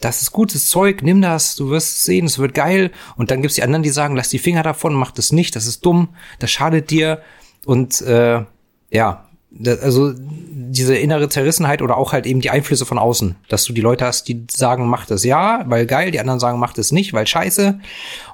[0.00, 2.90] das ist gutes Zeug, nimm das, du wirst sehen, es wird geil.
[3.16, 5.66] Und dann gibt's die anderen, die sagen, lass die Finger davon, mach das nicht, das
[5.66, 6.08] ist dumm,
[6.40, 7.22] das schadet dir.
[7.64, 8.44] Und äh,
[8.90, 9.25] ja,
[9.64, 13.80] also diese innere Zerrissenheit oder auch halt eben die Einflüsse von außen, dass du die
[13.80, 17.12] Leute hast, die sagen, mach das ja, weil geil, die anderen sagen, mach das nicht,
[17.12, 17.78] weil scheiße.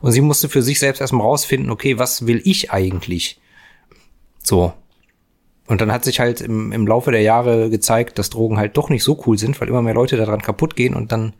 [0.00, 3.40] Und sie musste für sich selbst erstmal rausfinden, okay, was will ich eigentlich?
[4.42, 4.72] So.
[5.66, 8.88] Und dann hat sich halt im, im Laufe der Jahre gezeigt, dass Drogen halt doch
[8.88, 11.34] nicht so cool sind, weil immer mehr Leute daran kaputt gehen und dann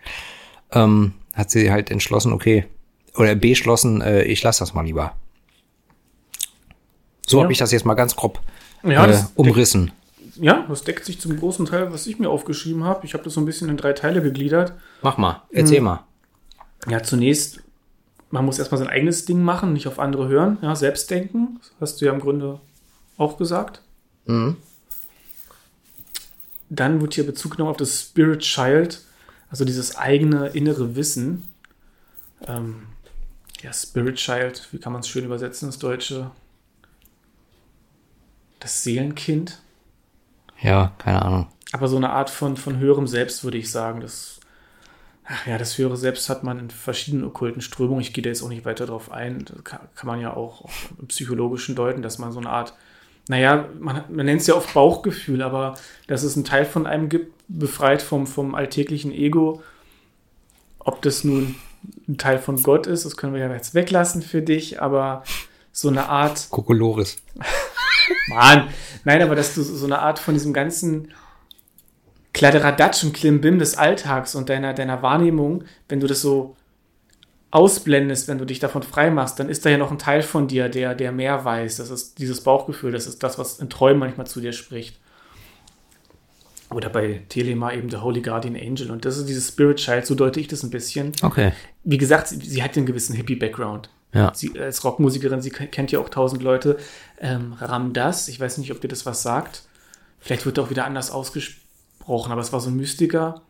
[0.72, 2.64] ähm, hat sie halt entschlossen, okay,
[3.16, 5.16] oder beschlossen, äh, ich lasse das mal lieber.
[7.26, 7.42] So ja.
[7.44, 8.40] habe ich das jetzt mal ganz grob
[8.84, 9.92] ja, äh, umrissen.
[10.36, 13.06] ja, das deckt sich zum großen Teil, was ich mir aufgeschrieben habe.
[13.06, 14.72] Ich habe das so ein bisschen in drei Teile gegliedert.
[15.02, 15.84] Mach mal, erzähl hm.
[15.84, 16.04] mal.
[16.88, 17.62] Ja, zunächst,
[18.30, 20.58] man muss erstmal sein eigenes Ding machen, nicht auf andere hören.
[20.62, 22.60] Ja, selbst denken, das hast du ja im Grunde
[23.16, 23.82] auch gesagt.
[24.26, 24.56] Mhm.
[26.70, 29.02] Dann wird hier Bezug genommen auf das Spirit Child,
[29.50, 31.48] also dieses eigene innere Wissen.
[32.46, 32.86] Ähm,
[33.60, 36.30] ja, Spirit Child, wie kann man es schön übersetzen ins Deutsche?
[38.62, 39.60] Das Seelenkind.
[40.60, 41.48] Ja, keine Ahnung.
[41.72, 44.00] Aber so eine Art von, von höherem Selbst, würde ich sagen.
[44.00, 44.40] Das,
[45.24, 48.02] ach ja, das höhere Selbst hat man in verschiedenen okkulten Strömungen.
[48.02, 49.44] Ich gehe da jetzt auch nicht weiter drauf ein.
[49.44, 50.68] Das kann, kann man ja auch,
[51.00, 52.74] im Psychologischen deuten, dass man so eine Art,
[53.28, 55.74] naja, man, man nennt es ja oft Bauchgefühl, aber
[56.06, 59.62] dass es einen Teil von einem gibt, befreit vom, vom alltäglichen Ego.
[60.78, 61.56] Ob das nun
[62.08, 65.24] ein Teil von Gott ist, das können wir ja jetzt weglassen für dich, aber
[65.72, 66.48] so eine Art.
[66.50, 67.16] Kokolores.
[68.28, 68.68] Mann,
[69.04, 71.08] nein, aber dass du so eine Art von diesem ganzen
[72.32, 76.56] Kladderadatsch und Klimbim des Alltags und deiner, deiner Wahrnehmung, wenn du das so
[77.50, 80.48] ausblendest, wenn du dich davon frei machst, dann ist da ja noch ein Teil von
[80.48, 81.76] dir, der, der mehr weiß.
[81.76, 84.98] Das ist dieses Bauchgefühl, das ist das, was in Träumen manchmal zu dir spricht.
[86.70, 88.90] Oder bei Telema eben der Holy Guardian Angel.
[88.90, 91.12] Und das ist dieses Spirit Child, so deute ich das ein bisschen.
[91.20, 91.52] Okay.
[91.84, 93.90] Wie gesagt, sie, sie hat einen gewissen Hippie-Background.
[94.14, 94.32] Ja.
[94.34, 96.78] Sie, als Rockmusikerin, sie kennt ja auch tausend Leute.
[97.22, 99.62] Ähm, Ramdas, ich weiß nicht, ob dir das was sagt.
[100.18, 103.42] Vielleicht wird er auch wieder anders ausgesprochen, aber es war so ein Mystiker.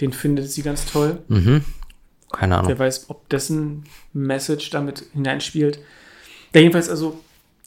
[0.00, 1.22] Den findet sie ganz toll.
[1.28, 1.64] Mhm.
[2.32, 2.68] Keine Ahnung.
[2.68, 5.78] Wer weiß, ob dessen Message damit hineinspielt.
[6.52, 7.20] Ja, jedenfalls also,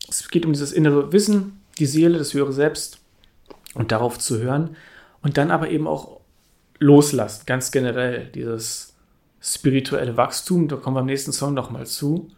[0.09, 2.99] es geht um dieses innere Wissen, die Seele, das höhere Selbst
[3.73, 4.75] und darauf zu hören.
[5.21, 6.19] Und dann aber eben auch
[6.79, 8.25] loslassen, ganz generell.
[8.35, 8.93] Dieses
[9.41, 12.29] spirituelle Wachstum, da kommen wir am nächsten Song nochmal zu.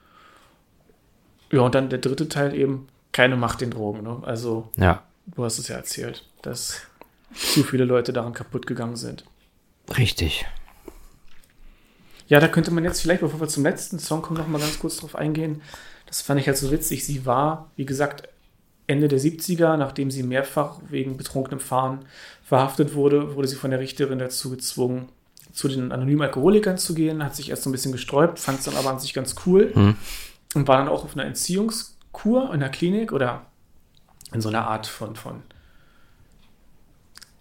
[1.51, 4.03] Ja, und dann der dritte Teil eben, keine Macht den Drogen.
[4.03, 4.22] Ne?
[4.24, 5.03] Also, ja.
[5.28, 6.82] du hast es ja erzählt, dass
[7.34, 9.26] zu viele Leute daran kaputt gegangen sind.
[9.97, 10.45] Richtig.
[12.28, 14.80] Ja, da könnte man jetzt vielleicht, bevor wir zum letzten Song kommen, noch mal ganz
[14.80, 15.62] kurz drauf eingehen.
[16.05, 17.03] Das fand ich halt so witzig.
[17.03, 18.30] Sie war, wie gesagt,
[18.86, 22.06] Ende der 70er, nachdem sie mehrfach wegen betrunkenem Fahren
[22.44, 25.10] verhaftet wurde, wurde sie von der Richterin dazu gezwungen,
[25.52, 28.65] zu den anonymen Alkoholikern zu gehen, hat sich erst so ein bisschen gesträubt, fand es
[28.65, 29.95] dann aber an sich ganz cool mhm.
[30.56, 31.26] und war dann auch auf einer
[32.19, 33.45] Entziehungskur in der Klinik oder
[34.33, 35.43] in so einer Art von, von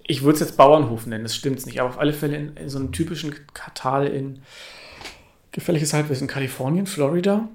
[0.06, 2.68] ich würde es jetzt Bauernhof nennen, das stimmt nicht, aber auf alle Fälle in, in
[2.68, 4.40] so einem typischen Kartal in
[5.52, 7.48] gefährliches Halbwissen Kalifornien, Florida,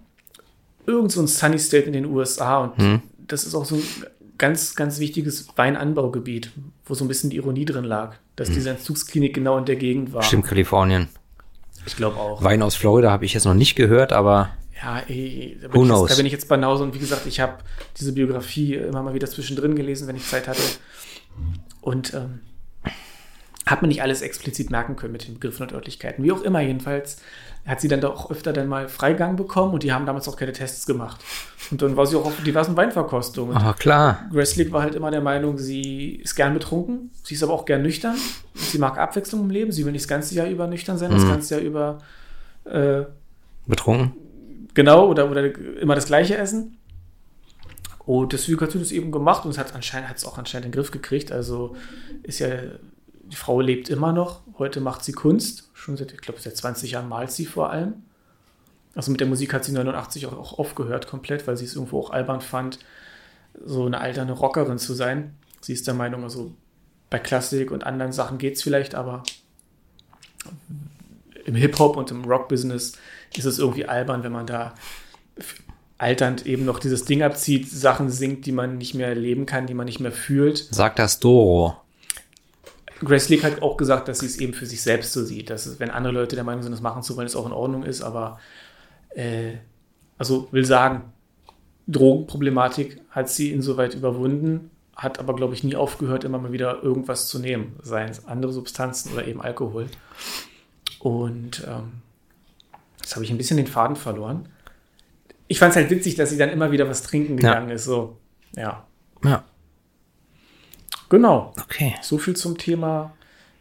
[0.85, 3.01] irgend so ein Sunny State in den USA und mhm.
[3.17, 3.83] das ist auch so ein
[4.37, 6.51] ganz, ganz wichtiges Weinanbaugebiet,
[6.85, 8.55] wo so ein bisschen die Ironie drin lag, dass hm.
[8.55, 10.23] diese Entzugsklinik genau in der Gegend war.
[10.23, 11.07] Stimmt, Kalifornien.
[11.85, 12.43] Ich glaube auch.
[12.43, 14.49] Wein aus Florida habe ich jetzt noch nicht gehört, aber.
[14.81, 17.59] Ja, ey, da, bin jetzt, da bin ich jetzt Banause und wie gesagt, ich habe
[17.97, 20.61] diese Biografie immer mal wieder zwischendrin gelesen, wenn ich Zeit hatte.
[21.81, 22.41] Und ähm,
[23.65, 26.23] hat man nicht alles explizit merken können mit den Begriffen und Örtlichkeiten.
[26.23, 27.17] Wie auch immer, jedenfalls
[27.65, 30.51] hat sie dann doch öfter dann mal Freigang bekommen und die haben damals auch keine
[30.51, 31.23] Tests gemacht.
[31.71, 33.55] Und dann war sie auch auf diversen Weinverkostungen.
[33.55, 34.25] Ah, klar.
[34.31, 37.81] Gresslick war halt immer der Meinung, sie ist gern betrunken, sie ist aber auch gern
[37.81, 38.17] nüchtern.
[38.53, 41.15] Sie mag Abwechslung im Leben, sie will nicht das ganze Jahr über nüchtern sein, mhm.
[41.15, 41.97] das ganze Jahr über
[42.65, 43.03] äh,
[43.65, 44.11] betrunken.
[44.73, 46.77] Genau, oder, oder immer das gleiche essen.
[48.05, 50.65] Und deswegen hat sie das eben gemacht und es hat anscheinend hat es auch anscheinend
[50.65, 51.31] in den Griff gekriegt.
[51.31, 51.77] Also
[52.23, 52.49] ist ja
[53.33, 54.41] die Frau lebt immer noch.
[54.59, 55.71] Heute macht sie Kunst.
[55.73, 57.95] Schon seit, ich glaube, seit 20 Jahren malt sie vor allem.
[58.93, 62.11] Also mit der Musik hat sie 89 auch, aufgehört komplett, weil sie es irgendwo auch
[62.11, 62.77] albern fand,
[63.65, 65.33] so eine alterne Rockerin zu sein.
[65.61, 66.53] Sie ist der Meinung, also
[67.09, 69.23] bei Klassik und anderen Sachen geht es vielleicht, aber
[71.45, 72.99] im Hip-Hop und im Rock-Business
[73.35, 74.75] ist es irgendwie albern, wenn man da
[75.97, 79.73] alternd eben noch dieses Ding abzieht, Sachen singt, die man nicht mehr erleben kann, die
[79.73, 80.67] man nicht mehr fühlt.
[80.69, 81.82] Sagt das Doro.
[82.99, 85.65] Grace League hat auch gesagt, dass sie es eben für sich selbst so sieht, dass
[85.65, 87.83] es, wenn andere Leute der Meinung sind, das machen zu wollen, es auch in Ordnung
[87.83, 88.39] ist, aber
[89.15, 89.53] äh,
[90.17, 91.13] also will sagen,
[91.87, 97.27] Drogenproblematik hat sie insoweit überwunden, hat aber, glaube ich, nie aufgehört, immer mal wieder irgendwas
[97.27, 99.87] zu nehmen, seien es andere Substanzen oder eben Alkohol.
[100.99, 101.93] Und ähm,
[103.01, 104.47] jetzt habe ich ein bisschen den Faden verloren.
[105.47, 107.75] Ich fand es halt witzig, dass sie dann immer wieder was trinken gegangen ja.
[107.75, 107.83] ist.
[107.83, 108.17] So,
[108.55, 108.85] ja.
[109.23, 109.43] Ja.
[111.09, 111.53] Genau.
[111.61, 111.95] Okay.
[112.01, 113.13] So viel zum Thema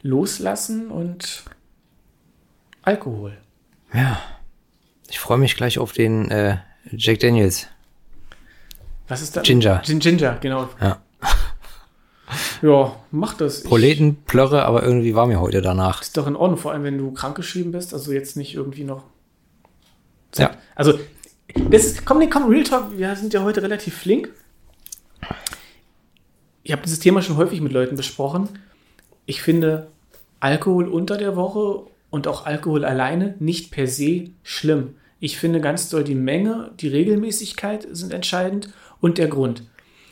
[0.02, 1.44] Loslassen und
[2.82, 3.36] Alkohol.
[3.92, 4.20] Ja.
[5.08, 6.58] Ich freue mich gleich auf den äh,
[6.90, 7.68] Jack Daniels.
[9.08, 9.42] Was ist da?
[9.42, 9.82] Ginger.
[9.82, 10.68] Gin Ginger, genau.
[10.80, 11.02] Ja.
[12.62, 13.62] Ja, mach das.
[13.62, 16.00] Proleten, Plörre, aber irgendwie war mir heute danach.
[16.00, 19.04] Ist doch in Ordnung, vor allem wenn du krankgeschrieben bist, also jetzt nicht irgendwie noch.
[20.36, 20.52] Ja.
[20.74, 20.98] Also,
[21.54, 24.30] das, komm, nee, komm, Real Talk, wir sind ja heute relativ flink.
[26.62, 28.48] Ich habe dieses Thema schon häufig mit Leuten besprochen.
[29.26, 29.88] Ich finde
[30.40, 34.94] Alkohol unter der Woche und auch Alkohol alleine nicht per se schlimm.
[35.18, 38.70] Ich finde ganz doll die Menge, die Regelmäßigkeit sind entscheidend
[39.00, 39.64] und der Grund.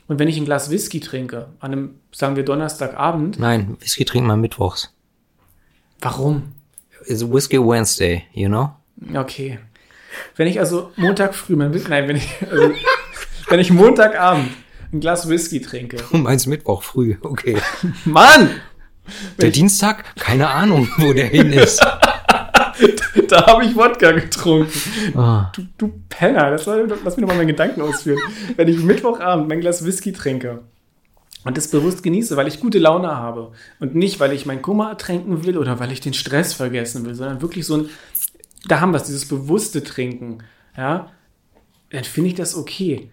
[0.07, 3.39] Und wenn ich ein Glas Whisky trinke, an einem, sagen wir, Donnerstagabend.
[3.39, 4.93] Nein, Whisky trinkt man mittwochs.
[6.01, 6.53] Warum?
[7.07, 8.71] It's Whisky Wednesday, you know?
[9.15, 9.59] Okay.
[10.37, 12.73] Wenn ich also Montag früh, mein, nein, wenn ich, also,
[13.49, 14.49] wenn ich Montagabend
[14.93, 15.99] ein Glas Whisky trinke.
[16.11, 17.57] Du meinst Mittwoch früh, okay.
[18.05, 18.51] Mann!
[19.41, 20.05] Der Dienstag?
[20.17, 21.81] Keine Ahnung, wo der hin ist.
[23.29, 25.19] da habe ich Wodka getrunken.
[25.19, 25.51] Ah.
[25.55, 28.21] Du, du Penner, das soll, lass mich nochmal meinen Gedanken ausführen.
[28.57, 30.63] Wenn ich Mittwochabend mein Glas Whisky trinke
[31.45, 34.91] und das bewusst genieße, weil ich gute Laune habe und nicht, weil ich meinen Kummer
[34.91, 37.89] ertränken will oder weil ich den Stress vergessen will, sondern wirklich so ein,
[38.69, 40.39] da haben wir es, dieses bewusste Trinken,
[40.77, 41.11] ja,
[41.91, 43.11] dann finde ich das okay.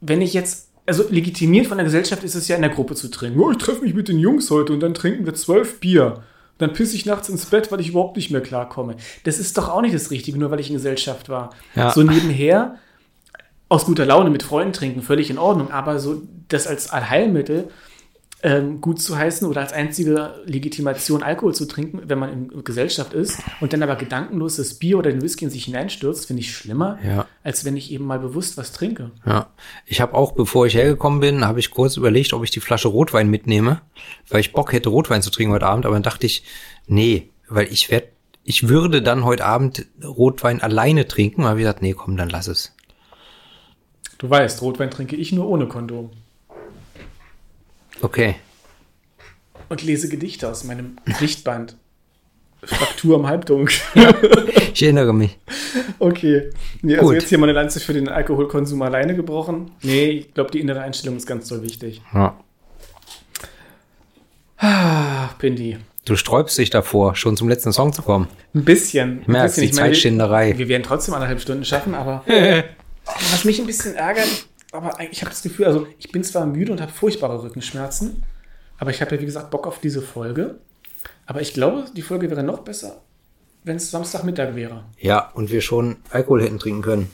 [0.00, 3.08] Wenn ich jetzt also legitimiert von der Gesellschaft ist es ja in der Gruppe zu
[3.08, 3.38] trinken.
[3.38, 6.24] Oh, ich treffe mich mit den Jungs heute und dann trinken wir zwölf Bier.
[6.58, 8.96] Dann pisse ich nachts ins Bett, weil ich überhaupt nicht mehr klarkomme.
[9.22, 11.50] Das ist doch auch nicht das Richtige, nur weil ich in Gesellschaft war.
[11.76, 11.92] Ja.
[11.92, 12.74] So nebenher
[13.68, 15.70] aus guter Laune mit Freunden trinken, völlig in Ordnung.
[15.70, 17.68] Aber so das als Allheilmittel
[18.42, 23.12] ähm, gut zu heißen oder als einzige Legitimation Alkohol zu trinken, wenn man in Gesellschaft
[23.12, 26.54] ist und dann aber gedankenlos das Bier oder den Whisky in sich hineinstürzt, finde ich
[26.54, 27.26] schlimmer, Ja.
[27.42, 29.10] als wenn ich eben mal bewusst was trinke.
[29.26, 29.50] Ja.
[29.86, 32.88] Ich habe auch, bevor ich hergekommen bin, habe ich kurz überlegt, ob ich die Flasche
[32.88, 33.82] Rotwein mitnehme,
[34.28, 36.42] weil ich Bock hätte, Rotwein zu trinken heute Abend, aber dann dachte ich,
[36.86, 38.08] nee, weil ich werde,
[38.44, 42.46] ich würde dann heute Abend Rotwein alleine trinken, aber ich gesagt, nee, komm, dann lass
[42.48, 42.74] es.
[44.18, 46.10] Du weißt, Rotwein trinke ich nur ohne Kondom.
[48.02, 48.36] Okay.
[49.68, 51.76] Und lese Gedichte aus meinem Gedichtband.
[52.62, 53.74] Fraktur am Halbdunkel.
[54.72, 55.36] Ich erinnere mich.
[55.98, 56.50] Okay.
[56.80, 57.16] Nee, also Gut.
[57.16, 59.72] jetzt hier mal eine Lanze für den Alkoholkonsum alleine gebrochen.
[59.82, 62.00] Nee, ich glaube, die innere Einstellung ist ganz doll wichtig.
[62.14, 62.38] Ja.
[64.58, 65.76] Ach, Pindi.
[66.04, 68.28] Du sträubst dich davor, schon zum letzten Song zu kommen.
[68.54, 69.22] Ein bisschen.
[69.22, 70.50] Ich merke die Zeitschinderei.
[70.52, 72.24] wir, wir werden trotzdem anderthalb Stunden schaffen, aber
[73.04, 76.72] was mich ein bisschen ärgert, aber ich habe das Gefühl, also ich bin zwar müde
[76.72, 78.22] und habe furchtbare Rückenschmerzen,
[78.78, 80.60] aber ich habe ja wie gesagt Bock auf diese Folge.
[81.26, 83.02] Aber ich glaube, die Folge wäre noch besser,
[83.64, 84.84] wenn es Samstagmittag wäre.
[84.98, 87.10] Ja, und wir schon Alkohol hätten trinken können.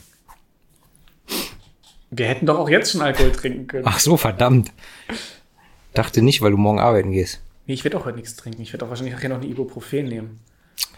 [2.11, 3.85] Wir hätten doch auch jetzt schon Alkohol trinken können.
[3.87, 4.73] Ach so, verdammt.
[5.93, 7.41] Dachte nicht, weil du morgen arbeiten gehst.
[7.67, 8.63] Nee, ich werde auch heute nichts trinken.
[8.63, 10.41] Ich werde auch wahrscheinlich nachher noch eine Ibuprofen nehmen.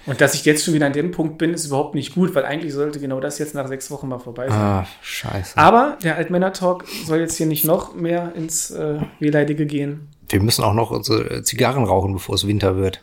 [0.09, 2.44] Und dass ich jetzt schon wieder an dem Punkt bin, ist überhaupt nicht gut, weil
[2.47, 4.59] eigentlich sollte genau das jetzt nach sechs Wochen mal vorbei sein.
[4.59, 5.56] Ah, scheiße.
[5.59, 10.09] Aber der Altmänner-Talk soll jetzt hier nicht noch mehr ins äh, Wehleidige gehen.
[10.30, 13.02] Wir müssen auch noch unsere Zigarren rauchen, bevor es Winter wird.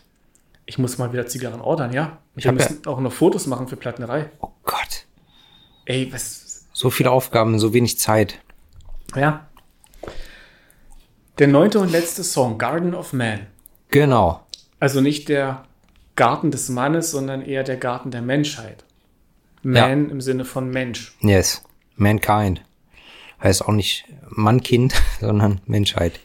[0.65, 2.17] Ich muss mal wieder Zigarren ordern, ja.
[2.35, 4.29] Ich Wir hab ja- müssen auch noch Fotos machen für Plattenerei.
[4.41, 5.05] Oh Gott.
[5.85, 6.65] Ey, was?
[6.73, 8.39] So viele Aufgaben, so wenig Zeit.
[9.15, 9.45] Ja.
[11.37, 13.45] Der neunte und letzte Song, Garden of Man.
[13.91, 14.41] Genau.
[14.79, 15.63] Also nicht der
[16.15, 18.85] Garten des Mannes, sondern eher der Garten der Menschheit.
[19.63, 21.15] Man im Sinne von Mensch.
[21.21, 21.63] Yes.
[21.95, 22.61] Mankind.
[23.41, 26.19] Heißt auch nicht Mann-Kind, sondern Menschheit.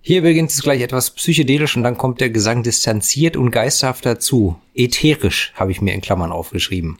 [0.00, 4.56] Hier beginnt es gleich etwas psychedelisch und dann kommt der Gesang distanziert und geisterhaft dazu.
[4.74, 6.98] Ätherisch habe ich mir in Klammern aufgeschrieben.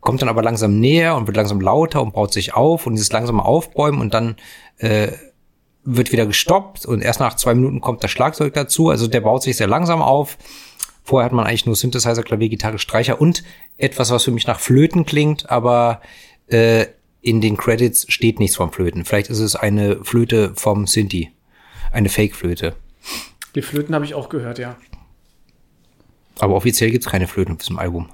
[0.00, 3.10] Kommt dann aber langsam näher und wird langsam lauter und baut sich auf und dieses
[3.10, 4.36] langsame Aufbäumen und dann
[4.78, 5.08] äh,
[5.82, 8.88] wird wieder gestoppt und erst nach zwei Minuten kommt das Schlagzeug dazu.
[8.88, 10.38] Also der baut sich sehr langsam auf.
[11.04, 13.44] Vorher hat man eigentlich nur Synthesizer, Klavier, Gitarre, Streicher und
[13.76, 16.00] etwas, was für mich nach Flöten klingt, aber
[16.48, 16.86] äh,
[17.20, 19.04] in den Credits steht nichts vom Flöten.
[19.04, 21.30] Vielleicht ist es eine Flöte vom Sinti.
[21.92, 22.74] eine Fake-Flöte.
[23.54, 24.76] Die Flöten habe ich auch gehört, ja.
[26.38, 28.08] Aber offiziell gibt es keine Flöten auf diesem Album.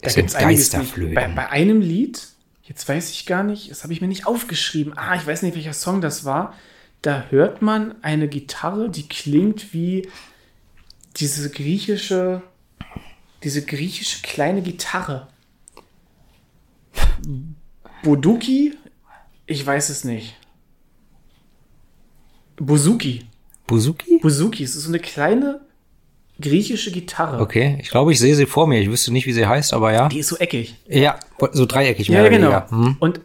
[0.00, 0.94] Da gibt's einiges nicht.
[1.14, 2.26] Bei, bei einem Lied,
[2.62, 4.96] jetzt weiß ich gar nicht, das habe ich mir nicht aufgeschrieben.
[4.96, 6.54] Ah, ich weiß nicht, welcher Song das war.
[7.02, 10.08] Da hört man eine Gitarre, die klingt wie
[11.20, 12.42] diese griechische,
[13.42, 15.28] diese griechische kleine Gitarre.
[18.02, 18.74] Boduki?
[19.46, 20.36] Ich weiß es nicht.
[22.56, 23.24] Bouzouki.
[23.66, 24.18] Buzuki?
[24.18, 25.60] Bouzouki, es ist so eine kleine
[26.40, 27.40] griechische Gitarre.
[27.40, 28.80] Okay, ich glaube, ich sehe sie vor mir.
[28.80, 30.08] Ich wüsste nicht, wie sie heißt, aber ja.
[30.08, 30.76] Die ist so eckig.
[30.88, 31.18] Ja,
[31.52, 32.08] so dreieckig.
[32.08, 32.68] Ja, genau.
[32.70, 32.96] Hm.
[33.00, 33.20] Und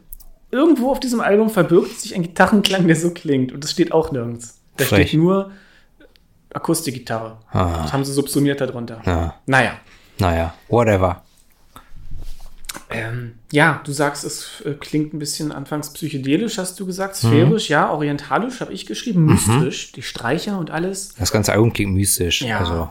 [0.51, 3.51] irgendwo auf diesem Album verbirgt sich ein Gitarrenklang, der so klingt.
[3.51, 4.59] Und das steht auch nirgends.
[4.77, 5.09] Da Frech.
[5.09, 5.51] steht nur
[6.53, 7.37] Akustikgitarre.
[7.51, 7.81] Ah.
[7.83, 9.01] Das haben sie subsumiert darunter.
[9.05, 9.35] Ja.
[9.45, 9.73] Naja.
[10.19, 11.23] Naja, whatever.
[12.89, 17.69] Ähm, ja, du sagst, es äh, klingt ein bisschen anfangs psychedelisch, hast du gesagt, sphärisch,
[17.69, 17.73] mhm.
[17.73, 19.95] ja, orientalisch habe ich geschrieben, mystisch, mhm.
[19.95, 21.15] die Streicher und alles.
[21.15, 22.41] Das ganze Album klingt mystisch.
[22.41, 22.59] Ja.
[22.59, 22.89] Also.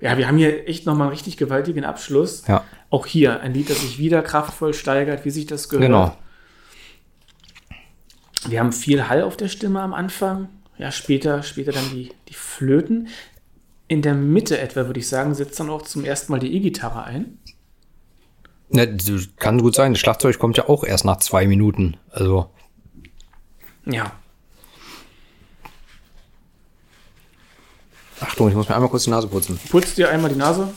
[0.00, 2.46] Ja, wir haben hier echt nochmal einen richtig gewaltigen Abschluss.
[2.46, 2.64] Ja.
[2.90, 5.86] Auch hier ein Lied, das sich wieder kraftvoll steigert, wie sich das gehört.
[5.86, 6.16] Genau.
[8.48, 10.48] Wir haben viel Hall auf der Stimme am Anfang.
[10.78, 13.08] Ja, später, später dann die, die Flöten.
[13.88, 17.04] In der Mitte etwa, würde ich sagen, setzt dann auch zum ersten Mal die E-Gitarre
[17.04, 17.38] ein.
[18.68, 18.96] Ne,
[19.36, 19.92] kann gut sein.
[19.92, 21.96] Das Schlagzeug kommt ja auch erst nach zwei Minuten.
[22.10, 22.50] Also.
[23.84, 24.12] Ja.
[28.20, 29.60] Achtung, ich muss mir einmal kurz die Nase putzen.
[29.70, 30.72] Putz dir einmal die Nase.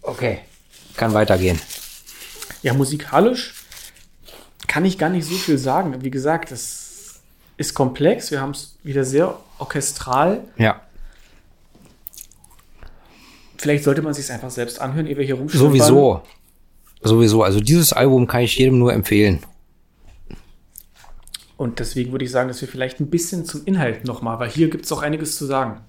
[0.00, 0.40] Okay.
[0.96, 1.60] Kann weitergehen.
[2.62, 3.54] Ja, musikalisch
[4.68, 6.02] kann ich gar nicht so viel sagen.
[6.02, 6.81] Wie gesagt, es
[7.62, 8.30] ist komplex.
[8.30, 10.44] Wir haben es wieder sehr orchestral.
[10.58, 10.82] Ja.
[13.56, 16.22] Vielleicht sollte man sich einfach selbst anhören, ehe wir hier Sowieso.
[17.00, 17.42] Sowieso.
[17.42, 19.40] Also dieses Album kann ich jedem nur empfehlen.
[21.56, 24.68] Und deswegen würde ich sagen, dass wir vielleicht ein bisschen zum Inhalt nochmal, weil hier
[24.68, 25.80] gibt es auch einiges zu sagen.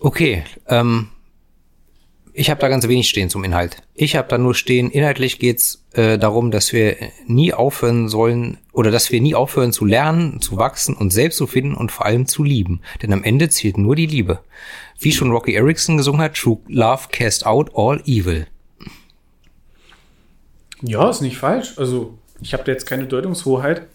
[0.00, 0.42] Okay.
[0.66, 1.08] Ähm,
[2.36, 3.76] ich habe da ganz wenig stehen zum Inhalt.
[3.94, 6.96] Ich habe da nur stehen, inhaltlich geht's äh, darum, dass wir
[7.28, 11.46] nie aufhören sollen oder dass wir nie aufhören zu lernen, zu wachsen und selbst zu
[11.46, 12.80] finden und vor allem zu lieben.
[13.00, 14.40] Denn am Ende zählt nur die Liebe.
[14.98, 18.48] Wie schon Rocky Erickson gesungen hat, True Love cast out all evil.
[20.82, 21.78] Ja, ist nicht falsch.
[21.78, 23.86] Also, ich habe da jetzt keine Deutungshoheit.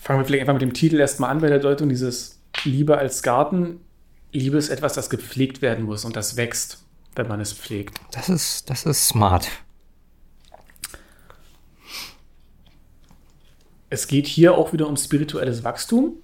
[0.00, 1.88] Fangen wir vielleicht einfach mit dem Titel erstmal an bei der Deutung.
[1.88, 3.80] Dieses Liebe als Garten
[4.32, 6.84] Liebe ist etwas, das gepflegt werden muss und das wächst,
[7.14, 8.00] wenn man es pflegt.
[8.12, 9.48] Das ist, das ist smart.
[13.90, 16.16] Es geht hier auch wieder um spirituelles Wachstum.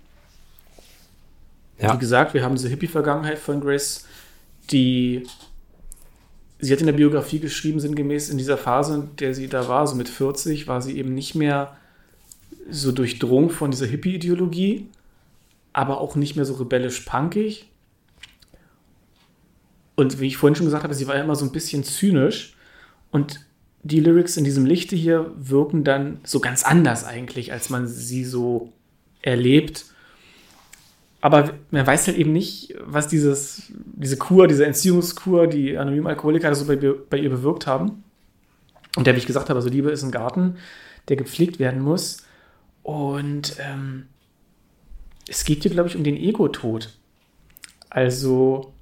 [1.79, 1.95] Ja.
[1.95, 4.05] Wie gesagt, wir haben diese Hippie-Vergangenheit von Grace,
[4.71, 5.27] die
[6.59, 9.87] sie hat in der Biografie geschrieben, sinngemäß in dieser Phase, in der sie da war,
[9.87, 11.77] so mit 40, war sie eben nicht mehr
[12.71, 14.89] so durchdrungen von dieser Hippie-Ideologie,
[15.73, 17.71] aber auch nicht mehr so rebellisch punkig,
[19.97, 22.55] und wie ich vorhin schon gesagt habe, sie war ja immer so ein bisschen zynisch.
[23.11, 23.41] Und
[23.83, 28.25] die Lyrics in diesem Lichte hier wirken dann so ganz anders eigentlich, als man sie
[28.25, 28.73] so
[29.23, 29.87] erlebt.
[31.21, 36.55] Aber man weiß halt eben nicht, was dieses, diese Kur, diese Entziehungskur, die anonymen Alkoholiker
[36.55, 38.05] so bei, bei ihr bewirkt haben.
[38.97, 40.57] Und der, wie ich gesagt habe, also Liebe ist ein Garten,
[41.09, 42.25] der gepflegt werden muss.
[42.83, 44.07] Und ähm,
[45.29, 46.91] es geht hier, glaube ich, um den Ego-Tod.
[47.91, 48.74] Also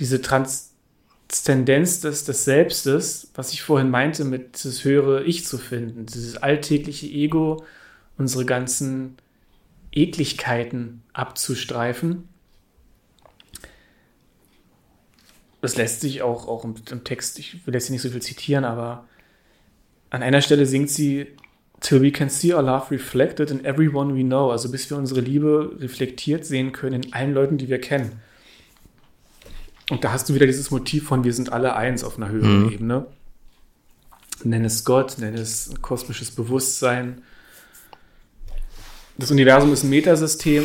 [0.00, 6.06] diese Transzendenz des, des Selbstes, was ich vorhin meinte, mit dieses höhere Ich zu finden,
[6.06, 7.64] dieses alltägliche Ego,
[8.18, 9.16] unsere ganzen
[9.92, 12.28] Ekligkeiten abzustreifen.
[15.60, 18.64] Das lässt sich auch, auch im, im Text, ich will jetzt nicht so viel zitieren,
[18.64, 19.06] aber
[20.10, 21.26] an einer Stelle singt sie,
[21.80, 25.20] Till we can see our love reflected in everyone we know, also bis wir unsere
[25.20, 28.20] Liebe reflektiert sehen können in allen Leuten, die wir kennen.
[29.90, 32.64] Und da hast du wieder dieses Motiv von, wir sind alle eins auf einer höheren
[32.64, 32.72] mhm.
[32.72, 33.06] Ebene.
[34.42, 37.22] Nenn es Gott, nenn es kosmisches Bewusstsein.
[39.16, 40.64] Das Universum ist ein Metasystem.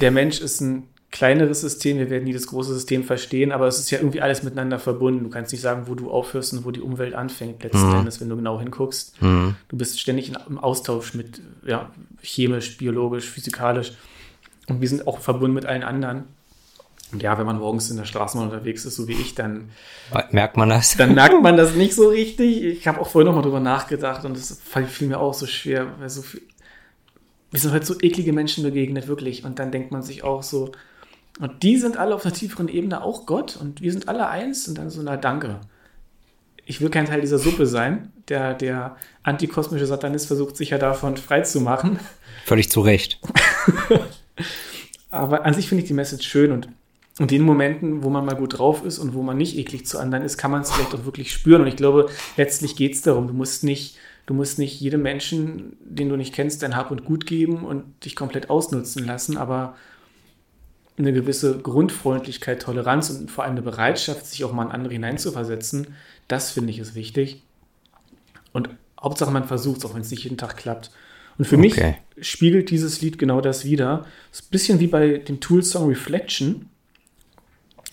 [0.00, 1.98] Der Mensch ist ein kleineres System.
[1.98, 5.24] Wir werden nie das große System verstehen, aber es ist ja irgendwie alles miteinander verbunden.
[5.24, 7.96] Du kannst nicht sagen, wo du aufhörst und wo die Umwelt anfängt, letzten mhm.
[7.96, 9.20] Endes, wenn du genau hinguckst.
[9.20, 9.56] Mhm.
[9.68, 11.90] Du bist ständig im Austausch mit ja,
[12.22, 13.92] chemisch, biologisch, physikalisch.
[14.68, 16.24] Und wir sind auch verbunden mit allen anderen.
[17.12, 19.70] Und ja, wenn man morgens in der Straßenbahn unterwegs ist, so wie ich, dann
[20.30, 20.96] merkt man das.
[20.96, 22.62] Dann merkt man das nicht so richtig.
[22.62, 25.94] Ich habe auch vorhin noch mal drüber nachgedacht und es fiel mir auch so schwer,
[25.98, 26.42] weil so viel,
[27.50, 29.44] wir sind heute so eklige Menschen begegnet, wirklich.
[29.44, 30.72] Und dann denkt man sich auch so,
[31.40, 34.68] und die sind alle auf einer tieferen Ebene auch Gott und wir sind alle eins
[34.68, 35.60] und dann so, na danke.
[36.66, 38.12] ich will kein Teil dieser Suppe sein.
[38.28, 41.98] Der, der antikosmische Satanist versucht sich ja davon frei zu machen.
[42.44, 43.18] Völlig zu Recht.
[45.10, 46.68] Aber an sich finde ich die Message schön und
[47.20, 49.98] in den Momenten, wo man mal gut drauf ist und wo man nicht eklig zu
[49.98, 51.60] anderen ist, kann man es vielleicht auch wirklich spüren.
[51.60, 55.76] Und ich glaube, letztlich geht es darum, du musst nicht, du musst nicht jedem Menschen,
[55.80, 59.76] den du nicht kennst, dein Hab und Gut geben und dich komplett ausnutzen lassen, aber
[60.96, 65.88] eine gewisse Grundfreundlichkeit, Toleranz und vor allem eine Bereitschaft, sich auch mal in andere hineinzuversetzen,
[66.26, 67.42] das finde ich ist wichtig.
[68.52, 70.90] Und Hauptsache man versucht es, auch wenn es nicht jeden Tag klappt.
[71.36, 71.96] Und für okay.
[72.16, 74.06] mich spiegelt dieses Lied genau das wieder.
[74.32, 76.70] ist ein bisschen wie bei dem Tool-Song Reflection.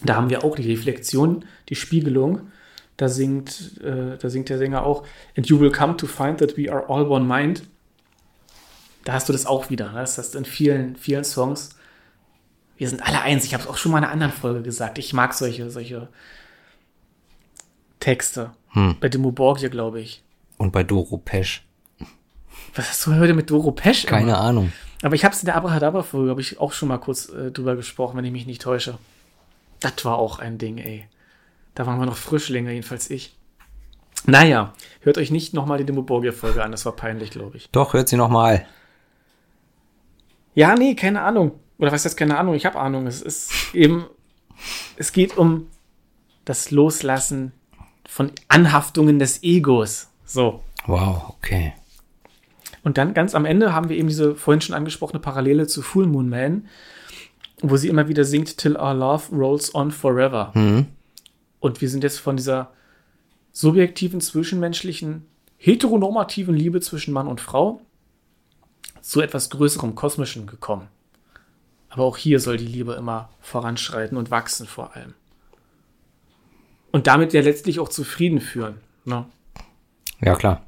[0.04, 2.52] Da haben wir auch die Reflexion, die Spiegelung.
[2.98, 5.06] Da singt, äh, da singt der Sänger auch,
[5.36, 7.64] And you will come to find that we are all one mind.
[9.04, 9.92] Da hast du das auch wieder.
[9.92, 10.00] Ne?
[10.00, 11.70] Das hast du in vielen, vielen Songs.
[12.76, 13.46] Wir sind alle eins.
[13.46, 14.98] Ich habe es auch schon mal in einer anderen Folge gesagt.
[14.98, 16.10] Ich mag solche, solche
[18.00, 18.52] Texte.
[18.70, 18.98] Hm.
[19.00, 20.24] Bei Demo Borgia, glaube ich.
[20.58, 21.66] Und bei Doro Pesch.
[22.76, 24.06] Was hast du heute mit Doro Pesch?
[24.06, 24.40] Keine immer?
[24.40, 24.72] Ahnung.
[25.02, 27.76] Aber ich habe es in der Abrahadabra-Folge, habe ich auch schon mal kurz äh, drüber
[27.76, 28.98] gesprochen, wenn ich mich nicht täusche.
[29.80, 31.06] Das war auch ein Ding, ey.
[31.76, 33.36] Da waren wir noch Frischlinge, jedenfalls ich.
[34.26, 37.70] Naja, hört euch nicht nochmal die Demo Borgia-Folge an, das war peinlich, glaube ich.
[37.72, 38.66] Doch, hört sie nochmal.
[40.56, 41.52] Ja, nee, keine Ahnung.
[41.78, 42.56] Oder was heißt keine Ahnung?
[42.56, 43.06] Ich habe Ahnung.
[43.06, 44.08] Es ist eben,
[44.96, 45.68] es geht um
[46.46, 47.52] das Loslassen
[48.08, 50.10] von Anhaftungen des Egos.
[50.26, 50.64] So.
[50.88, 51.74] Wow, okay.
[52.84, 56.08] Und dann ganz am Ende haben wir eben diese vorhin schon angesprochene Parallele zu Full
[56.08, 56.68] Moon Man,
[57.62, 60.52] wo sie immer wieder singt, Till our love rolls on forever.
[60.54, 60.88] Mhm.
[61.60, 62.72] Und wir sind jetzt von dieser
[63.52, 65.26] subjektiven, zwischenmenschlichen,
[65.58, 67.82] heteronormativen Liebe zwischen Mann und Frau
[69.02, 70.88] zu etwas größerem, kosmischen gekommen.
[71.90, 75.14] Aber auch hier soll die Liebe immer voranschreiten und wachsen vor allem.
[76.92, 78.76] Und damit ja letztlich auch zufrieden führen.
[79.06, 79.26] Ne?
[80.22, 80.66] Ja, klar.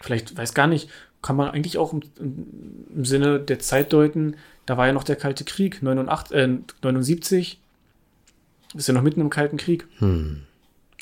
[0.00, 0.88] Vielleicht, weiß gar nicht,
[1.22, 4.36] kann man eigentlich auch im, im, Sinne der Zeit deuten,
[4.66, 6.48] da war ja noch der Kalte Krieg, 89, äh,
[6.82, 7.60] 79,
[8.74, 9.86] ist ja noch mitten im Kalten Krieg.
[9.98, 10.42] Hm.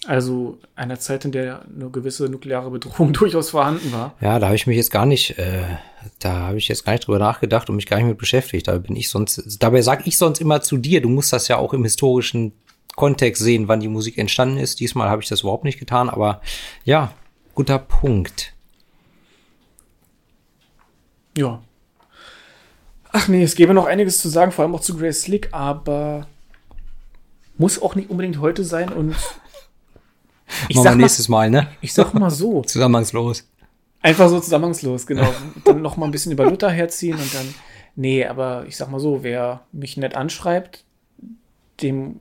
[0.06, 4.14] Also einer Zeit, in der eine gewisse nukleare Bedrohung durchaus vorhanden war.
[4.20, 5.64] Ja, da habe ich mich jetzt gar nicht, äh,
[6.20, 8.68] da habe ich jetzt gar nicht drüber nachgedacht und mich gar nicht mit beschäftigt.
[8.68, 11.58] Da bin ich sonst, dabei sage ich sonst immer zu dir, du musst das ja
[11.58, 12.52] auch im historischen
[12.94, 14.80] Kontext sehen, wann die Musik entstanden ist.
[14.80, 16.40] Diesmal habe ich das überhaupt nicht getan, aber
[16.84, 17.12] ja,
[17.54, 18.54] guter Punkt.
[21.38, 21.62] Ja.
[23.12, 26.26] Ach nee, es gäbe noch einiges zu sagen, vor allem auch zu Grace Slick, aber
[27.56, 29.14] muss auch nicht unbedingt heute sein und
[30.68, 31.68] ich Machen wir nächstes Mal, ne?
[31.80, 32.62] Ich sag mal so.
[32.66, 33.48] Zusammenhangslos.
[34.02, 35.32] Einfach so zusammenhangslos, genau.
[35.64, 37.54] dann noch mal ein bisschen über Luther herziehen und dann,
[37.94, 40.84] nee, aber ich sag mal so, wer mich nett anschreibt,
[41.82, 42.20] dem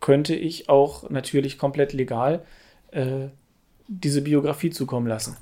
[0.00, 2.44] könnte ich auch natürlich komplett legal
[2.92, 3.28] äh,
[3.88, 5.36] diese Biografie zukommen lassen.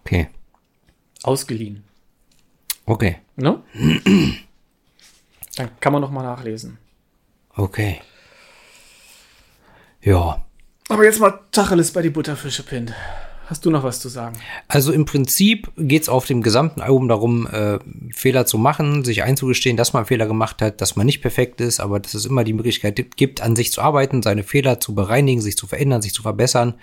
[0.00, 0.28] Okay.
[1.24, 1.84] Ausgeliehen.
[2.86, 3.16] Okay.
[3.36, 3.62] Ne?
[5.56, 6.78] Dann kann man noch mal nachlesen.
[7.56, 8.00] Okay.
[10.02, 10.44] Ja.
[10.88, 12.92] Aber jetzt mal Tacheles bei die Butterfische Pint.
[13.46, 14.38] Hast du noch was zu sagen?
[14.68, 17.78] Also im Prinzip geht es auf dem gesamten Album darum, äh,
[18.12, 21.78] Fehler zu machen, sich einzugestehen, dass man Fehler gemacht hat, dass man nicht perfekt ist,
[21.78, 25.42] aber dass es immer die Möglichkeit gibt, an sich zu arbeiten, seine Fehler zu bereinigen,
[25.42, 26.74] sich zu verändern, sich zu verbessern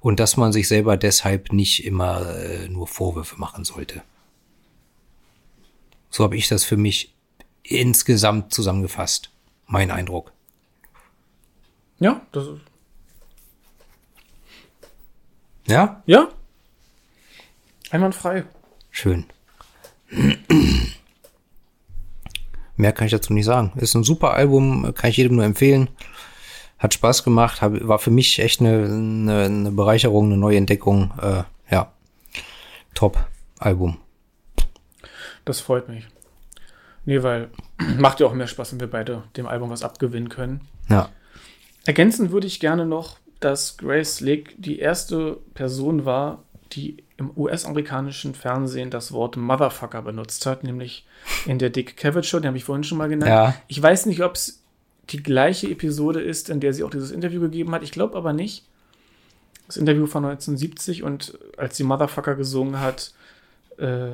[0.00, 4.02] und dass man sich selber deshalb nicht immer äh, nur Vorwürfe machen sollte.
[6.10, 7.14] So habe ich das für mich
[7.62, 9.30] insgesamt zusammengefasst.
[9.66, 10.32] Mein Eindruck.
[11.98, 12.69] Ja, das ist
[15.70, 16.02] ja?
[16.06, 16.28] Ja.
[17.90, 18.44] Einwandfrei.
[18.90, 19.26] Schön.
[22.76, 23.72] Mehr kann ich dazu nicht sagen.
[23.76, 25.88] Ist ein super Album, kann ich jedem nur empfehlen.
[26.78, 31.12] Hat Spaß gemacht, war für mich echt eine, eine, eine Bereicherung, eine neue Entdeckung.
[31.20, 31.92] Äh, ja,
[32.94, 33.18] top
[33.58, 33.98] Album.
[35.44, 36.06] Das freut mich.
[37.04, 37.50] Nee, weil
[37.98, 40.62] macht ja auch mehr Spaß, wenn wir beide dem Album was abgewinnen können.
[40.88, 41.10] Ja.
[41.86, 46.42] Ergänzend würde ich gerne noch dass Grace Slick die erste Person war,
[46.72, 51.06] die im US-amerikanischen Fernsehen das Wort Motherfucker benutzt hat, nämlich
[51.46, 53.30] in der Dick Cavett Show, die habe ich vorhin schon mal genannt.
[53.30, 53.54] Ja.
[53.68, 54.62] Ich weiß nicht, ob es
[55.10, 57.82] die gleiche Episode ist, in der sie auch dieses Interview gegeben hat.
[57.82, 58.64] Ich glaube aber nicht.
[59.66, 63.12] Das Interview von 1970 und als sie Motherfucker gesungen hat,
[63.78, 64.12] äh,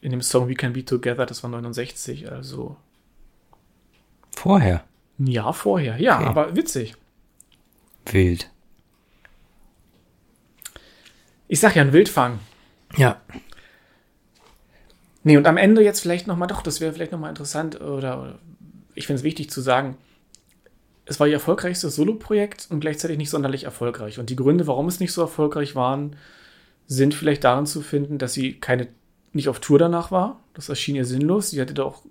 [0.00, 2.76] in dem Song We Can Be Together, das war 69, also.
[4.34, 4.84] Vorher?
[5.18, 6.00] Ja, vorher.
[6.00, 6.26] Ja, okay.
[6.26, 6.96] aber witzig.
[8.06, 8.50] Wild.
[11.50, 12.38] Ich sag ja, ein Wildfang.
[12.96, 13.20] Ja.
[15.24, 18.38] Nee, und am Ende jetzt vielleicht nochmal, doch, das wäre vielleicht nochmal interessant, oder, oder
[18.94, 19.96] ich finde es wichtig zu sagen,
[21.06, 24.20] es war ihr erfolgreichstes Soloprojekt und gleichzeitig nicht sonderlich erfolgreich.
[24.20, 26.14] Und die Gründe, warum es nicht so erfolgreich waren,
[26.86, 28.86] sind vielleicht darin zu finden, dass sie keine,
[29.32, 30.44] nicht auf Tour danach war.
[30.54, 31.50] Das erschien ihr sinnlos.
[31.50, 32.04] Sie hatte da auch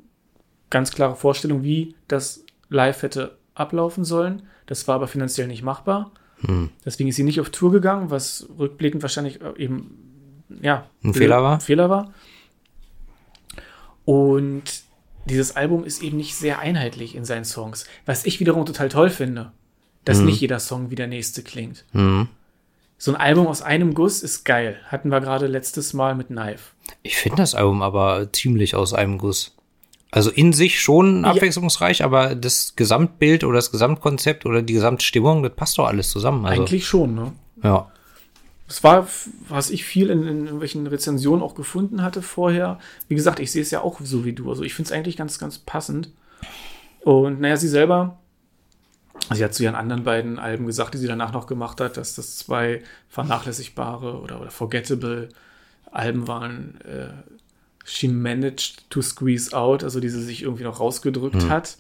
[0.70, 4.44] ganz klare Vorstellung, wie das live hätte ablaufen sollen.
[4.66, 6.12] Das war aber finanziell nicht machbar.
[6.42, 6.70] Hm.
[6.86, 11.44] Deswegen ist sie nicht auf Tour gegangen, was rückblickend wahrscheinlich äh, eben ja, Ein Fehler
[11.44, 11.60] war?
[11.60, 12.14] Fehler war.
[14.06, 14.64] Und
[15.26, 19.10] dieses Album ist eben nicht sehr einheitlich in seinen Songs, was ich wiederum total toll
[19.10, 19.52] finde,
[20.06, 20.26] dass Mhm.
[20.26, 21.86] nicht jeder Song wie der nächste klingt.
[21.92, 22.28] Hm.
[22.98, 24.78] So ein Album aus einem Guss ist geil.
[24.88, 26.72] Hatten wir gerade letztes Mal mit Knife.
[27.02, 29.56] Ich finde das Album aber ziemlich aus einem Guss.
[30.12, 31.32] Also in sich schon Ja.
[31.32, 36.46] abwechslungsreich, aber das Gesamtbild oder das Gesamtkonzept oder die Gesamtstimmung, das passt doch alles zusammen.
[36.46, 37.32] Also, Eigentlich schon, ne?
[37.64, 37.92] ja.
[38.68, 39.08] Es war,
[39.48, 42.78] was ich viel in, in irgendwelchen Rezensionen auch gefunden hatte vorher.
[43.08, 44.48] Wie gesagt, ich sehe es ja auch so wie du.
[44.50, 46.12] Also ich finde es eigentlich ganz, ganz passend.
[47.02, 48.20] Und naja, sie selber,
[49.34, 52.14] sie hat zu ihren anderen beiden Alben gesagt, die sie danach noch gemacht hat, dass
[52.14, 55.30] das zwei vernachlässigbare oder, oder forgettable
[55.92, 56.80] Alben waren.
[56.82, 57.08] Äh,
[57.90, 61.78] she managed to squeeze out, also die sie sich irgendwie noch rausgedrückt hat.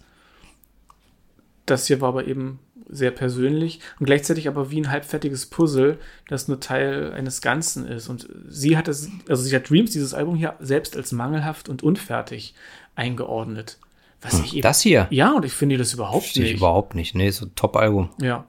[1.65, 2.59] Das hier war aber eben
[2.91, 8.09] sehr persönlich und gleichzeitig aber wie ein halbfertiges Puzzle, das nur Teil eines Ganzen ist.
[8.09, 11.83] Und sie hat es, also sie hat Dreams, dieses Album hier, selbst als mangelhaft und
[11.83, 12.55] unfertig
[12.95, 13.77] eingeordnet.
[14.21, 14.63] Was ich eben.
[14.63, 16.59] Das hier ja, und ich finde das überhaupt verstehe ich nicht.
[16.59, 17.13] überhaupt nicht.
[17.15, 18.09] Nee, so ein Top-Album.
[18.19, 18.47] Ja.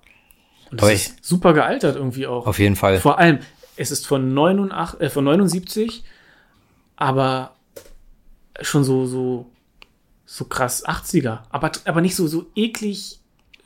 [0.71, 2.47] Und Aber das ist super gealtert irgendwie auch.
[2.47, 2.99] Auf jeden Fall.
[2.99, 3.41] Vor allem,
[3.77, 6.03] es ist von, 89, äh, von 79,
[7.01, 7.57] aber
[8.61, 9.51] schon so, so,
[10.27, 11.41] so krass 80er.
[11.51, 13.19] Aber, aber nicht so, so eklig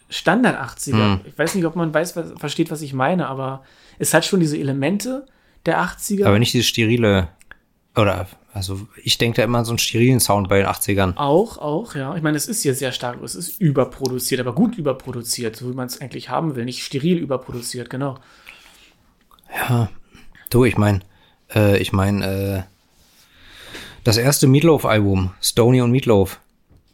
[0.09, 0.93] Standard 80er.
[0.93, 1.20] Hm.
[1.27, 3.65] Ich weiß nicht, ob man weiß, was, versteht, was ich meine, aber
[3.98, 5.27] es hat schon diese Elemente
[5.66, 6.27] der 80er.
[6.27, 7.28] Aber nicht dieses sterile,
[7.97, 11.16] oder, also ich denke da immer an so einen sterilen Sound bei den 80ern.
[11.16, 12.15] Auch, auch, ja.
[12.15, 15.74] Ich meine, es ist hier sehr stark, es ist überproduziert, aber gut überproduziert, so wie
[15.74, 16.65] man es eigentlich haben will.
[16.65, 18.19] Nicht steril überproduziert, genau.
[19.52, 19.89] Ja,
[20.51, 21.01] du, ich meine,
[21.52, 22.73] äh, ich meine, äh,
[24.05, 26.40] das erste Meatloaf-Album, Stony und Meatloaf,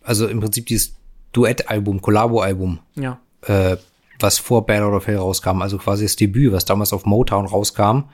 [0.02, 0.94] also im Prinzip dieses
[1.32, 3.20] Duett-Album, Collabo-Album, Ja.
[3.42, 3.76] äh,
[4.18, 7.46] was vor Bad Out of Hell rauskam, also quasi das Debüt, was damals auf Motown
[7.46, 8.04] rauskam,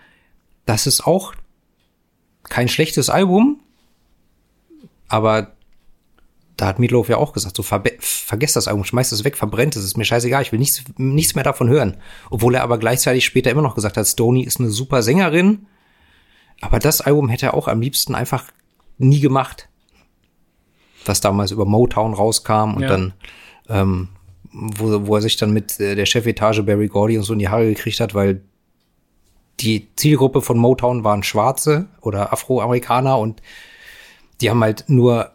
[0.65, 1.35] das ist auch
[2.45, 3.61] kein schlechtes Album,
[5.09, 5.53] aber
[6.57, 9.77] da hat Meatloaf ja auch gesagt, so verbe- vergesst das Album, schmeißt es weg, verbrennt
[9.77, 11.99] es, ist mir scheißegal, ich will nichts, nichts mehr davon hören.
[12.31, 15.67] Obwohl er aber gleichzeitig später immer noch gesagt hat, Stoney ist eine super Sängerin,
[16.63, 18.45] aber das Album hätte er auch am liebsten einfach
[18.99, 19.69] nie gemacht.
[21.05, 22.89] Was damals über Motown rauskam und Ja.
[22.89, 23.13] dann,
[23.69, 24.09] ähm,
[24.53, 27.49] wo, wo er sich dann mit äh, der Chefetage Barry Gordy und so in die
[27.49, 28.43] Haare gekriegt hat, weil
[29.61, 33.41] die Zielgruppe von Motown waren Schwarze oder Afroamerikaner und
[34.41, 35.31] die haben halt nur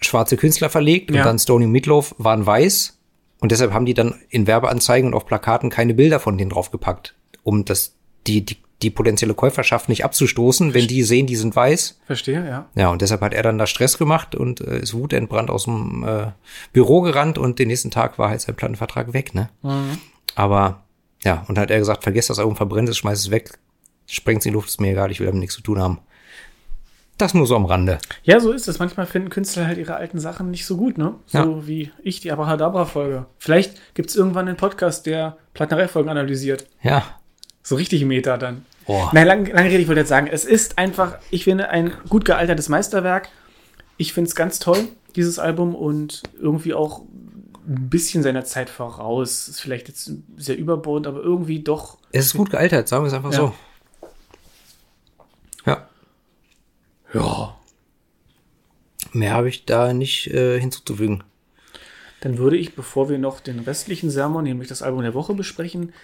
[0.00, 1.20] schwarze Künstler verlegt Ja.
[1.20, 2.98] und dann Stony Meatloaf waren weiß
[3.40, 7.14] und deshalb haben die dann in Werbeanzeigen und auf Plakaten keine Bilder von denen draufgepackt,
[7.42, 7.94] um das
[8.26, 12.00] die die die potenzielle Käuferschaft nicht abzustoßen, wenn die sehen, die sind weiß.
[12.06, 12.68] Verstehe, ja.
[12.74, 16.04] Ja, und deshalb hat er dann da Stress gemacht und äh, ist wutentbrannt aus dem
[16.06, 16.26] äh,
[16.72, 19.48] Büro gerannt und den nächsten Tag war halt sein Plattenvertrag weg, ne?
[20.34, 20.82] Aber
[21.22, 23.58] ja, und dann hat er gesagt, vergesst das Album, verbrennt es, schmeißt es weg,
[24.06, 26.00] sprengt es in die Luft, ist mir egal, ich will damit nichts zu tun haben.
[27.16, 27.98] Das nur so am Rande.
[28.24, 28.80] Ja, so ist es.
[28.80, 31.14] Manchmal finden Künstler halt ihre alten Sachen nicht so gut, ne?
[31.26, 31.66] So Ja.
[31.66, 33.26] wie ich die Abrahadabra-Folge.
[33.38, 36.66] Vielleicht gibt es irgendwann einen Podcast, der Plattenerei-Folgen analysiert.
[36.82, 37.04] Ja.
[37.64, 38.64] So richtig Meta dann.
[38.86, 39.10] Boah.
[39.14, 42.26] Nein, lange lang Rede, ich wollte jetzt sagen, es ist einfach, ich finde, ein gut
[42.26, 43.30] gealtertes Meisterwerk.
[43.96, 44.86] Ich finde es ganz toll,
[45.16, 47.00] dieses Album, und irgendwie auch
[47.66, 49.48] ein bisschen seiner Zeit voraus.
[49.48, 51.96] Ist vielleicht jetzt sehr überbordend, aber irgendwie doch.
[52.12, 53.38] Es ist gut gealtert, sagen wir es einfach Ja.
[53.38, 53.54] so.
[55.64, 55.88] Ja.
[57.14, 57.56] Ja.
[59.12, 61.24] Mehr habe ich da nicht äh, hinzuzufügen.
[62.20, 65.94] Dann würde ich, bevor wir noch den restlichen Sermon, nämlich das Album der Woche besprechen,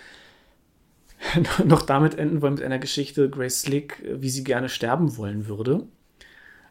[1.64, 5.86] noch damit enden wollen mit einer Geschichte Grace Slick, wie sie gerne sterben wollen würde.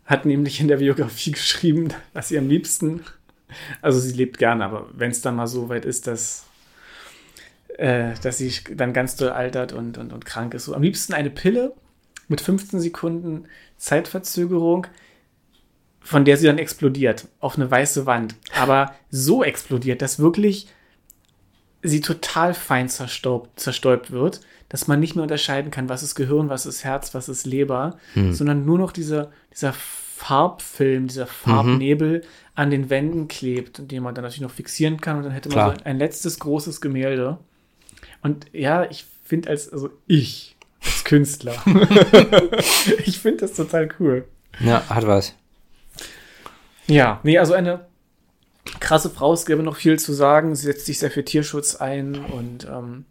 [0.06, 3.04] Hat nämlich in der Biografie geschrieben, dass sie am liebsten,
[3.82, 6.46] also sie lebt gerne, aber wenn es dann mal so weit ist, dass,
[7.78, 11.14] äh, dass sie dann ganz doll altert und, und, und krank ist, so am liebsten
[11.14, 11.74] eine Pille
[12.28, 13.46] mit 15 Sekunden
[13.78, 14.88] Zeitverzögerung,
[16.00, 18.36] von der sie dann explodiert auf eine weiße Wand.
[18.56, 20.68] Aber so explodiert, dass wirklich
[21.81, 26.49] sie total fein zerstaubt, zerstäubt wird, dass man nicht mehr unterscheiden kann, was ist Gehirn,
[26.49, 27.97] was ist Herz, was ist Leber,
[28.31, 32.22] sondern nur noch dieser, dieser Farbfilm, dieser Farbnebel
[32.53, 35.53] an den Wänden klebt, den man dann natürlich noch fixieren kann und dann hätte man
[35.53, 35.76] Klar.
[35.76, 37.38] so ein letztes großes Gemälde.
[38.22, 41.56] Und ja, ich finde als, also ich als Künstler,
[43.06, 44.26] ich finde das total cool.
[44.60, 45.34] Ja, hat was.
[46.88, 47.85] Ja, nee, also eine
[48.80, 50.56] krasse Frau, es gäbe noch viel zu sagen.
[50.56, 53.06] Sie setzt sich sehr für Tierschutz ein und ähm,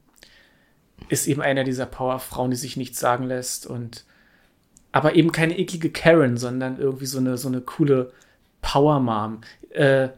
[1.08, 4.04] ist eben einer dieser Powerfrauen, die sich nichts sagen lässt und
[4.92, 8.12] aber eben keine eklige Karen, sondern irgendwie so eine, so eine coole
[8.62, 9.40] Power Mom.
[9.70, 10.08] Äh,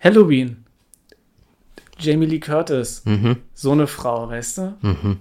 [0.00, 0.64] Halloween.
[1.98, 3.02] Jamie Lee Curtis.
[3.04, 3.36] Mhm.
[3.54, 4.76] So eine Frau, weißt du?
[4.80, 5.18] Mhm.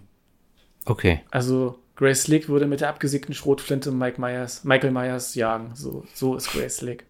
[0.85, 1.21] Okay.
[1.31, 5.75] Also Grace Slick würde mit der abgesägten Schrotflinte Mike Myers, Michael Myers jagen.
[5.75, 7.05] So, so ist Grace Slick.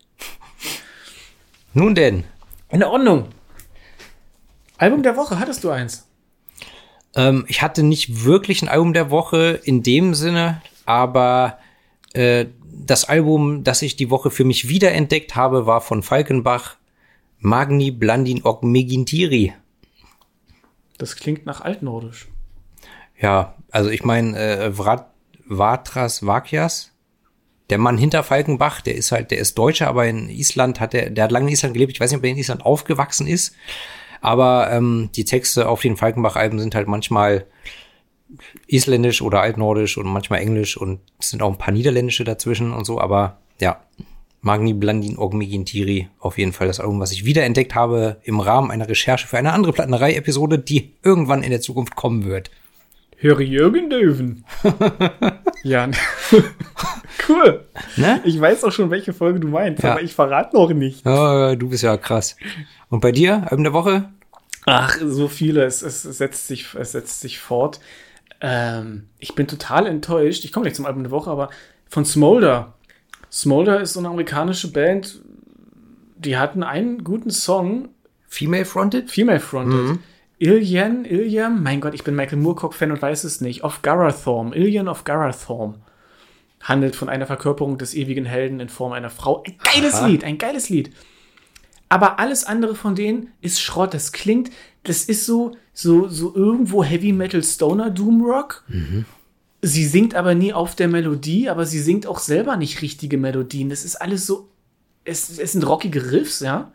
[1.73, 2.25] Nun denn.
[2.73, 3.29] In Ordnung.
[4.77, 6.07] Album der Woche, hattest du eins?
[7.15, 11.59] Ähm, ich hatte nicht wirklich ein Album der Woche in dem Sinne, aber
[12.13, 16.77] äh, das Album, das ich die Woche für mich wiederentdeckt habe, war von Falkenbach
[17.37, 19.53] Magni Blandin Og Megintiri.
[20.97, 22.27] Das klingt nach Altnordisch.
[23.19, 25.11] Ja, also ich meine, äh, Vrat,
[25.45, 26.91] Vatras Vakias,
[27.73, 31.09] der Mann hinter Falkenbach, der ist halt, der ist Deutscher, aber in Island hat er,
[31.09, 31.91] der hat lange in Island gelebt.
[31.91, 33.55] Ich weiß nicht, ob er in Island aufgewachsen ist,
[34.21, 37.47] aber ähm, die Texte auf den Falkenbach-Alben sind halt manchmal
[38.67, 42.85] isländisch oder altnordisch und manchmal englisch und es sind auch ein paar niederländische dazwischen und
[42.85, 43.81] so, aber ja,
[44.41, 48.87] Magni Blandin Ogmigintiri, auf jeden Fall das Album, was ich wiederentdeckt habe im Rahmen einer
[48.87, 52.51] Recherche für eine andere Plattenerei-Episode, die irgendwann in der Zukunft kommen wird.
[53.23, 54.43] Höre Jürgen Döven.
[55.63, 55.89] ja.
[57.29, 57.63] cool.
[57.95, 58.19] Ne?
[58.25, 59.91] Ich weiß auch schon, welche Folge du meinst, Ja.
[59.93, 61.05] aber ich verrate noch nicht.
[61.05, 62.35] Oh, du bist ja krass.
[62.89, 64.09] Und bei dir, Album der Woche?
[64.65, 65.63] Ach, so viele.
[65.63, 67.79] Es, es, es, setzt, sich, es setzt sich fort.
[68.41, 70.43] Ähm, ich bin total enttäuscht.
[70.43, 71.49] Ich komme gleich zum Album der Woche, aber
[71.87, 72.73] von Smolder.
[73.31, 75.21] Smolder ist so eine amerikanische Band.
[76.17, 77.87] Die hatten einen guten Song,
[78.27, 79.09] Female Fronted?
[79.09, 79.97] Female Fronted.
[80.43, 83.63] Ilyan, Ilyan, mein Gott, ich bin Michael Moorcock-Fan und weiß es nicht.
[83.63, 85.75] Of Garathorm, Ilyan of Garathorm.
[86.59, 89.41] Handelt von einer Verkörperung des ewigen Helden in Form einer Frau.
[89.47, 90.07] Ein geiles Aha.
[90.07, 90.91] Lied, ein geiles Lied.
[91.87, 93.93] Aber alles andere von denen ist Schrott.
[93.93, 94.51] Das klingt,
[94.83, 98.65] das ist so, so, so irgendwo Heavy Metal Stoner Doom Rock.
[99.61, 103.69] Sie singt aber nie auf der Melodie, aber sie singt auch selber nicht richtige Melodien.
[103.69, 104.49] Das ist alles so,
[105.05, 106.73] es, es sind rockige Riffs, ja.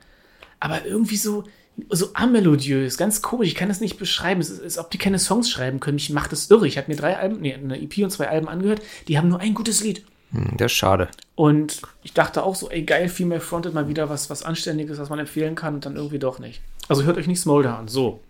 [0.59, 1.45] Aber irgendwie so,
[1.91, 3.49] so amelodiös, ganz komisch.
[3.49, 4.41] Ich kann das nicht beschreiben.
[4.41, 5.97] Es ist, als ob die keine Songs schreiben können.
[5.97, 6.67] Mich macht das irre.
[6.67, 8.83] Ich habe mir drei Alben, nee, eine EP und zwei Alben angehört.
[9.07, 10.05] Die haben nur ein gutes Lied.
[10.33, 11.09] Hm, Das ist schade.
[11.35, 15.09] Und ich dachte auch so, ey, geil, Female Fronted mal wieder was, was Anständiges, was
[15.09, 16.61] man empfehlen kann und dann irgendwie doch nicht.
[16.89, 17.89] Also hört euch nicht Smolder an.
[17.89, 18.21] So.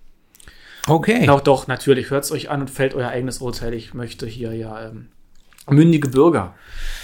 [0.86, 1.26] Okay.
[1.26, 2.10] Doch, doch, natürlich.
[2.10, 3.74] Hört es euch an und fällt euer eigenes Urteil.
[3.74, 5.08] Ich möchte hier ja ähm,
[5.68, 6.54] mündige Bürger.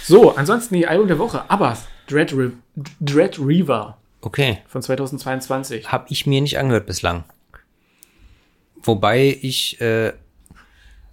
[0.03, 1.43] So, ansonsten die Album der Woche.
[1.49, 1.77] Aber
[2.07, 2.51] Dread, Re
[2.99, 4.57] Dread Reaver Okay.
[4.67, 5.91] von 2022.
[5.91, 7.23] Habe ich mir nicht angehört bislang.
[8.81, 10.13] Wobei ich, äh,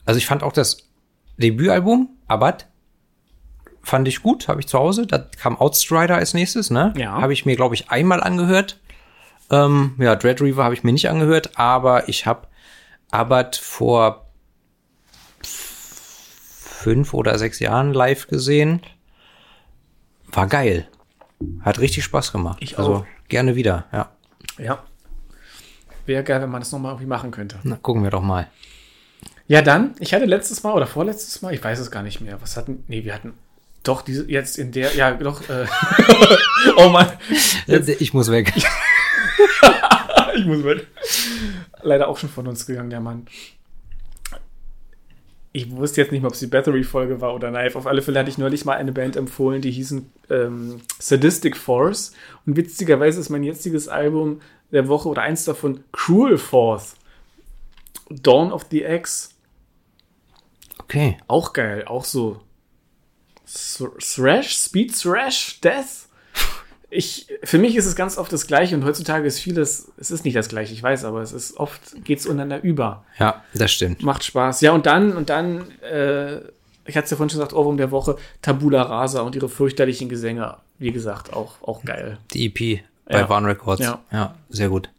[0.06, 0.88] also ich fand auch das
[1.36, 2.68] Debütalbum, Abad,
[3.82, 5.06] fand ich gut, habe ich zu Hause.
[5.06, 6.94] Da kam Outstrider als nächstes, ne?
[6.96, 7.20] Ja.
[7.20, 8.80] Habe ich mir, glaube ich, einmal angehört.
[9.50, 12.48] Ähm, ja, Dread Reaver habe ich mir nicht angehört, aber ich habe
[13.10, 14.30] Abad vor
[15.42, 18.80] fünf oder sechs Jahren live gesehen.
[20.28, 20.88] War geil.
[21.60, 22.58] Hat richtig Spaß gemacht.
[22.60, 23.06] Ich also auch.
[23.28, 24.10] gerne wieder, ja.
[24.58, 24.82] Ja.
[26.06, 27.58] Wäre geil, wenn man das nochmal irgendwie machen könnte.
[27.62, 28.48] Na, gucken wir doch mal.
[29.46, 32.40] Ja, dann, ich hatte letztes Mal oder vorletztes Mal, ich weiß es gar nicht mehr.
[32.40, 33.34] Was hatten, nee, wir hatten
[33.82, 35.66] doch diese, jetzt in der, ja, doch, äh,
[36.76, 37.08] oh Mann,
[37.66, 38.52] Ich muss weg.
[40.36, 40.86] ich muss mit.
[41.82, 43.26] Leider auch schon von uns gegangen, der Mann.
[45.54, 47.76] Ich wusste jetzt nicht mehr, ob es die Battery-Folge war oder Knife.
[47.76, 52.12] Auf alle Fälle hatte ich neulich mal eine Band empfohlen, die hießen ähm, Sadistic Force.
[52.46, 56.94] Und witzigerweise ist mein jetziges Album der Woche oder eins davon Cruel Force.
[58.08, 59.34] Dawn of the X.
[60.78, 61.18] Okay.
[61.28, 62.40] Auch geil, auch so
[63.46, 66.08] Thr- Thrash, Speed Thrash, Death.
[66.94, 70.26] Ich, für mich ist es ganz oft das Gleiche und heutzutage ist vieles, es ist
[70.26, 73.04] nicht das Gleiche, ich weiß, aber es ist oft, geht es untereinander über.
[73.18, 74.02] Ja, das stimmt.
[74.02, 74.60] Macht Spaß.
[74.60, 76.36] Ja, und dann, und dann, äh,
[76.84, 80.10] ich hatte es ja vorhin schon gesagt, Ohrwurm der Woche, Tabula Rasa und ihre fürchterlichen
[80.10, 80.58] Gesänge.
[80.78, 82.18] Wie gesagt, auch, auch geil.
[82.34, 83.28] Die EP bei Ja.
[83.30, 83.80] Warn Records.
[83.80, 84.00] Ja.
[84.12, 84.90] ja, sehr gut.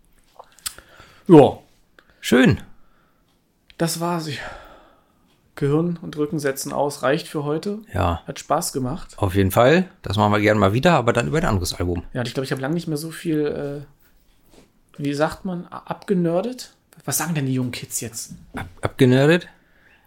[1.28, 1.60] Ja,
[2.22, 2.60] Schön.
[3.78, 4.26] das war's.
[4.28, 4.40] Ich-
[5.56, 7.80] Gehirn und Rücken setzen aus, reicht für heute.
[7.94, 9.14] Ja, Hat Spaß gemacht.
[9.18, 9.88] auf jeden Fall.
[10.02, 12.04] Das machen wir gerne mal wieder, aber dann über ein anderes Album.
[12.14, 13.86] Ja, und ich glaube, ich habe lange nicht mehr so viel,
[14.98, 16.74] äh, wie sagt man, abgenördet.
[17.06, 18.34] Was sagen denn die jungen Kids jetzt?
[18.56, 19.48] Ab abgenerdet.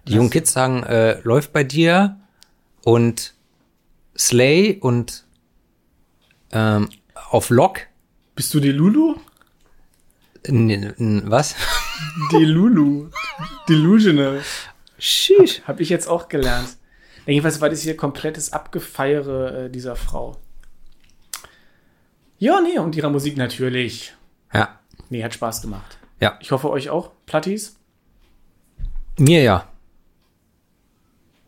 [0.08, 2.16] Die jungen Kids sagen, äh, läuft bei dir
[2.84, 3.34] und
[4.16, 5.24] Slay und
[6.52, 6.88] ähm,
[7.30, 7.80] auf Lock.
[8.34, 9.16] Bist du die Lulu?
[10.44, 11.54] N was?
[12.32, 13.08] Die Lulu.
[13.68, 14.40] Delusional.
[14.98, 15.62] Sheesh.
[15.62, 16.76] Habe ich jetzt auch gelernt.
[17.26, 20.36] Jedenfalls war das hier komplettes Abgefeiere äh, dieser Frau.
[22.38, 24.14] Ja, nee, und ihrer Musik natürlich.
[24.52, 24.78] Ja.
[25.08, 25.98] Nee, hat Spaß gemacht.
[26.20, 26.38] Ja.
[26.40, 27.76] Ich hoffe euch auch, Plattis.
[29.18, 29.68] Mir ja.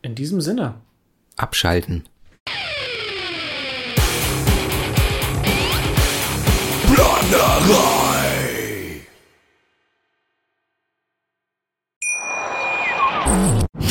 [0.03, 0.75] In diesem Sinne.
[1.37, 2.09] Abschalten.